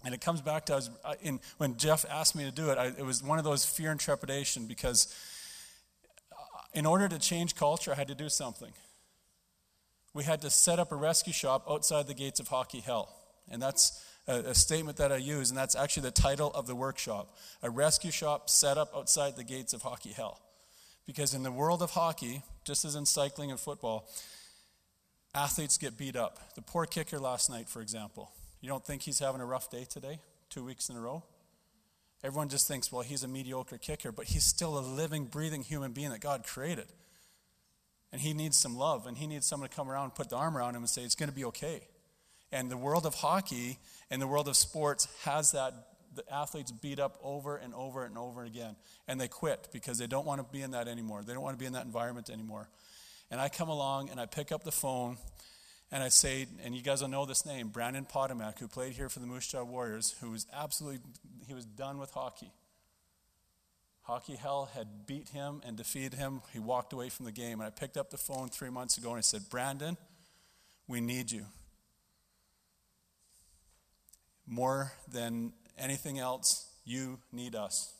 and 0.05 0.15
it 0.15 0.21
comes 0.21 0.41
back 0.41 0.67
to 0.67 0.77
us 0.77 0.91
in, 1.23 1.41
when 1.57 1.77
Jeff 1.77 2.05
asked 2.09 2.37
me 2.37 2.45
to 2.45 2.53
do 2.53 2.71
it, 2.71 2.79
I, 2.79 2.87
it 2.87 3.05
was 3.05 3.23
one 3.23 3.39
of 3.39 3.45
those 3.45 3.65
fear 3.65 3.91
and 3.91 3.99
trepidation 3.99 4.67
because 4.67 5.13
uh, 6.31 6.37
in 6.73 6.87
order 6.87 7.09
to 7.09 7.19
change 7.19 7.57
culture, 7.57 7.93
I 7.93 7.97
had 7.97 8.09
to 8.09 8.15
do 8.15 8.29
something. 8.29 8.73
We 10.15 10.25
had 10.25 10.41
to 10.43 10.51
set 10.51 10.79
up 10.79 10.93
a 10.93 10.97
rescue 10.97 11.33
shop 11.33 11.65
outside 11.69 12.07
the 12.07 12.15
gates 12.15 12.39
of 12.39 12.49
hockey 12.49 12.81
hell. 12.81 13.15
And 13.51 13.61
that's 13.61 14.05
a, 14.29 14.39
a 14.39 14.55
statement 14.55 14.99
that 14.99 15.11
I 15.11 15.17
use, 15.17 15.51
and 15.51 15.59
that's 15.59 15.75
actually 15.75 16.05
the 16.05 16.13
title 16.13 16.53
of 16.55 16.67
the 16.67 16.77
workshop 16.77 17.37
a 17.63 17.71
rescue 17.71 18.13
shop 18.13 18.49
set 18.49 18.79
up 18.79 18.93
outside 18.95 19.37
the 19.37 19.45
gates 19.45 19.73
of 19.73 19.83
hockey 19.83 20.11
hell. 20.11 20.41
Because 21.07 21.35
in 21.35 21.43
the 21.43 21.51
world 21.51 21.83
of 21.83 21.91
hockey, 21.91 22.43
just 22.65 22.85
as 22.85 22.95
in 22.95 23.07
cycling 23.07 23.51
and 23.51 23.59
football, 23.59 24.09
athletes 25.35 25.77
get 25.77 25.97
beat 25.97 26.15
up. 26.15 26.55
The 26.55 26.63
poor 26.63 26.87
kicker 26.87 27.19
last 27.19 27.51
night, 27.51 27.69
for 27.69 27.81
example 27.83 28.31
you 28.61 28.69
don't 28.69 28.85
think 28.85 29.03
he's 29.03 29.19
having 29.19 29.41
a 29.41 29.47
rough 29.47 29.71
day 29.71 29.85
today, 29.85 30.21
two 30.51 30.65
weeks 30.65 30.89
in 30.89 30.97
a 30.97 31.01
row? 31.01 31.25
Everyone 32.25 32.49
just 32.49 32.67
thinks, 32.67 32.91
well, 32.91 33.03
he's 33.03 33.23
a 33.23 33.29
mediocre 33.29 33.79
kicker, 33.79 34.11
but 34.11 34.27
he's 34.27 34.45
still 34.45 34.79
a 34.79 34.81
living, 34.81 35.27
breathing 35.27 35.63
human 35.63 35.93
being 35.93 36.11
that 36.11 36.21
God 36.21 36.45
created. 36.45 36.87
And 38.11 38.21
he 38.21 38.35
needs 38.35 38.59
some 38.59 38.77
love, 38.77 39.07
and 39.07 39.17
he 39.17 39.27
needs 39.27 39.47
someone 39.47 39.69
to 39.69 39.75
come 39.75 39.89
around 39.89 40.05
and 40.05 40.15
put 40.15 40.31
the 40.31 40.37
arm 40.37 40.57
around 40.57 40.75
him 40.75 40.83
and 40.83 40.91
say, 40.91 41.03
it's 41.03 41.15
going 41.15 41.29
to 41.29 41.35
be 41.35 41.45
okay. 41.45 41.87
And 42.51 42.71
the 42.71 42.77
world 42.77 43.07
of 43.07 43.15
hockey 43.15 43.79
and 44.11 44.21
the 44.21 44.27
world 44.27 44.49
of 44.49 44.57
sports 44.57 45.07
has 45.25 45.53
that 45.53 45.75
the 46.15 46.25
athletes 46.33 46.73
beat 46.73 46.99
up 46.99 47.19
over 47.23 47.57
and 47.57 47.75
over 47.75 48.05
and 48.05 48.17
over 48.17 48.43
again. 48.43 48.75
And 49.07 49.21
they 49.21 49.29
quit 49.29 49.69
because 49.73 49.99
they 49.99 50.07
don't 50.07 50.27
want 50.27 50.41
to 50.41 50.53
be 50.53 50.63
in 50.63 50.73
that 50.73 50.89
anymore. 50.89 51.23
They 51.23 51.35
don't 51.35 51.43
want 51.43 51.57
to 51.57 51.61
be 51.61 51.67
in 51.67 51.75
that 51.75 51.85
environment 51.85 52.31
anymore. 52.31 52.69
And 53.31 53.41
I 53.41 53.49
come 53.49 53.69
along 53.69 54.09
and 54.09 54.19
I 54.19 54.27
pick 54.27 54.51
up 54.51 54.65
the 54.65 54.73
phone 54.73 55.19
and 55.91 56.03
I 56.03 56.09
say, 56.09 56.47
and 56.65 56.75
you 56.75 56.83
guys 56.83 57.01
will 57.01 57.09
know 57.09 57.25
this 57.25 57.47
name, 57.47 57.69
Brandon 57.69 58.05
Potomac, 58.05 58.59
who 58.59 58.69
played 58.69 58.93
here 58.93 59.09
for 59.09 59.21
the 59.21 59.27
Moose 59.27 59.47
Jaw 59.47 59.65
Warriors, 59.65 60.15
who 60.21 60.31
was 60.31 60.47
absolutely, 60.53 61.01
he 61.47 61.55
was 61.55 61.65
done 61.65 61.99
with 61.99 62.11
hockey. 62.11 62.53
Hockey 64.03 64.37
hell 64.37 64.71
had 64.75 65.07
beat 65.07 65.31
him 65.31 65.61
and 65.67 65.77
defeated 65.77 66.15
him. 66.15 66.41
He 66.53 66.59
walked 66.59 66.93
away 66.93 67.09
from 67.09 67.27
the 67.27 67.33
game. 67.33 67.61
And 67.61 67.67
I 67.67 67.71
picked 67.71 67.97
up 67.97 68.11
the 68.11 68.17
phone 68.17 68.49
three 68.49 68.71
months 68.71 68.97
ago 68.97 69.11
and 69.11 69.19
I 69.19 69.23
said, 69.23 69.43
Brandon, 69.51 69.99
we 70.87 71.01
need 71.01 71.31
you. 71.31 71.45
More 74.47 74.93
than 75.11 75.53
anything 75.79 76.19
else, 76.19 76.67
you 76.87 77.19
need 77.33 77.55
us. 77.55 77.93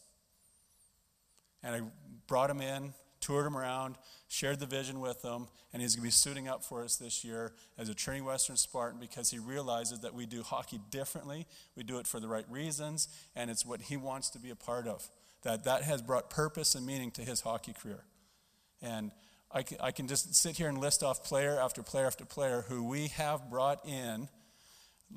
And 1.63 1.75
I 1.75 1.83
brought 2.27 2.49
him 2.49 2.63
in, 2.63 2.95
toured 3.29 3.47
him 3.47 3.59
around, 3.59 3.97
shared 4.29 4.59
the 4.59 4.65
vision 4.65 5.01
with 5.01 5.23
him, 5.23 5.49
and 5.75 5.83
he's 5.83 5.95
going 5.95 6.03
to 6.03 6.07
be 6.07 6.11
suiting 6.11 6.49
up 6.49 6.65
for 6.65 6.83
us 6.83 6.97
this 6.97 7.23
year 7.23 7.53
as 7.77 7.91
a 7.91 7.95
Trinity 7.95 8.25
Western 8.25 8.57
Spartan 8.57 8.99
because 8.99 9.31
he 9.31 9.39
realizes 9.39 10.01
that 10.01 10.15
we 10.15 10.25
do 10.25 10.43
hockey 10.43 10.81
differently. 10.91 11.47
We 11.77 11.83
do 11.83 11.99
it 11.99 12.07
for 12.07 12.21
the 12.21 12.29
right 12.29 12.47
reasons, 12.49 13.07
and 13.37 13.51
it's 13.51 13.67
what 13.67 13.83
he 13.83 13.99
wants 13.99 14.31
to 14.31 14.39
be 14.39 14.49
a 14.49 14.57
part 14.57 14.89
of 14.89 15.11
that 15.43 15.65
that 15.65 15.83
has 15.83 16.01
brought 16.01 16.31
purpose 16.31 16.75
and 16.75 16.87
meaning 16.87 17.11
to 17.13 17.23
his 17.23 17.43
hockey 17.43 17.75
career. 17.75 18.03
And 18.81 19.13
I 19.53 19.63
can, 19.63 19.77
I 19.79 19.91
can 19.91 20.09
just 20.09 20.35
sit 20.35 20.57
here 20.57 20.69
and 20.71 20.79
list 20.79 21.03
off 21.03 21.23
player 21.23 21.61
after 21.61 21.83
player 21.83 22.07
after 22.07 22.25
player 22.25 22.65
who 22.67 22.83
we 22.83 23.09
have 23.09 23.51
brought 23.51 23.87
in 23.87 24.31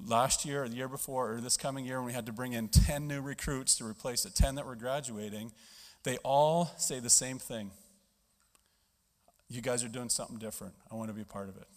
last 0.06 0.44
year 0.44 0.64
or 0.64 0.70
the 0.70 0.76
year 0.76 0.90
before 0.90 1.36
or 1.36 1.42
this 1.42 1.56
coming 1.56 1.86
year 1.86 2.00
when 2.00 2.08
we 2.08 2.14
had 2.14 2.26
to 2.26 2.34
bring 2.34 2.52
in 2.52 2.68
10 2.68 3.08
new 3.08 3.22
recruits 3.22 3.76
to 3.76 3.86
replace 3.86 4.24
the 4.24 4.30
10 4.30 4.56
that 4.56 4.66
were 4.66 4.76
graduating. 4.76 5.54
They 6.04 6.18
all 6.18 6.72
say 6.78 7.00
the 7.00 7.10
same 7.10 7.40
thing. 7.40 7.72
You 9.52 9.62
guys 9.62 9.84
are 9.84 9.90
doing 9.90 10.10
something 10.10 10.38
different. 10.38 10.74
I 10.92 10.96
want 10.96 11.10
to 11.10 11.14
be 11.14 11.22
a 11.22 11.26
part 11.26 11.50
of 11.50 11.58
it. 11.58 11.68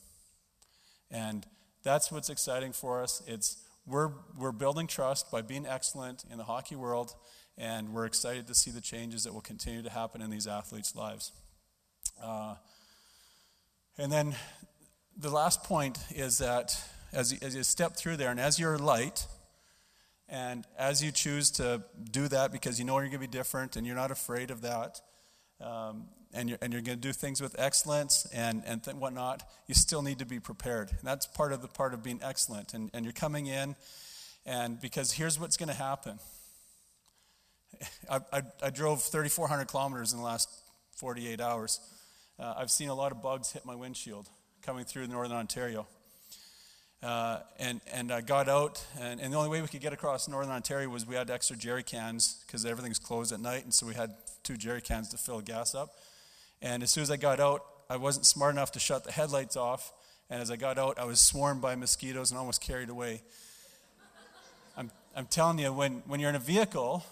And 1.11 1.45
that's 1.83 2.13
what's 2.13 2.31
exciting 2.31 2.73
for 2.73 3.03
us. 3.03 3.23
It's 3.27 3.59
we're, 3.87 4.11
we're 4.39 4.53
building 4.53 4.87
trust 4.87 5.31
by 5.31 5.43
being 5.43 5.67
excellent 5.67 6.25
in 6.31 6.39
the 6.39 6.45
hockey 6.45 6.77
world 6.77 7.15
and 7.57 7.93
we're 7.93 8.07
excited 8.07 8.47
to 8.47 8.55
see 8.55 8.71
the 8.71 8.81
changes 8.81 9.25
that 9.25 9.33
will 9.33 9.41
continue 9.41 9.83
to 9.83 9.91
happen 9.91 10.23
in 10.23 10.31
these 10.31 10.47
athletes' 10.47 10.97
lives. 10.97 11.33
Uh, 12.23 12.55
and 13.97 14.11
then 14.11 14.35
the 15.17 15.31
last 15.31 15.63
point 15.63 15.99
is 16.15 16.39
that 16.39 16.81
as 17.13 17.33
you, 17.33 17.39
as 17.43 17.55
you 17.55 17.63
step 17.63 17.97
through 17.97 18.17
there, 18.17 18.31
and 18.31 18.41
as 18.41 18.59
you're 18.59 18.79
light, 18.79 19.27
and 20.29 20.67
as 20.79 21.03
you 21.03 21.13
choose 21.13 21.51
to 21.53 21.83
do 22.11 22.29
that 22.29 22.51
because 22.51 22.79
you 22.79 22.85
know 22.85 22.95
you're 22.95 23.03
going 23.03 23.13
to 23.13 23.19
be 23.19 23.27
different 23.27 23.77
and 23.77 23.87
you're 23.87 23.95
not 23.95 24.11
afraid 24.11 24.51
of 24.51 24.63
that, 24.63 25.01
um, 25.61 26.07
and 26.35 26.49
you're, 26.49 26.59
and 26.61 26.73
you're 26.73 26.83
going 26.83 26.99
to 26.99 27.03
do 27.03 27.13
things 27.13 27.41
with 27.41 27.55
excellence 27.59 28.27
and, 28.33 28.63
and 28.67 28.83
th- 28.83 28.97
whatnot, 28.97 29.43
you 29.67 29.75
still 29.75 30.03
need 30.03 30.19
to 30.19 30.27
be 30.27 30.41
prepared. 30.41 30.91
And 30.91 31.01
that's 31.03 31.27
part 31.27 31.53
of 31.53 31.63
the 31.63 31.69
part 31.69 31.95
of 31.95 32.03
being 32.03 32.21
excellent. 32.23 32.75
And, 32.75 32.91
and 32.93 33.05
you're 33.05 33.13
coming 33.13 33.47
in, 33.47 33.77
and 34.45 34.81
because 34.81 35.13
here's 35.13 35.39
what's 35.39 35.57
going 35.57 35.69
to 35.69 35.75
happen 35.75 36.19
I, 38.11 38.21
I, 38.33 38.43
I 38.63 38.71
drove 38.71 39.03
3,400 39.03 39.67
kilometers 39.67 40.13
in 40.13 40.19
the 40.19 40.25
last 40.25 40.49
48 40.97 41.41
hours. 41.41 41.81
Uh, 42.39 42.55
I've 42.57 42.71
seen 42.71 42.89
a 42.89 42.95
lot 42.95 43.13
of 43.13 43.23
bugs 43.23 43.53
hit 43.53 43.65
my 43.65 43.75
windshield 43.75 44.29
coming 44.63 44.85
through 44.85 45.07
northern 45.07 45.37
Ontario. 45.37 45.87
Uh, 47.03 47.41
and, 47.59 47.81
and 47.93 48.11
I 48.11 48.23
got 48.23 48.49
out, 48.49 48.83
and, 48.99 49.21
and, 49.21 49.31
the 49.31 49.37
only 49.37 49.51
way 49.51 49.61
we 49.61 49.69
could 49.69 49.83
get 49.83 49.93
across 49.93 50.27
northern 50.27 50.51
Ontario 50.51 50.89
was 50.89 51.07
we 51.07 51.17
had 51.17 51.31
extra 51.31 51.55
jerry 51.55 51.83
cans 51.83 52.43
because 52.47 52.65
everything's 52.65 52.99
closed 52.99 53.31
at 53.31 53.41
night, 53.41 53.63
and 53.65 53.75
so 53.75 53.87
we 53.87 53.93
had 53.93 54.15
two 54.43 54.57
jerry 54.57 54.81
cans 54.81 55.11
to 55.11 55.19
fill 55.19 55.43
gas 55.43 55.75
up. 55.75 55.91
And 56.65 56.83
as 56.83 56.91
soon 56.91 57.03
as 57.03 57.11
I 57.11 57.19
got 57.19 57.41
out, 57.41 57.63
I 57.91 57.99
wasn't 57.99 58.25
smart 58.25 58.55
enough 58.55 58.73
to 58.73 58.81
shut 58.81 59.05
the 59.05 59.13
headlights 59.13 59.55
off, 59.55 59.93
and 60.31 60.41
as 60.41 60.51
I 60.51 60.57
got 60.57 60.79
out, 60.79 60.99
I 60.99 61.05
was 61.05 61.21
swarmed 61.21 61.61
by 61.61 61.75
mosquitoes 61.75 62.31
and 62.31 62.39
almost 62.39 62.63
carried 62.63 62.89
away. 62.89 63.23
I'm, 64.75 64.91
I'm 65.15 65.27
telling 65.27 65.59
you, 65.59 65.71
when, 65.75 66.03
when 66.07 66.21
you're 66.21 66.31
in 66.31 66.37
a 66.37 66.41
vehicle, 66.41 67.05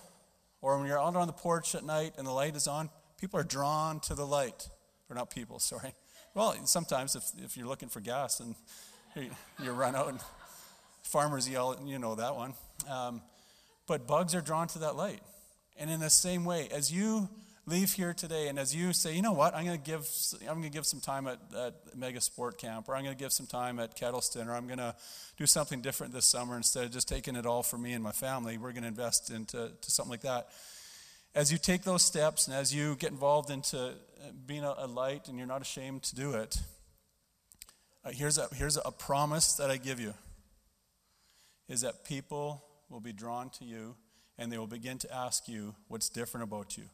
or 0.62 0.78
when 0.78 0.86
you're 0.86 0.98
out 0.98 1.14
on 1.16 1.26
the 1.26 1.34
porch 1.34 1.74
at 1.74 1.84
night 1.84 2.14
and 2.16 2.26
the 2.26 2.32
light 2.32 2.56
is 2.56 2.66
on, 2.66 2.88
people 3.20 3.38
are 3.38 3.44
drawn 3.44 4.00
to 4.00 4.14
the 4.14 4.26
light. 4.26 4.70
Or 5.10 5.16
not 5.16 5.28
people, 5.28 5.58
sorry. 5.58 5.94
Well, 6.34 6.56
sometimes 6.64 7.14
if, 7.14 7.24
if 7.36 7.54
you're 7.54 7.68
looking 7.68 7.90
for 7.90 8.00
gas 8.00 8.40
and 8.40 8.54
you, 9.62 9.72
run 9.72 9.94
out 9.94 10.08
and 10.08 10.18
farmers 11.02 11.46
yell, 11.46 11.78
you 11.84 11.98
know 11.98 12.14
that 12.14 12.34
one. 12.36 12.54
Um, 12.88 13.20
but 13.86 14.06
bugs 14.06 14.34
are 14.34 14.40
drawn 14.40 14.66
to 14.68 14.78
that 14.78 14.96
light. 14.96 15.20
And 15.76 15.90
in 15.90 16.00
the 16.00 16.08
same 16.08 16.46
way, 16.46 16.68
as 16.72 16.90
you 16.90 17.28
leave 17.66 17.92
here 17.92 18.12
today 18.12 18.48
and 18.48 18.58
as 18.58 18.74
you 18.74 18.92
say, 18.92 19.14
you 19.14 19.22
know 19.22 19.32
what, 19.32 19.54
I'm 19.54 19.64
going 19.64 19.80
to 19.80 19.84
give, 19.84 20.08
I'm 20.42 20.58
going 20.58 20.62
to 20.64 20.70
give 20.70 20.86
some 20.86 21.00
time 21.00 21.26
at, 21.28 21.38
at 21.56 21.74
Mega 21.96 22.20
Sport 22.20 22.58
Camp, 22.58 22.88
or 22.88 22.96
I'm 22.96 23.04
going 23.04 23.16
to 23.16 23.22
give 23.22 23.32
some 23.32 23.46
time 23.46 23.78
at 23.78 23.96
Kettleston, 23.96 24.48
or 24.48 24.54
I'm 24.54 24.66
going 24.66 24.78
to 24.78 24.94
do 25.36 25.46
something 25.46 25.80
different 25.80 26.12
this 26.12 26.26
summer 26.26 26.56
instead 26.56 26.84
of 26.84 26.90
just 26.90 27.08
taking 27.08 27.36
it 27.36 27.46
all 27.46 27.62
for 27.62 27.78
me 27.78 27.92
and 27.92 28.02
my 28.02 28.12
family. 28.12 28.58
We're 28.58 28.72
going 28.72 28.82
to 28.82 28.88
invest 28.88 29.30
into 29.30 29.70
to 29.80 29.90
something 29.90 30.10
like 30.10 30.22
that. 30.22 30.48
As 31.34 31.50
you 31.50 31.56
take 31.56 31.82
those 31.82 32.02
steps 32.02 32.46
and 32.46 32.56
as 32.56 32.74
you 32.74 32.96
get 32.96 33.10
involved 33.10 33.50
into 33.50 33.78
uh, 33.78 33.92
being 34.44 34.64
a, 34.64 34.74
a 34.78 34.86
light 34.86 35.28
and 35.28 35.38
you're 35.38 35.46
not 35.46 35.62
ashamed 35.62 36.02
to 36.04 36.16
do 36.16 36.34
it, 36.34 36.58
uh, 38.04 38.10
here's, 38.10 38.38
a, 38.38 38.48
here's 38.54 38.76
a 38.76 38.90
promise 38.90 39.54
that 39.54 39.70
I 39.70 39.76
give 39.76 40.00
you 40.00 40.14
is 41.68 41.82
that 41.82 42.04
people 42.04 42.64
will 42.90 43.00
be 43.00 43.12
drawn 43.12 43.48
to 43.50 43.64
you 43.64 43.94
and 44.36 44.50
they 44.50 44.58
will 44.58 44.66
begin 44.66 44.98
to 44.98 45.14
ask 45.14 45.48
you 45.48 45.74
what's 45.88 46.08
different 46.08 46.42
about 46.42 46.76
you. 46.76 46.84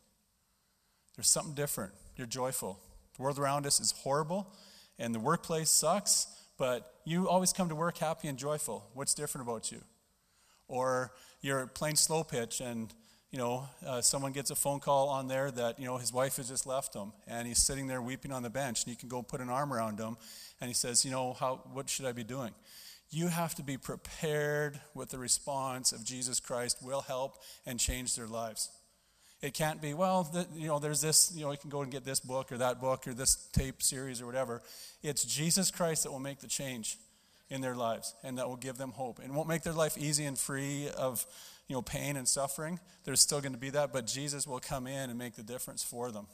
There's 1.18 1.28
something 1.28 1.54
different. 1.54 1.90
You're 2.14 2.28
joyful. 2.28 2.78
The 3.16 3.22
world 3.24 3.40
around 3.40 3.66
us 3.66 3.80
is 3.80 3.90
horrible, 3.90 4.54
and 5.00 5.12
the 5.12 5.18
workplace 5.18 5.68
sucks, 5.68 6.28
but 6.58 6.94
you 7.04 7.28
always 7.28 7.52
come 7.52 7.68
to 7.70 7.74
work 7.74 7.98
happy 7.98 8.28
and 8.28 8.38
joyful. 8.38 8.86
What's 8.94 9.14
different 9.14 9.48
about 9.48 9.72
you? 9.72 9.82
Or 10.68 11.10
you're 11.40 11.66
playing 11.66 11.96
slow 11.96 12.22
pitch, 12.22 12.60
and 12.60 12.94
you 13.32 13.38
know 13.38 13.68
uh, 13.84 14.00
someone 14.00 14.30
gets 14.30 14.52
a 14.52 14.54
phone 14.54 14.78
call 14.78 15.08
on 15.08 15.26
there 15.26 15.50
that 15.50 15.80
you 15.80 15.86
know 15.86 15.96
his 15.96 16.12
wife 16.12 16.36
has 16.36 16.48
just 16.48 16.68
left 16.68 16.94
him, 16.94 17.12
and 17.26 17.48
he's 17.48 17.58
sitting 17.58 17.88
there 17.88 18.00
weeping 18.00 18.30
on 18.30 18.44
the 18.44 18.50
bench, 18.50 18.84
and 18.84 18.92
you 18.92 18.96
can 18.96 19.08
go 19.08 19.20
put 19.20 19.40
an 19.40 19.50
arm 19.50 19.72
around 19.72 19.98
him, 19.98 20.16
and 20.60 20.68
he 20.68 20.74
says, 20.74 21.04
you 21.04 21.10
know, 21.10 21.32
how 21.32 21.62
what 21.72 21.90
should 21.90 22.06
I 22.06 22.12
be 22.12 22.22
doing? 22.22 22.54
You 23.10 23.26
have 23.26 23.56
to 23.56 23.64
be 23.64 23.76
prepared 23.76 24.78
with 24.94 25.08
the 25.08 25.18
response 25.18 25.90
of 25.90 26.04
Jesus 26.04 26.38
Christ 26.38 26.78
will 26.80 27.00
help 27.00 27.38
and 27.66 27.80
change 27.80 28.14
their 28.14 28.28
lives. 28.28 28.70
It 29.40 29.54
can't 29.54 29.80
be, 29.80 29.94
well, 29.94 30.24
the, 30.24 30.46
you 30.54 30.66
know, 30.66 30.80
there's 30.80 31.00
this, 31.00 31.32
you 31.34 31.44
know, 31.44 31.52
you 31.52 31.58
can 31.58 31.70
go 31.70 31.82
and 31.82 31.92
get 31.92 32.04
this 32.04 32.18
book 32.18 32.50
or 32.50 32.58
that 32.58 32.80
book 32.80 33.06
or 33.06 33.14
this 33.14 33.36
tape 33.52 33.82
series 33.82 34.20
or 34.20 34.26
whatever. 34.26 34.62
It's 35.02 35.24
Jesus 35.24 35.70
Christ 35.70 36.02
that 36.02 36.10
will 36.10 36.18
make 36.18 36.40
the 36.40 36.48
change 36.48 36.98
in 37.48 37.60
their 37.60 37.76
lives 37.76 38.14
and 38.24 38.36
that 38.38 38.48
will 38.48 38.56
give 38.56 38.78
them 38.78 38.90
hope. 38.90 39.20
And 39.22 39.34
won't 39.34 39.48
make 39.48 39.62
their 39.62 39.72
life 39.72 39.96
easy 39.96 40.24
and 40.24 40.36
free 40.36 40.88
of, 40.96 41.24
you 41.68 41.74
know, 41.74 41.82
pain 41.82 42.16
and 42.16 42.26
suffering. 42.26 42.80
There's 43.04 43.20
still 43.20 43.40
going 43.40 43.52
to 43.52 43.58
be 43.58 43.70
that, 43.70 43.92
but 43.92 44.06
Jesus 44.06 44.46
will 44.46 44.58
come 44.58 44.88
in 44.88 45.08
and 45.08 45.18
make 45.18 45.36
the 45.36 45.44
difference 45.44 45.84
for 45.84 46.10
them. 46.10 46.26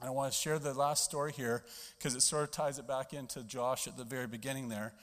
And 0.00 0.08
I 0.08 0.12
want 0.12 0.32
to 0.32 0.38
share 0.38 0.58
the 0.58 0.72
last 0.72 1.04
story 1.04 1.32
here 1.32 1.64
because 1.98 2.14
it 2.14 2.22
sort 2.22 2.44
of 2.44 2.52
ties 2.52 2.78
it 2.78 2.86
back 2.86 3.12
into 3.12 3.42
Josh 3.42 3.88
at 3.88 3.98
the 3.98 4.04
very 4.04 4.26
beginning 4.26 4.68
there. 4.68 4.94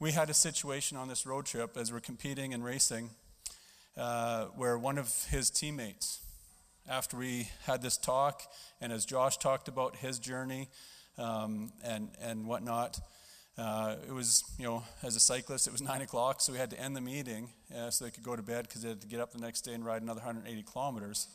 We 0.00 0.12
had 0.12 0.30
a 0.30 0.34
situation 0.34 0.96
on 0.96 1.08
this 1.08 1.24
road 1.24 1.46
trip 1.46 1.76
as 1.76 1.92
we're 1.92 2.00
competing 2.00 2.52
and 2.52 2.64
racing 2.64 3.10
uh, 3.96 4.46
where 4.56 4.76
one 4.76 4.98
of 4.98 5.26
his 5.30 5.50
teammates, 5.50 6.20
after 6.88 7.16
we 7.16 7.48
had 7.64 7.82
this 7.82 7.96
talk, 7.96 8.42
and 8.80 8.92
as 8.92 9.04
Josh 9.04 9.38
talked 9.38 9.68
about 9.68 9.96
his 9.96 10.18
journey 10.18 10.68
um, 11.18 11.72
and, 11.82 12.10
and 12.20 12.46
whatnot, 12.46 13.00
uh, 13.56 13.96
it 14.06 14.12
was, 14.12 14.44
you 14.58 14.64
know, 14.64 14.82
as 15.02 15.16
a 15.16 15.20
cyclist, 15.20 15.66
it 15.66 15.72
was 15.72 15.80
9 15.82 16.02
o'clock, 16.02 16.40
so 16.40 16.52
we 16.52 16.58
had 16.58 16.70
to 16.70 16.78
end 16.78 16.94
the 16.96 17.00
meeting 17.00 17.48
uh, 17.74 17.90
so 17.90 18.04
they 18.04 18.10
could 18.10 18.24
go 18.24 18.36
to 18.36 18.42
bed 18.42 18.66
because 18.66 18.82
they 18.82 18.90
had 18.90 19.00
to 19.00 19.06
get 19.06 19.20
up 19.20 19.32
the 19.32 19.38
next 19.38 19.62
day 19.62 19.72
and 19.72 19.84
ride 19.84 20.02
another 20.02 20.20
180 20.20 20.62
kilometers. 20.70 21.28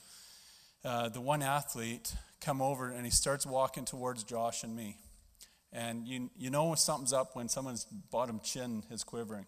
Uh, 0.86 1.10
the 1.10 1.22
one 1.22 1.42
athlete 1.42 2.14
come 2.42 2.62
over 2.62 2.90
and 2.90 3.06
he 3.06 3.12
starts 3.12 3.46
walking 3.46 3.86
towards 3.86 4.24
Josh 4.24 4.64
and 4.64 4.76
me. 4.76 4.98
And 5.72 6.08
you, 6.08 6.30
you 6.38 6.50
know 6.50 6.74
something's 6.76 7.14
up 7.14 7.36
when 7.36 7.48
someone's 7.50 7.86
bottom 7.86 8.40
chin 8.44 8.84
is 8.90 9.04
quivering. 9.04 9.46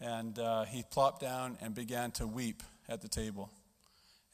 And 0.00 0.38
uh, 0.38 0.64
he 0.64 0.82
plopped 0.90 1.20
down 1.20 1.58
and 1.60 1.74
began 1.74 2.10
to 2.12 2.26
weep 2.26 2.62
at 2.88 3.02
the 3.02 3.08
table 3.08 3.50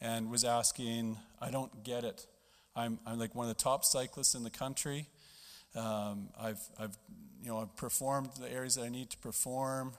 and 0.00 0.30
was 0.30 0.44
asking, 0.44 1.16
I 1.40 1.50
don't 1.50 1.84
get 1.84 2.04
it. 2.04 2.26
I'm, 2.74 2.98
I'm 3.06 3.18
like 3.18 3.34
one 3.34 3.48
of 3.48 3.56
the 3.56 3.62
top 3.62 3.84
cyclists 3.84 4.34
in 4.34 4.42
the 4.42 4.50
country. 4.50 5.08
Um, 5.74 6.28
I've, 6.38 6.60
I've, 6.78 6.96
you 7.42 7.48
know, 7.48 7.58
I've 7.58 7.74
performed 7.76 8.30
the 8.40 8.50
areas 8.52 8.74
that 8.74 8.84
I 8.84 8.88
need 8.88 9.10
to 9.10 9.18
perform, 9.18 9.92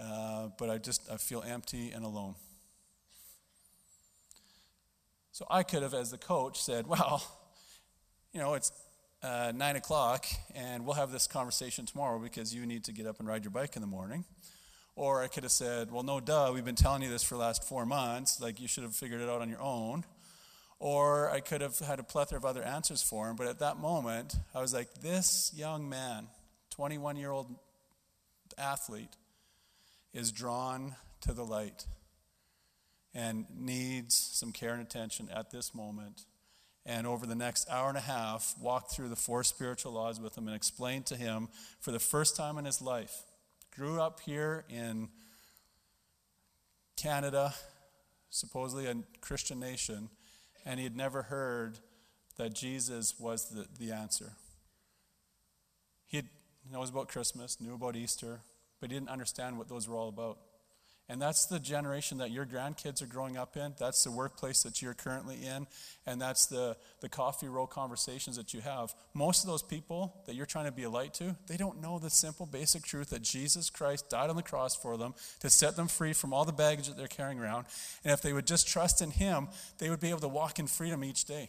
uh, 0.00 0.48
but 0.58 0.70
I 0.70 0.78
just 0.78 1.10
I 1.10 1.16
feel 1.16 1.42
empty 1.46 1.90
and 1.90 2.04
alone. 2.04 2.34
So 5.32 5.46
I 5.50 5.62
could 5.62 5.82
have, 5.82 5.94
as 5.94 6.10
the 6.10 6.18
coach, 6.18 6.60
said, 6.62 6.86
"Well, 6.86 7.22
you 8.32 8.40
know, 8.40 8.54
it's 8.54 8.72
uh, 9.22 9.52
nine 9.54 9.76
o'clock, 9.76 10.26
and 10.54 10.84
we'll 10.84 10.94
have 10.94 11.12
this 11.12 11.26
conversation 11.26 11.84
tomorrow 11.86 12.18
because 12.18 12.54
you 12.54 12.64
need 12.66 12.84
to 12.84 12.92
get 12.92 13.06
up 13.06 13.18
and 13.18 13.28
ride 13.28 13.44
your 13.44 13.50
bike 13.50 13.76
in 13.76 13.82
the 13.82 13.88
morning." 13.88 14.24
Or 14.98 15.22
I 15.22 15.28
could 15.28 15.44
have 15.44 15.52
said, 15.52 15.92
well, 15.92 16.02
no, 16.02 16.18
duh, 16.18 16.50
we've 16.52 16.64
been 16.64 16.74
telling 16.74 17.02
you 17.02 17.08
this 17.08 17.22
for 17.22 17.36
the 17.36 17.40
last 17.40 17.62
four 17.62 17.86
months. 17.86 18.40
Like, 18.40 18.60
you 18.60 18.66
should 18.66 18.82
have 18.82 18.96
figured 18.96 19.20
it 19.20 19.28
out 19.28 19.40
on 19.40 19.48
your 19.48 19.60
own. 19.60 20.04
Or 20.80 21.30
I 21.30 21.38
could 21.38 21.60
have 21.60 21.78
had 21.78 22.00
a 22.00 22.02
plethora 22.02 22.36
of 22.36 22.44
other 22.44 22.64
answers 22.64 23.00
for 23.00 23.30
him. 23.30 23.36
But 23.36 23.46
at 23.46 23.60
that 23.60 23.78
moment, 23.78 24.34
I 24.52 24.60
was 24.60 24.74
like, 24.74 24.94
this 24.94 25.52
young 25.54 25.88
man, 25.88 26.26
21 26.70 27.14
year 27.14 27.30
old 27.30 27.46
athlete, 28.58 29.14
is 30.12 30.32
drawn 30.32 30.96
to 31.20 31.32
the 31.32 31.44
light 31.44 31.86
and 33.14 33.46
needs 33.56 34.16
some 34.16 34.50
care 34.50 34.72
and 34.72 34.82
attention 34.82 35.28
at 35.32 35.52
this 35.52 35.76
moment. 35.76 36.22
And 36.84 37.06
over 37.06 37.24
the 37.24 37.36
next 37.36 37.70
hour 37.70 37.88
and 37.88 37.98
a 37.98 38.00
half, 38.00 38.56
walk 38.60 38.90
through 38.90 39.10
the 39.10 39.16
four 39.16 39.44
spiritual 39.44 39.92
laws 39.92 40.20
with 40.20 40.36
him 40.36 40.48
and 40.48 40.56
explain 40.56 41.04
to 41.04 41.14
him 41.14 41.50
for 41.78 41.92
the 41.92 42.00
first 42.00 42.34
time 42.34 42.58
in 42.58 42.64
his 42.64 42.82
life. 42.82 43.22
Grew 43.78 44.00
up 44.00 44.18
here 44.18 44.64
in 44.68 45.08
Canada, 46.96 47.54
supposedly 48.28 48.86
a 48.86 48.96
Christian 49.20 49.60
nation, 49.60 50.08
and 50.66 50.80
he 50.80 50.84
had 50.84 50.96
never 50.96 51.22
heard 51.22 51.78
that 52.38 52.52
Jesus 52.54 53.14
was 53.20 53.50
the, 53.50 53.68
the 53.78 53.92
answer. 53.92 54.32
He 56.08 56.24
knows 56.72 56.90
about 56.90 57.06
Christmas, 57.06 57.60
knew 57.60 57.74
about 57.74 57.94
Easter, 57.94 58.40
but 58.80 58.90
he 58.90 58.96
didn't 58.96 59.10
understand 59.10 59.56
what 59.58 59.68
those 59.68 59.86
were 59.86 59.96
all 59.96 60.08
about. 60.08 60.38
And 61.10 61.22
that's 61.22 61.46
the 61.46 61.58
generation 61.58 62.18
that 62.18 62.30
your 62.30 62.44
grandkids 62.44 63.00
are 63.00 63.06
growing 63.06 63.38
up 63.38 63.56
in. 63.56 63.74
That's 63.78 64.04
the 64.04 64.10
workplace 64.10 64.62
that 64.64 64.82
you're 64.82 64.92
currently 64.92 65.36
in. 65.42 65.66
And 66.06 66.20
that's 66.20 66.44
the, 66.44 66.76
the 67.00 67.08
coffee 67.08 67.48
roll 67.48 67.66
conversations 67.66 68.36
that 68.36 68.52
you 68.52 68.60
have. 68.60 68.94
Most 69.14 69.42
of 69.42 69.48
those 69.48 69.62
people 69.62 70.14
that 70.26 70.34
you're 70.34 70.44
trying 70.44 70.66
to 70.66 70.72
be 70.72 70.82
a 70.82 70.90
light 70.90 71.14
to, 71.14 71.34
they 71.46 71.56
don't 71.56 71.80
know 71.80 71.98
the 71.98 72.10
simple, 72.10 72.44
basic 72.44 72.82
truth 72.82 73.08
that 73.08 73.22
Jesus 73.22 73.70
Christ 73.70 74.10
died 74.10 74.28
on 74.28 74.36
the 74.36 74.42
cross 74.42 74.76
for 74.76 74.98
them 74.98 75.14
to 75.40 75.48
set 75.48 75.76
them 75.76 75.88
free 75.88 76.12
from 76.12 76.34
all 76.34 76.44
the 76.44 76.52
baggage 76.52 76.88
that 76.88 76.98
they're 76.98 77.06
carrying 77.06 77.38
around. 77.38 77.64
And 78.04 78.12
if 78.12 78.20
they 78.20 78.34
would 78.34 78.46
just 78.46 78.68
trust 78.68 79.00
in 79.00 79.10
Him, 79.10 79.48
they 79.78 79.88
would 79.88 80.00
be 80.00 80.10
able 80.10 80.20
to 80.20 80.28
walk 80.28 80.58
in 80.58 80.66
freedom 80.66 81.02
each 81.02 81.24
day. 81.24 81.48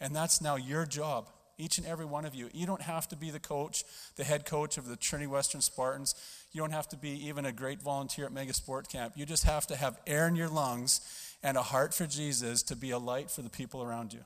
And 0.00 0.14
that's 0.14 0.40
now 0.40 0.54
your 0.54 0.86
job 0.86 1.28
each 1.58 1.76
and 1.76 1.86
every 1.86 2.06
one 2.06 2.24
of 2.24 2.34
you. 2.34 2.48
You 2.52 2.66
don't 2.66 2.82
have 2.82 3.08
to 3.08 3.16
be 3.16 3.30
the 3.30 3.40
coach, 3.40 3.84
the 4.16 4.24
head 4.24 4.46
coach 4.46 4.78
of 4.78 4.86
the 4.86 4.96
Trinity 4.96 5.26
Western 5.26 5.60
Spartans. 5.60 6.14
You 6.52 6.60
don't 6.60 6.72
have 6.72 6.88
to 6.88 6.96
be 6.96 7.26
even 7.26 7.44
a 7.44 7.52
great 7.52 7.82
volunteer 7.82 8.24
at 8.24 8.32
Mega 8.32 8.54
Sport 8.54 8.88
Camp. 8.88 9.14
You 9.16 9.26
just 9.26 9.44
have 9.44 9.66
to 9.66 9.76
have 9.76 9.98
air 10.06 10.28
in 10.28 10.36
your 10.36 10.48
lungs 10.48 11.00
and 11.42 11.56
a 11.56 11.62
heart 11.62 11.92
for 11.92 12.06
Jesus 12.06 12.62
to 12.64 12.76
be 12.76 12.90
a 12.90 12.98
light 12.98 13.30
for 13.30 13.42
the 13.42 13.50
people 13.50 13.82
around 13.82 14.12
you. 14.12 14.20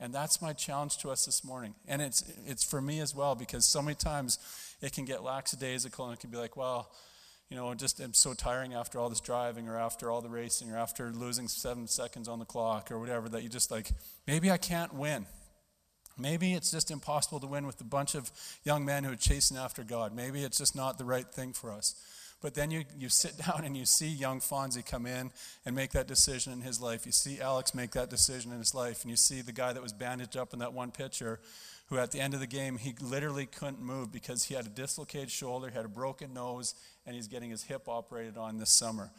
And 0.00 0.14
that's 0.14 0.40
my 0.40 0.52
challenge 0.52 0.98
to 0.98 1.10
us 1.10 1.26
this 1.26 1.44
morning. 1.44 1.74
And 1.86 2.00
it's, 2.00 2.24
it's 2.46 2.64
for 2.64 2.80
me 2.80 3.00
as 3.00 3.14
well, 3.14 3.34
because 3.34 3.66
so 3.66 3.82
many 3.82 3.94
times 3.94 4.38
it 4.80 4.92
can 4.92 5.04
get 5.04 5.22
lackadaisical 5.22 6.06
and 6.06 6.14
it 6.14 6.20
can 6.20 6.30
be 6.30 6.38
like, 6.38 6.56
well, 6.56 6.90
you 7.50 7.56
know, 7.56 7.74
just 7.74 8.00
I'm 8.00 8.14
so 8.14 8.32
tiring 8.32 8.74
after 8.74 8.98
all 8.98 9.08
this 9.08 9.20
driving 9.20 9.68
or 9.68 9.76
after 9.76 10.10
all 10.10 10.22
the 10.22 10.28
racing 10.28 10.70
or 10.70 10.78
after 10.78 11.10
losing 11.10 11.48
seven 11.48 11.86
seconds 11.88 12.28
on 12.28 12.38
the 12.38 12.44
clock 12.44 12.90
or 12.90 12.98
whatever 12.98 13.28
that 13.28 13.42
you 13.42 13.48
just 13.48 13.70
like, 13.70 13.90
maybe 14.26 14.50
I 14.50 14.56
can't 14.56 14.94
win. 14.94 15.26
Maybe 16.20 16.54
it's 16.54 16.70
just 16.70 16.90
impossible 16.90 17.40
to 17.40 17.46
win 17.46 17.66
with 17.66 17.80
a 17.80 17.84
bunch 17.84 18.14
of 18.14 18.30
young 18.64 18.84
men 18.84 19.04
who 19.04 19.12
are 19.12 19.16
chasing 19.16 19.56
after 19.56 19.82
God. 19.82 20.14
Maybe 20.14 20.42
it's 20.42 20.58
just 20.58 20.76
not 20.76 20.98
the 20.98 21.04
right 21.04 21.26
thing 21.26 21.52
for 21.52 21.72
us. 21.72 21.94
But 22.40 22.54
then 22.54 22.70
you, 22.70 22.84
you 22.98 23.08
sit 23.08 23.36
down 23.46 23.64
and 23.64 23.76
you 23.76 23.84
see 23.84 24.08
young 24.08 24.40
Fonzie 24.40 24.84
come 24.84 25.06
in 25.06 25.30
and 25.66 25.76
make 25.76 25.92
that 25.92 26.06
decision 26.06 26.52
in 26.52 26.60
his 26.60 26.80
life. 26.80 27.06
You 27.06 27.12
see 27.12 27.40
Alex 27.40 27.74
make 27.74 27.92
that 27.92 28.10
decision 28.10 28.52
in 28.52 28.58
his 28.58 28.74
life. 28.74 29.02
And 29.02 29.10
you 29.10 29.16
see 29.16 29.40
the 29.40 29.52
guy 29.52 29.72
that 29.72 29.82
was 29.82 29.92
bandaged 29.92 30.36
up 30.36 30.52
in 30.52 30.58
that 30.60 30.72
one 30.72 30.90
picture 30.90 31.40
who 31.88 31.98
at 31.98 32.12
the 32.12 32.20
end 32.20 32.34
of 32.34 32.40
the 32.40 32.46
game, 32.46 32.78
he 32.78 32.94
literally 33.00 33.46
couldn't 33.46 33.82
move 33.82 34.12
because 34.12 34.44
he 34.44 34.54
had 34.54 34.64
a 34.64 34.68
dislocated 34.68 35.30
shoulder, 35.30 35.68
he 35.68 35.74
had 35.74 35.84
a 35.84 35.88
broken 35.88 36.32
nose, 36.32 36.74
and 37.04 37.16
he's 37.16 37.26
getting 37.26 37.50
his 37.50 37.64
hip 37.64 37.88
operated 37.88 38.36
on 38.36 38.58
this 38.58 38.70
summer 38.70 39.10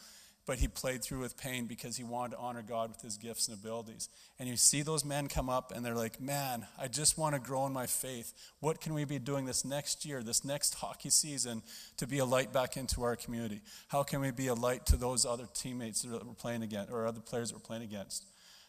but 0.51 0.59
he 0.59 0.67
played 0.67 1.01
through 1.01 1.19
with 1.19 1.37
pain 1.37 1.65
because 1.65 1.95
he 1.95 2.03
wanted 2.03 2.35
to 2.35 2.37
honor 2.37 2.61
God 2.61 2.89
with 2.89 3.01
his 3.01 3.15
gifts 3.15 3.47
and 3.47 3.57
abilities. 3.57 4.09
And 4.37 4.49
you 4.49 4.57
see 4.57 4.81
those 4.81 5.05
men 5.05 5.29
come 5.29 5.49
up 5.49 5.71
and 5.73 5.85
they're 5.85 5.95
like, 5.95 6.19
Man, 6.19 6.67
I 6.77 6.89
just 6.89 7.17
want 7.17 7.35
to 7.35 7.39
grow 7.39 7.65
in 7.67 7.71
my 7.71 7.85
faith. 7.85 8.33
What 8.59 8.81
can 8.81 8.93
we 8.93 9.05
be 9.05 9.17
doing 9.17 9.45
this 9.45 9.63
next 9.63 10.03
year, 10.03 10.21
this 10.21 10.43
next 10.43 10.73
hockey 10.73 11.09
season, 11.09 11.63
to 11.95 12.05
be 12.05 12.17
a 12.17 12.25
light 12.25 12.51
back 12.51 12.75
into 12.75 13.01
our 13.01 13.15
community? 13.15 13.61
How 13.87 14.03
can 14.03 14.19
we 14.19 14.31
be 14.31 14.47
a 14.47 14.53
light 14.53 14.85
to 14.87 14.97
those 14.97 15.25
other 15.25 15.47
teammates 15.53 16.01
that 16.01 16.27
we're 16.27 16.33
playing 16.33 16.63
against 16.63 16.91
or 16.91 17.07
other 17.07 17.21
players 17.21 17.51
that 17.51 17.55
we're 17.55 17.61
playing 17.61 17.83
against? 17.83 18.25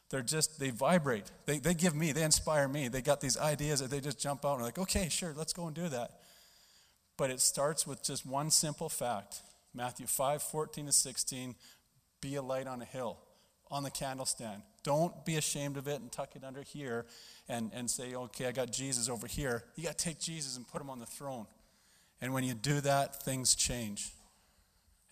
They're 0.08 0.22
just, 0.22 0.60
they 0.60 0.70
vibrate. 0.70 1.32
They, 1.46 1.58
they 1.58 1.74
give 1.74 1.96
me, 1.96 2.12
they 2.12 2.22
inspire 2.22 2.68
me. 2.68 2.86
They 2.86 3.02
got 3.02 3.20
these 3.20 3.36
ideas 3.36 3.80
that 3.80 3.90
they 3.90 3.98
just 3.98 4.20
jump 4.20 4.44
out 4.44 4.54
and 4.54 4.62
like, 4.62 4.78
okay, 4.78 5.08
sure, 5.08 5.34
let's 5.36 5.52
go 5.52 5.66
and 5.66 5.74
do 5.74 5.88
that. 5.88 6.12
But 7.16 7.30
it 7.30 7.40
starts 7.40 7.88
with 7.88 8.04
just 8.04 8.24
one 8.24 8.52
simple 8.52 8.88
fact 8.88 9.42
Matthew 9.74 10.06
5 10.06 10.42
14 10.42 10.86
to 10.86 10.92
16. 10.92 11.54
Be 12.20 12.36
a 12.36 12.42
light 12.42 12.66
on 12.66 12.80
a 12.80 12.84
hill, 12.84 13.18
on 13.70 13.82
the 13.82 13.90
candlestand. 13.90 14.62
Don't 14.84 15.24
be 15.24 15.36
ashamed 15.36 15.76
of 15.76 15.88
it 15.88 16.00
and 16.00 16.10
tuck 16.10 16.36
it 16.36 16.44
under 16.44 16.62
here 16.62 17.06
and, 17.48 17.70
and 17.74 17.90
say, 17.90 18.14
okay, 18.14 18.46
I 18.46 18.52
got 18.52 18.72
Jesus 18.72 19.08
over 19.08 19.26
here. 19.26 19.64
You 19.76 19.84
got 19.84 19.98
to 19.98 20.04
take 20.04 20.20
Jesus 20.20 20.56
and 20.56 20.66
put 20.66 20.80
him 20.80 20.90
on 20.90 20.98
the 20.98 21.06
throne. 21.06 21.46
And 22.20 22.32
when 22.32 22.44
you 22.44 22.54
do 22.54 22.80
that, 22.80 23.22
things 23.22 23.54
change. 23.54 24.12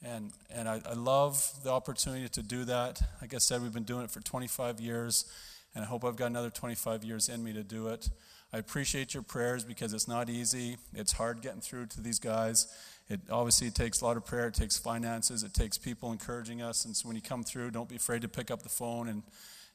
And, 0.02 0.32
and 0.48 0.68
I, 0.68 0.80
I 0.88 0.94
love 0.94 1.52
the 1.62 1.70
opportunity 1.70 2.28
to 2.28 2.42
do 2.42 2.64
that. 2.64 3.02
Like 3.20 3.34
I 3.34 3.38
said, 3.38 3.62
we've 3.62 3.72
been 3.72 3.82
doing 3.82 4.04
it 4.04 4.11
for 4.11 4.20
25 4.20 4.80
years, 4.80 5.26
and 5.74 5.84
I 5.84 5.86
hope 5.86 6.04
I've 6.04 6.16
got 6.16 6.26
another 6.26 6.50
25 6.50 7.04
years 7.04 7.28
in 7.28 7.44
me 7.44 7.52
to 7.52 7.62
do 7.62 7.88
it. 7.88 8.08
I 8.52 8.58
appreciate 8.58 9.14
your 9.14 9.22
prayers 9.22 9.64
because 9.64 9.92
it's 9.92 10.08
not 10.08 10.28
easy. 10.28 10.76
It's 10.94 11.12
hard 11.12 11.42
getting 11.42 11.61
through 11.61 11.86
to 11.86 12.00
these 12.00 12.18
guys. 12.18 12.66
It 13.11 13.20
obviously 13.28 13.66
it 13.66 13.74
takes 13.74 14.00
a 14.00 14.04
lot 14.04 14.16
of 14.16 14.24
prayer, 14.24 14.46
it 14.46 14.54
takes 14.54 14.78
finances, 14.78 15.42
it 15.42 15.52
takes 15.52 15.76
people 15.76 16.12
encouraging 16.12 16.62
us. 16.62 16.84
And 16.84 16.96
so 16.96 17.08
when 17.08 17.16
you 17.16 17.22
come 17.22 17.42
through, 17.42 17.72
don't 17.72 17.88
be 17.88 17.96
afraid 17.96 18.22
to 18.22 18.28
pick 18.28 18.52
up 18.52 18.62
the 18.62 18.68
phone 18.68 19.08
and, 19.08 19.24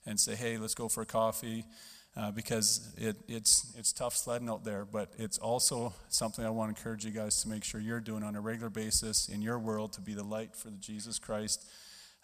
and 0.05 0.17
say, 0.17 0.35
hey, 0.35 0.57
let's 0.57 0.73
go 0.73 0.87
for 0.87 1.01
a 1.01 1.05
coffee. 1.05 1.65
Uh, 2.17 2.31
because 2.31 2.93
it, 2.97 3.17
it's, 3.27 3.75
it's 3.77 3.91
tough 3.91 4.15
sledding 4.15 4.47
out 4.47 4.63
there, 4.63 4.85
but 4.85 5.11
it's 5.17 5.37
also 5.37 5.93
something 6.07 6.45
I 6.45 6.49
want 6.49 6.73
to 6.73 6.79
encourage 6.79 7.03
you 7.03 7.11
guys 7.11 7.41
to 7.43 7.49
make 7.49 7.65
sure 7.65 7.81
you're 7.81 7.99
doing 7.99 8.23
on 8.23 8.37
a 8.37 8.39
regular 8.39 8.69
basis 8.69 9.27
in 9.27 9.41
your 9.41 9.59
world 9.59 9.91
to 9.93 10.01
be 10.01 10.13
the 10.13 10.23
light 10.23 10.55
for 10.55 10.69
the 10.69 10.77
Jesus 10.77 11.19
Christ 11.19 11.67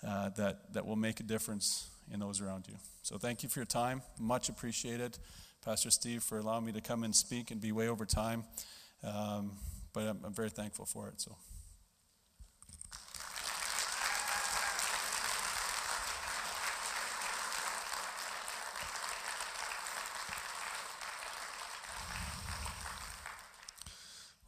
uh, 0.08 0.30
that, 0.38 0.72
that 0.72 0.86
will 0.86 0.96
make 0.96 1.20
a 1.20 1.24
difference 1.24 1.90
in 2.10 2.22
those 2.22 2.40
around 2.40 2.70
you. 2.70 2.76
So 3.02 3.18
thank 3.18 3.44
you 3.44 3.50
for 3.50 3.60
your 3.60 3.66
time. 3.66 4.02
Much 4.18 4.48
appreciated, 4.48 5.18
Pastor 5.62 5.92
Steve, 5.92 6.24
for 6.24 6.38
allowing 6.38 6.64
me 6.64 6.72
to 6.72 6.82
come 6.82 7.04
and 7.04 7.14
speak 7.14 7.52
and 7.52 7.60
be 7.60 7.74
way 7.74 7.90
over 7.90 8.06
time. 8.06 8.46
Um, 9.04 9.52
but 9.94 10.08
I'm, 10.08 10.20
I'm 10.24 10.34
very 10.34 10.50
thankful 10.50 10.86
for 10.86 11.08
it. 11.08 11.20
So. 11.22 11.36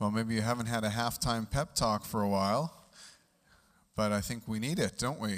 Well, 0.04 0.12
maybe 0.12 0.36
you 0.36 0.42
haven't 0.42 0.66
had 0.66 0.84
a 0.84 0.90
halftime 0.90 1.50
pep 1.50 1.76
talk 1.76 2.04
for 2.04 2.22
a 2.22 2.28
while, 2.28 2.74
but 3.96 4.12
I 4.12 4.20
think 4.20 4.50
we 4.50 4.60
need 4.60 4.78
it, 4.78 4.98
don't 4.98 5.18
we? 5.18 5.38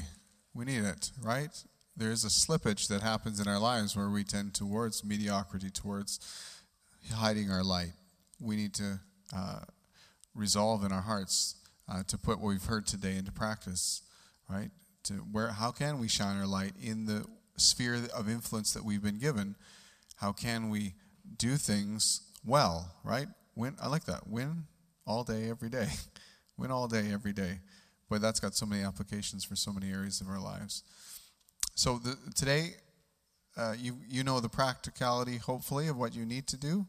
We 0.55 0.65
need 0.65 0.83
it, 0.83 1.11
right? 1.21 1.51
There 1.95 2.09
is 2.09 2.25
a 2.25 2.29
slippage 2.29 2.87
that 2.87 3.03
happens 3.03 3.39
in 3.39 3.47
our 3.47 3.59
lives 3.59 3.95
where 3.95 4.09
we 4.09 4.23
tend 4.23 4.55
towards 4.55 5.03
mediocrity, 5.03 5.69
towards 5.69 6.19
hiding 7.13 7.51
our 7.51 7.63
light. 7.63 7.91
We 8.41 8.55
need 8.55 8.73
to 8.73 8.99
uh, 9.35 9.59
resolve 10.35 10.83
in 10.83 10.91
our 10.91 11.01
hearts 11.01 11.55
uh, 11.89 12.03
to 12.07 12.17
put 12.17 12.39
what 12.39 12.49
we've 12.49 12.65
heard 12.65 12.85
today 12.85 13.15
into 13.15 13.31
practice, 13.31 14.01
right? 14.49 14.69
To 15.03 15.13
where, 15.13 15.49
how 15.49 15.71
can 15.71 15.99
we 15.99 16.07
shine 16.07 16.37
our 16.37 16.47
light 16.47 16.73
in 16.81 17.05
the 17.05 17.25
sphere 17.57 17.99
of 18.15 18.29
influence 18.29 18.73
that 18.73 18.83
we've 18.83 19.03
been 19.03 19.19
given? 19.19 19.55
How 20.17 20.31
can 20.31 20.69
we 20.69 20.93
do 21.37 21.55
things 21.55 22.21
well, 22.45 22.91
right? 23.03 23.27
Win, 23.55 23.75
I 23.81 23.87
like 23.87 24.05
that. 24.05 24.27
Win 24.27 24.65
all 25.05 25.23
day, 25.23 25.49
every 25.49 25.69
day. 25.69 25.87
Win 26.57 26.71
all 26.71 26.87
day, 26.87 27.11
every 27.11 27.33
day. 27.33 27.59
But 28.09 28.21
that's 28.21 28.39
got 28.39 28.55
so 28.55 28.65
many 28.65 28.83
applications 28.83 29.43
for 29.43 29.55
so 29.55 29.71
many 29.71 29.91
areas 29.91 30.21
of 30.21 30.29
our 30.29 30.39
lives. 30.39 30.83
So 31.75 31.97
the, 31.97 32.17
today, 32.35 32.75
uh, 33.57 33.73
you 33.77 33.97
you 34.07 34.23
know 34.23 34.39
the 34.39 34.49
practicality, 34.49 35.37
hopefully, 35.37 35.87
of 35.87 35.97
what 35.97 36.15
you 36.15 36.25
need 36.25 36.47
to 36.47 36.57
do. 36.57 36.85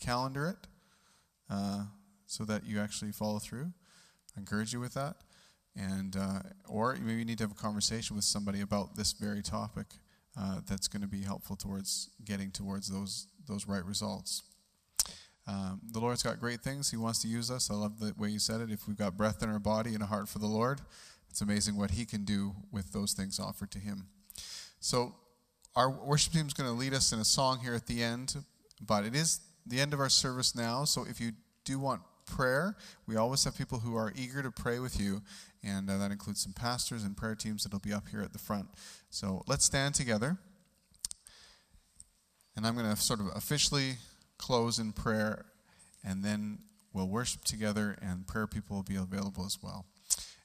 Calendar 0.00 0.48
it. 0.48 0.66
Uh, 1.50 1.84
so 2.28 2.44
that 2.44 2.64
you 2.64 2.78
actually 2.78 3.10
follow 3.10 3.38
through. 3.38 3.72
I 4.36 4.40
encourage 4.40 4.72
you 4.72 4.78
with 4.78 4.94
that. 4.94 5.16
And, 5.74 6.16
uh, 6.16 6.40
or 6.68 6.96
maybe 7.00 7.18
you 7.18 7.24
need 7.24 7.38
to 7.38 7.44
have 7.44 7.52
a 7.52 7.54
conversation 7.54 8.14
with 8.14 8.24
somebody 8.24 8.60
about 8.60 8.94
this 8.96 9.12
very 9.12 9.42
topic 9.42 9.86
uh, 10.38 10.60
that's 10.68 10.88
going 10.88 11.02
to 11.02 11.08
be 11.08 11.22
helpful 11.22 11.56
towards 11.56 12.10
getting 12.24 12.50
towards 12.50 12.88
those, 12.88 13.26
those 13.48 13.66
right 13.66 13.84
results. 13.84 14.42
Um, 15.46 15.80
the 15.90 15.98
Lord's 15.98 16.22
got 16.22 16.38
great 16.38 16.60
things. 16.60 16.90
He 16.90 16.98
wants 16.98 17.22
to 17.22 17.28
use 17.28 17.50
us. 17.50 17.70
I 17.70 17.74
love 17.74 17.98
the 17.98 18.12
way 18.18 18.28
you 18.28 18.38
said 18.38 18.60
it. 18.60 18.70
If 18.70 18.86
we've 18.86 18.98
got 18.98 19.16
breath 19.16 19.42
in 19.42 19.48
our 19.48 19.58
body 19.58 19.94
and 19.94 20.02
a 20.02 20.06
heart 20.06 20.28
for 20.28 20.38
the 20.38 20.46
Lord, 20.46 20.82
it's 21.30 21.40
amazing 21.40 21.76
what 21.76 21.92
He 21.92 22.04
can 22.04 22.24
do 22.24 22.54
with 22.70 22.92
those 22.92 23.14
things 23.14 23.40
offered 23.40 23.70
to 23.70 23.78
Him. 23.78 24.08
So, 24.80 25.14
our 25.74 25.90
worship 25.90 26.32
team 26.32 26.46
is 26.46 26.54
going 26.54 26.68
to 26.68 26.76
lead 26.76 26.92
us 26.92 27.12
in 27.12 27.18
a 27.20 27.24
song 27.24 27.60
here 27.60 27.74
at 27.74 27.86
the 27.86 28.02
end, 28.02 28.36
but 28.80 29.04
it 29.04 29.14
is 29.14 29.40
the 29.64 29.80
end 29.80 29.94
of 29.94 30.00
our 30.00 30.08
service 30.08 30.54
now. 30.54 30.84
So, 30.84 31.06
if 31.08 31.18
you 31.18 31.32
do 31.64 31.78
want 31.78 32.02
prayer, 32.28 32.76
we 33.06 33.16
always 33.16 33.44
have 33.44 33.56
people 33.56 33.80
who 33.80 33.96
are 33.96 34.12
eager 34.16 34.42
to 34.42 34.50
pray 34.50 34.78
with 34.78 35.00
you, 35.00 35.22
and 35.62 35.88
uh, 35.88 35.98
that 35.98 36.10
includes 36.10 36.42
some 36.42 36.52
pastors 36.52 37.04
and 37.04 37.16
prayer 37.16 37.34
teams 37.34 37.64
that'll 37.64 37.78
be 37.78 37.92
up 37.92 38.08
here 38.08 38.20
at 38.20 38.32
the 38.32 38.38
front. 38.38 38.68
So 39.10 39.42
let's 39.46 39.64
stand 39.64 39.94
together. 39.94 40.38
And 42.56 42.66
I'm 42.66 42.74
going 42.74 42.90
to 42.90 43.00
sort 43.00 43.20
of 43.20 43.26
officially 43.34 43.96
close 44.36 44.78
in 44.78 44.92
prayer, 44.92 45.46
and 46.04 46.24
then 46.24 46.58
we'll 46.92 47.08
worship 47.08 47.44
together, 47.44 47.96
and 48.02 48.26
prayer 48.26 48.46
people 48.46 48.76
will 48.76 48.82
be 48.82 48.96
available 48.96 49.44
as 49.44 49.58
well. 49.62 49.86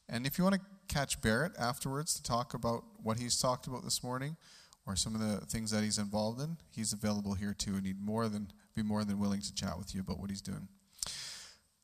And 0.10 0.26
if 0.26 0.38
you 0.38 0.44
want 0.44 0.56
to 0.56 0.62
catch 0.88 1.22
Barrett 1.22 1.54
afterwards 1.58 2.14
to 2.16 2.24
talk 2.24 2.54
about 2.54 2.84
what 3.02 3.18
he's 3.18 3.40
talked 3.40 3.68
about 3.68 3.84
this 3.84 4.04
morning, 4.04 4.38
or 4.86 4.96
some 4.96 5.16
of 5.16 5.22
the 5.22 5.46
things 5.46 5.72
that 5.72 5.84
he's 5.84 5.98
involved 5.98 6.42
in, 6.42 6.58
he's 6.76 6.94
available 6.94 7.34
here 7.34 7.54
too, 7.54 7.76
and 7.76 7.86
he'd 7.86 8.02
more 8.02 8.28
than 8.28 8.50
be 8.76 8.84
more 8.84 9.04
than 9.06 9.20
willing 9.20 9.42
to 9.42 9.54
chat 9.54 9.78
with 9.78 9.96
you 9.96 10.02
about 10.02 10.20
what 10.20 10.30
he's 10.30 10.42
doing. 10.42 10.68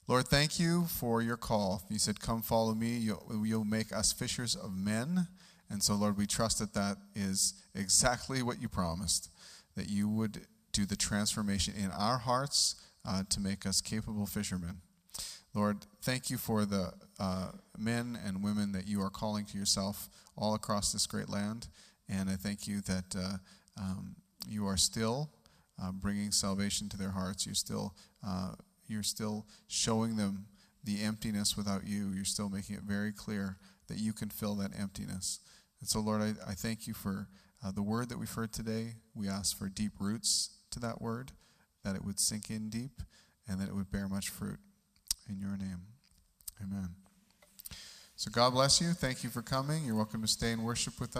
Lord, 0.10 0.28
thank 0.28 0.60
you 0.60 0.86
for 0.86 1.22
your 1.22 1.38
call. 1.38 1.84
You 1.88 2.00
said, 2.00 2.20
"Come, 2.20 2.42
follow 2.42 2.74
me. 2.74 2.98
You'll, 2.98 3.46
you'll 3.46 3.64
make 3.64 3.94
us 3.94 4.12
fishers 4.12 4.56
of 4.56 4.76
men." 4.76 5.28
And 5.70 5.84
so, 5.84 5.94
Lord, 5.94 6.18
we 6.18 6.26
trust 6.26 6.58
that 6.58 6.74
that 6.74 6.98
is 7.14 7.54
exactly 7.76 8.42
what 8.42 8.60
you 8.60 8.68
promised 8.68 9.30
that 9.76 9.88
you 9.88 10.10
would 10.10 10.48
do 10.72 10.88
the 10.88 10.96
transformation 10.96 11.76
in 11.78 11.92
our 11.92 12.18
hearts 12.18 12.74
uh, 13.08 13.22
to 13.30 13.40
make 13.40 13.68
us 13.68 13.82
capable 13.82 14.26
fishermen. 14.26 14.82
Lord, 15.54 15.86
thank 16.02 16.32
you 16.32 16.40
for 16.40 16.66
the 16.66 16.92
uh, 17.20 17.52
men 17.78 18.18
and 18.26 18.44
women 18.44 18.72
that 18.72 18.88
you 18.88 19.04
are 19.04 19.12
calling 19.12 19.46
to 19.46 19.60
yourself 19.60 20.10
all 20.36 20.56
across 20.56 20.92
this 20.92 21.06
great 21.06 21.30
land. 21.30 21.68
And 22.10 22.32
I 22.32 22.36
thank 22.36 22.68
you 22.68 22.82
that 22.82 23.16
uh, 23.16 23.34
um, 23.78 24.16
you 24.48 24.66
are 24.66 24.78
still 24.78 25.30
uh, 25.80 25.92
bringing 25.92 26.32
salvation 26.32 26.90
to 26.90 26.98
their 26.98 27.12
hearts. 27.12 27.46
You're 27.46 27.54
still, 27.54 27.94
uh, 28.28 28.54
you're 28.90 29.04
still 29.04 29.46
showing 29.68 30.16
them 30.16 30.48
the 30.84 31.02
emptiness 31.02 31.56
without 31.56 31.86
you. 31.86 32.10
You're 32.10 32.26
still 32.26 32.50
making 32.50 32.76
it 32.76 32.84
very 32.84 33.12
clear 33.12 33.58
that 33.88 33.98
you 33.98 34.14
can 34.14 34.30
fill 34.30 34.56
that 34.56 34.72
emptiness. 34.80 35.40
And 35.80 35.90
so, 35.90 36.00
Lord, 36.00 36.22
I, 36.22 36.52
I 36.52 36.54
thank 36.54 36.88
you 36.88 36.94
for 36.94 37.28
uh, 37.64 37.72
the 37.72 37.84
word 37.84 38.10
that 38.10 38.18
we've 38.18 38.32
heard 38.32 38.54
today, 38.54 38.94
we 39.14 39.28
ask 39.28 39.58
for 39.58 39.68
deep 39.68 39.94
roots 40.00 40.52
to 40.72 40.80
that 40.80 41.02
word, 41.02 41.32
that 41.84 41.96
it 41.96 42.06
would 42.06 42.20
sink 42.20 42.50
in 42.50 42.70
deep, 42.70 43.02
and 43.48 43.60
that 43.60 43.68
it 43.68 43.76
would 43.76 43.92
bear 43.92 44.08
much 44.08 44.30
fruit. 44.30 44.60
In 45.30 45.40
your 45.40 45.58
name, 45.58 45.82
amen. 46.62 46.90
So 48.16 48.32
God 48.32 48.54
bless 48.54 48.82
you. 48.82 48.94
Thank 48.94 49.24
you 49.24 49.30
for 49.30 49.42
coming. 49.42 49.86
You're 49.86 49.96
welcome 49.96 50.22
to 50.22 50.28
stay 50.28 50.52
and 50.52 50.64
worship 50.64 51.00
with 51.00 51.12
us. 51.12 51.18